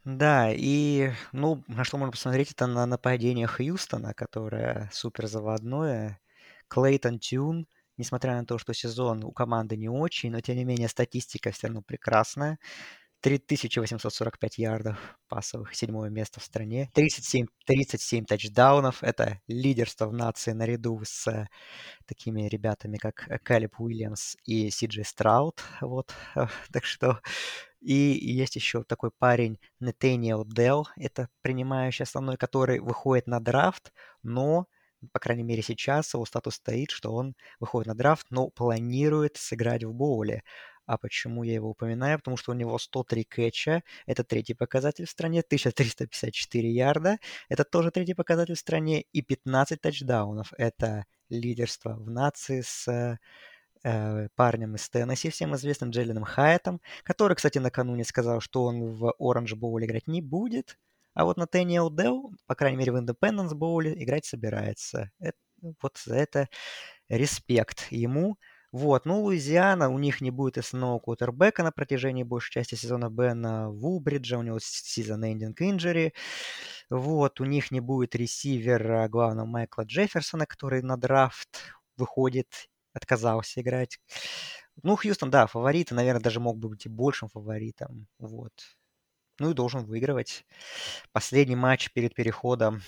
[0.06, 6.20] Да, и, ну, на что можно посмотреть, это на нападение Хьюстона, которое супер заводное.
[6.68, 7.68] Клейтон Тюн,
[7.98, 11.68] несмотря на то, что сезон у команды не очень, но тем не менее статистика все
[11.68, 12.60] равно прекрасная.
[13.26, 16.92] 3845 ярдов пасовых, седьмое место в стране.
[16.94, 19.02] 37, 37 тачдаунов.
[19.02, 21.48] Это лидерство в нации наряду с э,
[22.06, 25.64] такими ребятами, как э, Калиб Уильямс и Сиджи Страут.
[25.82, 26.14] Вот.
[26.36, 27.20] э, Так что...
[27.82, 33.92] И есть еще такой парень Наthaniel Dell, это принимающий основной, который выходит на драфт,
[34.24, 34.66] но,
[35.14, 39.84] по крайней мере сейчас, его статус стоит, что он выходит на драфт, но планирует сыграть
[39.84, 40.42] в боуле.
[40.86, 42.20] А почему я его упоминаю?
[42.20, 47.18] Потому что у него 103 кэча, это третий показатель в стране, 1354 ярда,
[47.50, 50.54] это тоже третий показатель в стране, и 15 тачдаунов.
[50.58, 53.18] Это лидерство в нации с
[53.84, 59.14] э, парнем из Теннесси, всем известным Джелленом Хайетом, который, кстати, накануне сказал, что он в
[59.20, 60.78] Оранж Боул играть не будет,
[61.16, 65.12] а вот на Тэниэл Делл, по крайней мере, в Индепенденс Боуле играть собирается.
[65.20, 65.38] Это,
[65.82, 66.50] вот за это
[67.10, 68.38] респект ему.
[68.72, 73.70] Вот, ну, Луизиана, у них не будет основного кутербека на протяжении большей части сезона Бена
[73.70, 76.14] Вулбриджа, у него season-ending injury.
[76.90, 81.50] Вот, у них не будет ресивера главного Майкла Джефферсона, который на драфт
[81.98, 84.00] выходит, отказался играть.
[84.84, 88.08] Ну, Хьюстон, да, фавориты, наверное, даже мог бы быть и большим фаворитом.
[88.20, 88.54] Вот.
[89.40, 90.46] Ну и должен выигрывать.
[91.12, 92.82] Последний матч перед переходом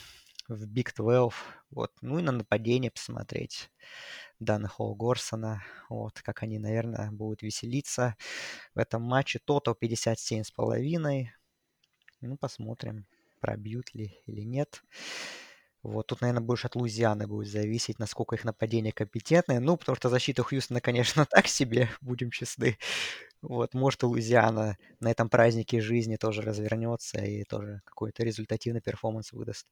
[0.48, 1.34] в Big 12.
[1.72, 1.91] Вот.
[2.02, 3.69] Ну и на нападение посмотреть.
[4.40, 5.64] Дана Холл Горсона.
[5.90, 8.15] Вот, как они, наверное, будут веселиться
[8.76, 9.40] в этом матче.
[9.44, 11.28] Тотал 57,5.
[12.22, 13.06] Ну, посмотрим,
[13.40, 14.84] пробьют ли или нет.
[15.84, 19.60] Вот, тут, наверное, больше от Луизианы будет зависеть, насколько их нападение компетентное.
[19.60, 22.78] Ну, потому что защита Хьюстона, конечно, так себе, будем честны.
[23.41, 29.68] Вот, может, Луизиана на этом празднике жизни тоже развернется и тоже какой-то результативный перформанс выдаст.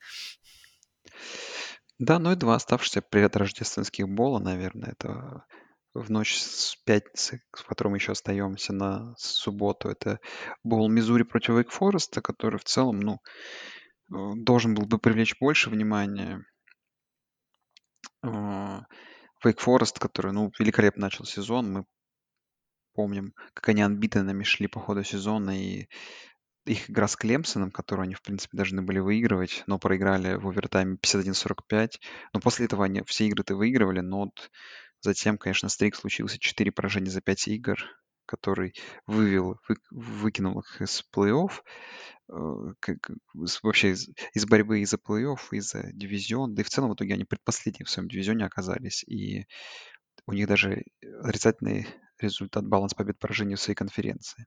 [1.97, 5.45] Да, ну и два оставшихся предрождественских бола, наверное, это
[5.93, 10.19] в ночь с пятницы, с которым еще остаемся на субботу, это
[10.63, 13.13] бол Мизури против Вейк Фореста, который в целом, ну,
[14.13, 16.43] э, должен был бы привлечь больше внимания.
[18.21, 21.85] Вейк Форест, который, ну, великолепно начал сезон, мы
[22.95, 25.87] помним, как они анбитенами шли по ходу сезона, и
[26.65, 30.97] их игра с Клемсоном, которую они, в принципе, должны были выигрывать, но проиграли в овертайме
[30.97, 31.99] 51-45.
[32.33, 34.51] Но после этого они все игры-то выигрывали, но вот
[35.01, 37.77] затем, конечно, стрик случился 4 поражения за 5 игр,
[38.25, 38.73] который
[39.05, 41.51] вывел, вы- выкинул их из плей-офф,
[42.29, 43.11] э, как-
[43.61, 46.55] вообще из, из борьбы из-за плей-офф, из-за дивизион.
[46.55, 49.03] Да и в целом в итоге они предпоследние в своем дивизионе оказались.
[49.03, 49.45] И
[50.27, 50.83] у них даже
[51.23, 51.87] отрицательный
[52.19, 54.45] результат баланс побед поражений в своей конференции.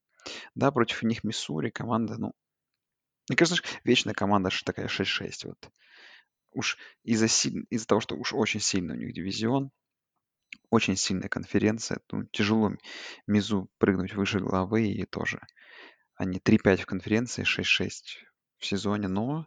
[0.55, 2.33] Да, против них Миссури команда, ну,
[3.29, 5.31] мне кажется, вечная команда аж такая 6-6.
[5.45, 5.71] Вот.
[6.53, 9.71] Уж из-за из-за того, что уж очень сильный у них дивизион,
[10.71, 12.73] очень сильная конференция, ну, тяжело
[13.27, 15.41] Миззу прыгнуть выше головы, и тоже
[16.15, 17.91] они 3-5 в конференции, 6-6
[18.59, 19.47] в сезоне, но,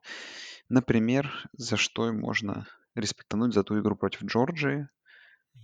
[0.70, 4.88] например, за что можно респектануть за ту игру против Джорджии,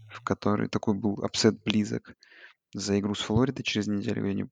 [0.09, 2.15] в которой такой был upset близок,
[2.73, 4.45] за игру с Флоридой через неделю, где они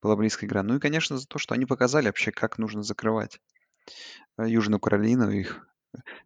[0.00, 0.62] была близкая игра.
[0.62, 3.40] Ну и, конечно, за то, что они показали вообще, как нужно закрывать
[4.38, 5.66] э, Южную Каролину, их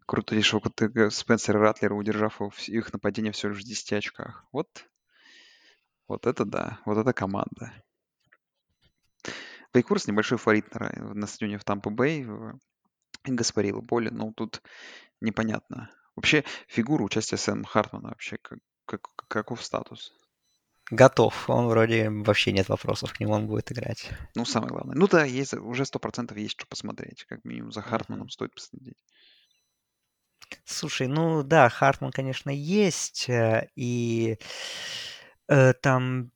[0.06, 4.44] крутейшего КТГ Спенсера Ратлера, удержав их нападение всего лишь в 10 очках.
[4.52, 4.86] Вот,
[6.08, 7.72] вот это да, вот это команда.
[9.72, 12.58] Вейкурс небольшой фаворит на, на стадионе в Тампа-Бэй.
[13.24, 14.62] Гаспарило поле, но тут
[15.20, 15.90] непонятно.
[16.16, 20.12] Вообще фигура участия Сэма Хартмана вообще как, как, каков статус?
[20.90, 21.48] Готов.
[21.48, 24.08] Он вроде вообще нет вопросов к нему, он будет играть.
[24.34, 24.96] Ну, самое главное.
[24.96, 27.24] Ну да, есть, уже сто процентов есть что посмотреть.
[27.24, 28.30] Как минимум за Хартманом mm-hmm.
[28.30, 28.96] стоит последить.
[30.64, 33.28] Слушай, ну да, Хартман, конечно, есть.
[33.28, 34.36] Э, и
[35.48, 36.32] э, там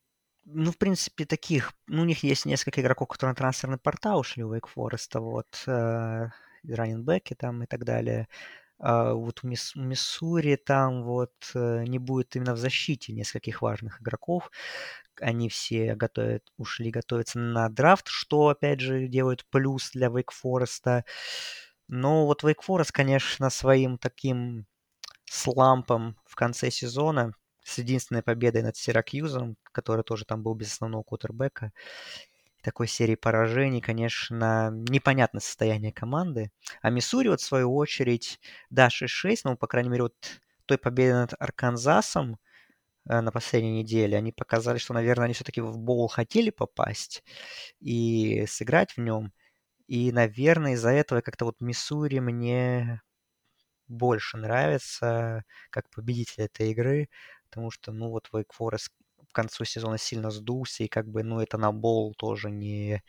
[0.46, 4.44] ну, в принципе, таких, ну, у них есть несколько игроков, которые на трансферный портал ушли
[4.44, 6.28] у Wake Forest, вот, э,
[6.68, 8.28] раненбеки там и так далее.
[8.78, 14.50] А вот Мисс, Миссури там вот э, не будет именно в защите нескольких важных игроков.
[15.20, 21.04] Они все готовят, ушли готовиться на драфт, что, опять же, делает плюс для Forest.
[21.88, 24.66] Но вот Forest, конечно, своим таким
[25.24, 31.02] слампом в конце сезона с единственной победой над Сиракьюзом, который тоже там был без основного
[31.02, 31.72] кутербека,
[32.64, 36.50] такой серии поражений, конечно, непонятное состояние команды.
[36.82, 40.14] А Миссури, вот в свою очередь, да, 6-6, но, по крайней мере, вот
[40.66, 42.38] той победы над Арканзасом
[43.08, 47.24] э, на последней неделе, они показали, что, наверное, они все-таки в боул хотели попасть
[47.80, 49.32] и сыграть в нем.
[49.88, 53.02] И, наверное, из-за этого как-то вот Миссури мне
[53.88, 57.08] больше нравится как победитель этой игры,
[57.50, 58.90] потому что, ну, вот Wake Forest
[59.34, 63.02] к концу сезона сильно сдулся, и как бы, ну, это на бол тоже не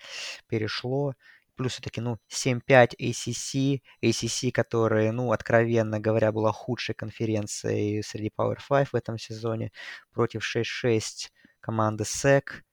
[0.48, 1.14] перешло.
[1.56, 8.58] Плюс все-таки, ну, 7-5 ACC, ACC, которая, ну, откровенно говоря, была худшей конференцией среди Power
[8.68, 9.72] 5 в этом сезоне,
[10.12, 11.32] против 6-6
[11.62, 12.64] команды SEC.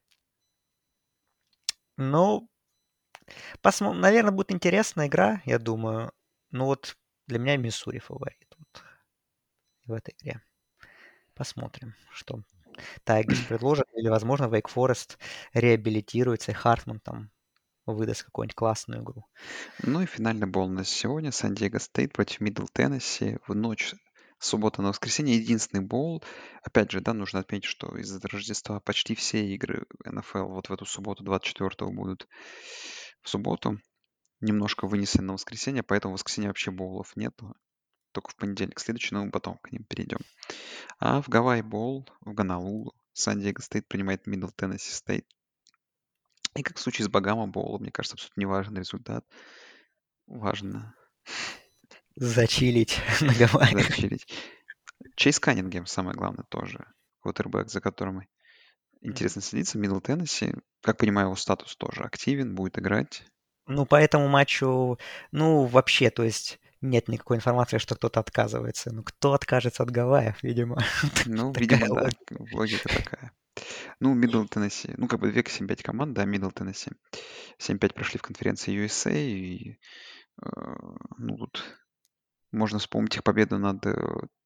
[1.97, 2.49] Ну,
[3.61, 4.01] посмотрим.
[4.01, 6.13] Наверное, будет интересная игра, я думаю.
[6.51, 6.97] Ну вот
[7.27, 8.85] для меня Миссури фаворит вот
[9.87, 10.43] в этой игре.
[11.35, 12.43] Посмотрим, что
[13.05, 13.87] Тайгерс предложат.
[13.95, 15.19] Или, возможно, Вейк Форест
[15.55, 17.31] реабилитируется, и Хартман там
[17.87, 19.27] выдаст какую-нибудь классную игру.
[19.83, 21.33] Ну и финальный боул на сегодня.
[21.33, 23.95] Сан-Диего Стейт против Мидл Теннесси в ночь
[24.39, 25.37] суббота на воскресенье.
[25.37, 26.23] Единственный боул.
[26.63, 30.85] Опять же, да, нужно отметить, что из-за Рождества почти все игры НФЛ вот в эту
[30.85, 32.29] субботу 24 будут
[33.23, 33.79] в субботу.
[34.41, 37.55] Немножко вынесены на воскресенье, поэтому в воскресенье вообще боулов нету
[38.13, 40.21] только в понедельник следующий, но мы потом к ним перейдем.
[40.99, 45.27] А в Гавайи Боул, в Гонолулу, Сан-Диего Стейт принимает Мидл Теннесси Стейт.
[46.55, 49.25] И как в случае с Багамас Боула, мне кажется, абсолютно не важен результат.
[50.27, 50.95] Важно
[52.17, 53.89] Зачилить на Гавайях.
[53.89, 54.27] зачилить.
[55.17, 56.87] Чейз Каннингем, самое главное, тоже.
[57.21, 58.23] Квотербек, за которым
[59.01, 59.79] интересно следить.
[59.79, 63.25] Мидл Теннесси, как понимаю, его статус тоже активен, будет играть.
[63.67, 64.99] Ну, по этому матчу,
[65.31, 68.93] ну, вообще, то есть нет никакой информации, что кто-то отказывается.
[68.93, 70.79] Ну, кто откажется от Гавайев, видимо.
[71.27, 72.11] Ну, видимо, да,
[72.53, 73.33] логика такая.
[74.01, 76.91] Ну, Мидл Теннесси, ну, как бы век 7-5 команд, да, Мидл Теннесси.
[77.59, 79.79] 7-5 прошли в конференции USA, и,
[80.43, 80.47] э,
[81.19, 81.63] ну, тут
[82.51, 83.95] можно вспомнить их победу над э,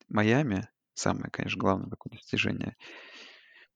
[0.08, 2.76] Майами, самое, конечно, главное такое достижение.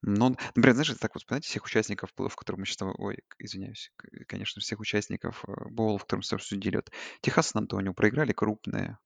[0.02, 2.88] Но, например, знаешь, так вот вспоминайте всех участников в котором мы сейчас...
[2.96, 3.92] Ой, извиняюсь,
[4.26, 6.36] конечно, всех участников э, боула, в котором все.
[6.36, 6.90] Вот
[7.20, 8.98] Техас Сан-Антонио проиграли крупные,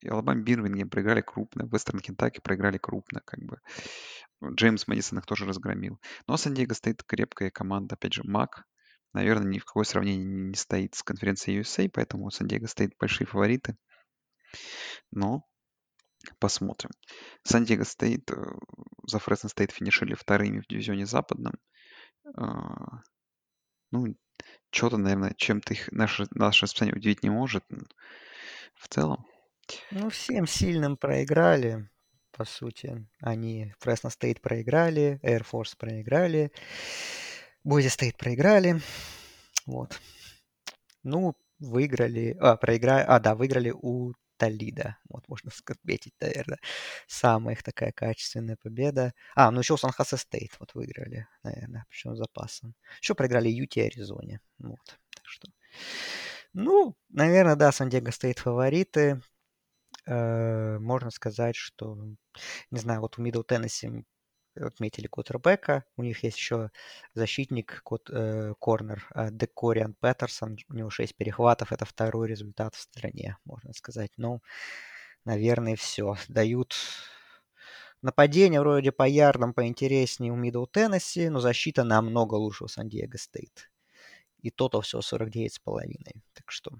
[0.00, 3.58] и Алабама Бирмингем проиграли крупно, Вестерн Кентаки проиграли крупно, как бы.
[4.54, 6.00] Джеймс Мэдисон их тоже разгромил.
[6.26, 8.64] Но Сан-Диего стоит крепкая команда, опять же, МАК,
[9.12, 13.76] наверное, ни в какое сравнение не стоит с конференцией USA, поэтому Сан-Диего стоит большие фавориты.
[15.10, 15.44] Но
[16.38, 16.90] Посмотрим.
[17.42, 18.34] Сан-Диего стоит, э,
[19.06, 21.54] за Фресно стоит финишили вторыми в дивизионе западном.
[22.36, 23.02] А,
[23.90, 24.14] ну,
[24.70, 27.64] что-то, наверное, чем-то их наше, наше расписание удивить не может.
[28.74, 29.26] В целом.
[29.90, 31.90] Ну, всем сильным проиграли,
[32.32, 33.06] по сути.
[33.20, 36.52] Они Фресно Стейт проиграли, Air Force проиграли,
[37.64, 38.80] Бойзи Стейт проиграли.
[39.66, 40.00] Вот.
[41.02, 44.96] Ну, выиграли, а, проиграли, а, да, выиграли у Толидо.
[45.08, 46.58] Вот можно отметить, наверное,
[47.06, 49.12] самая их такая качественная победа.
[49.34, 52.74] А, ну еще у Сан-Хосе Стейт вот выиграли, наверное, причем с запасом.
[53.02, 54.40] Еще проиграли Юте, Аризоне.
[54.58, 55.48] Вот, так что...
[56.54, 59.20] Ну, наверное, да, Сан-Диего Стейт фавориты.
[60.06, 61.96] Э, можно сказать, что,
[62.70, 64.04] не знаю, вот у Мидл Теннесси
[64.66, 65.84] отметили квотербека.
[65.96, 66.70] У них есть еще
[67.14, 70.56] защитник, кот, э, корнер, э, Декориан Петерсон.
[70.68, 71.72] У него 6 перехватов.
[71.72, 74.12] Это второй результат в стране, можно сказать.
[74.16, 74.42] Ну,
[75.24, 76.16] наверное, все.
[76.28, 76.74] Дают
[78.02, 83.70] нападение вроде по ярдам поинтереснее у Мидл Теннесси, но защита намного лучше у Сан-Диего Стейт.
[84.40, 86.22] И то-то все 49,5.
[86.32, 86.72] Так что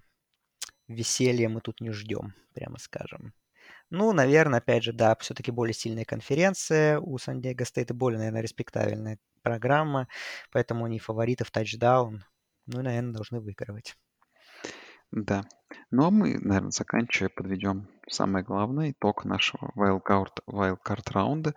[0.88, 3.34] веселья мы тут не ждем, прямо скажем.
[3.90, 9.18] Ну, наверное, опять же, да, все-таки более сильная конференция у Сан-Диего Стейта, более, наверное, респектабельная
[9.42, 10.08] программа,
[10.52, 12.24] поэтому они фавориты в тачдаун.
[12.66, 13.96] ну и, наверно, должны выигрывать.
[15.10, 15.44] Да.
[15.90, 21.54] Ну, а мы, наверно, заканчивая, подведем самое главное, итог нашего вайлдкарт вайлдкарт раунда.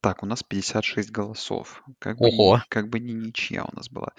[0.00, 1.82] Так, у нас 56 голосов.
[1.98, 2.62] Как бы Ого!
[2.68, 4.12] как бы не ничья у нас была.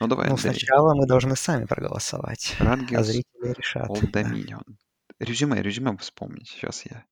[0.00, 0.52] Ну, давай, Ну, Андрей.
[0.52, 4.30] сначала мы должны сами проголосовать, а Rutgers, зрители решат, Old да.
[5.18, 6.48] Резюме резюме вспомнить.
[6.48, 7.04] Сейчас я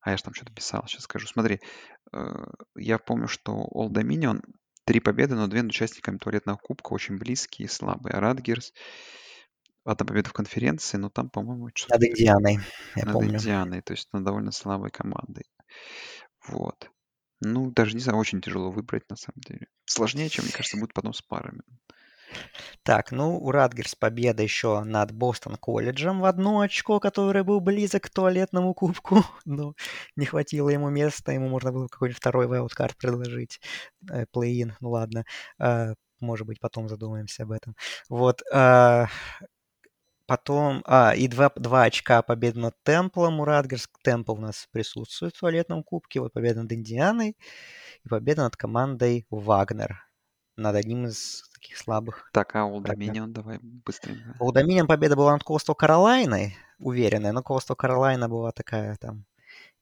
[0.00, 1.26] а я ж там что-то писал, сейчас скажу.
[1.26, 1.60] Смотри,
[2.12, 2.46] э,
[2.76, 4.40] я помню, что Old Dominion
[4.84, 8.14] 3 победы, но 2 над участниками туалетного кубка, очень близкие и слабые.
[8.14, 8.72] А Rutgers
[9.84, 12.58] 1 победа в конференции, но там, по-моему, что-то Над Индианой,
[12.96, 13.34] я над помню.
[13.34, 15.44] Индианой, то есть над довольно слабой командой.
[16.46, 16.90] Вот.
[17.40, 19.66] Ну, даже не знаю, очень тяжело выбрать на самом деле.
[19.84, 21.62] Сложнее, чем, мне кажется, будет потом с парами.
[22.82, 28.04] Так, ну, у Рутгерс победа еще над Бостон колледжем в 1 очко, который был близок
[28.04, 29.74] к туалетному кубку, но
[30.16, 33.60] не хватило ему места, ему можно было какой-нибудь второй вайлдкарт предложить,
[34.10, 35.24] э, плей-ин, ну ладно.
[35.58, 37.76] А, может быть, потом задумаемся об этом.
[38.08, 39.06] Вот, а,
[40.26, 43.88] потом, а, и 2 2 очка победы над Темплом у Рутгерс.
[44.02, 46.20] Темпл у нас присутствует в туалетном кубке.
[46.20, 47.36] Вот победа над Индианой
[48.04, 50.07] и победа над командой Вагнер,
[50.58, 52.28] над одним из таких слабых.
[52.32, 54.36] Так, а Old Dominion давай быстренько.
[54.40, 59.24] Old Dominion победа была над Coastal Carolina, уверенная, но Coastal Carolina была такая там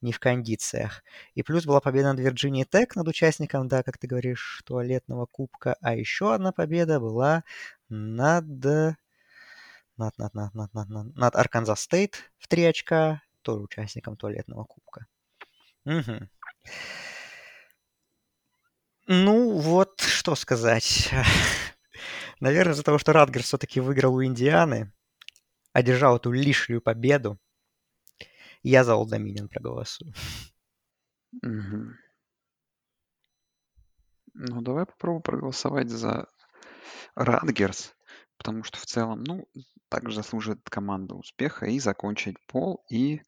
[0.01, 1.03] не в кондициях.
[1.35, 5.77] И плюс была победа над Virginia Tech, над участником, да, как ты говоришь, туалетного кубка.
[5.81, 7.43] А еще одна победа была э,
[7.89, 8.47] над
[9.97, 14.65] над, над, над, над, над, над, над Arkansas State в три очка, тоже участником туалетного
[14.65, 15.07] кубка.
[15.87, 16.29] Угу.
[19.07, 21.11] Ну, вот что сказать.
[22.41, 24.93] Наверно, из-за того, что Рутгерс все-таки выиграл у Индианы,
[25.73, 27.39] одержал эту лишнюю победу,
[28.63, 30.13] я за Old Dominion проголосую.
[31.43, 31.97] Мгм.
[34.35, 36.27] Ну, давай попробуем проголосовать за
[37.17, 37.93] Rutgers,
[38.37, 39.49] потому что в целом, ну,
[39.89, 41.67] также заслуживает команда успеха.
[41.67, 42.85] И закончить пол.
[42.91, 43.23] И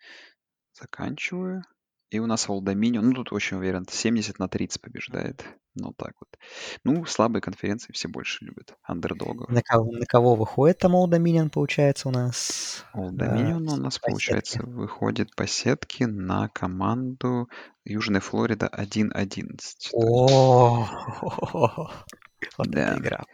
[0.73, 1.63] заканчиваю.
[2.11, 5.45] И у нас Old Dominion, ну, тут очень уверен, 70 на 30 побеждает.
[5.75, 6.39] Ну, так вот.
[6.83, 8.75] Ну, слабые конференции все больше любят.
[8.83, 9.49] Андердогов.
[9.51, 12.85] На кого, на кого выходит там Old Dominion, получается, у нас?
[12.95, 14.71] Old Dominion у нас, по получается, сетке?
[14.71, 17.49] выходит по сетке на команду
[17.85, 19.13] Южная Флорида 1-11.
[19.13, 20.89] То есть, О,
[22.57, 22.93] вот да.
[22.93, 23.25] эта игра.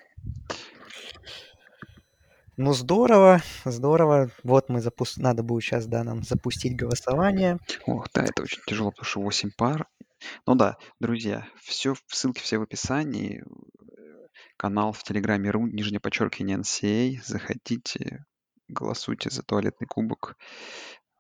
[2.56, 4.30] Ну, здорово, здорово.
[4.44, 5.16] Вот мы запус...
[5.16, 7.58] Надо будет сейчас, да, нам запустить голосование.
[7.86, 9.88] Ох, да, это очень тяжело, потому что 8 пар.
[10.46, 13.42] Ну да, друзья, все, ссылки все в описании.
[14.56, 17.20] Канал в Телеграме ру, нижнее подчеркивание NCA.
[17.24, 18.24] Заходите,
[18.68, 20.36] голосуйте за туалетный кубок.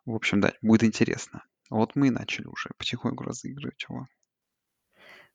[0.06, 1.42] В общем, да, будет интересно.
[1.68, 4.06] Вот мы и начали уже потихоньку разыгрывать его.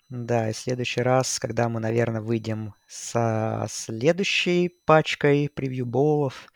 [0.10, 6.48] Да, и в следующий раз, когда мы, наверное, выйдем со следующей пачкой превью-боулов,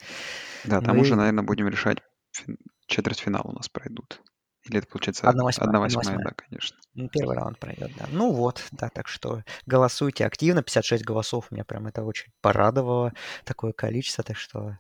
[0.64, 1.18] Да, там уже, мы...
[1.18, 2.00] наверное, будем решать,
[2.36, 2.58] фин-
[2.88, 4.22] четвертьфинал у нас пройдут.
[4.64, 6.26] Или это получается Одна восьмая, одна одна восьмая, восьмая.
[6.26, 6.78] да, конечно.
[6.96, 8.06] Ну, Первый раунд пройдет, да.
[8.12, 10.64] Ну вот, да, так что голосуйте активно.
[10.64, 13.12] 56 голосов, меня прям это очень порадовало,
[13.44, 14.24] такое количество.
[14.24, 14.78] Так что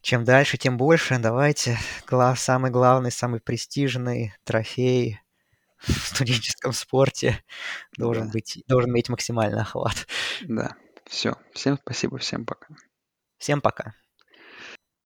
[0.00, 1.18] чем дальше, тем больше.
[1.18, 1.76] Давайте.
[2.08, 5.20] Гла- самый главный, самый престижный трофей
[5.86, 7.42] в студенческом спорте
[7.96, 10.06] должен Да, быть, должен иметь максимальный охват.
[10.42, 10.76] да.
[11.06, 11.36] Все.
[11.54, 12.66] Всем спасибо, всем пока.
[13.38, 13.94] Всем пока.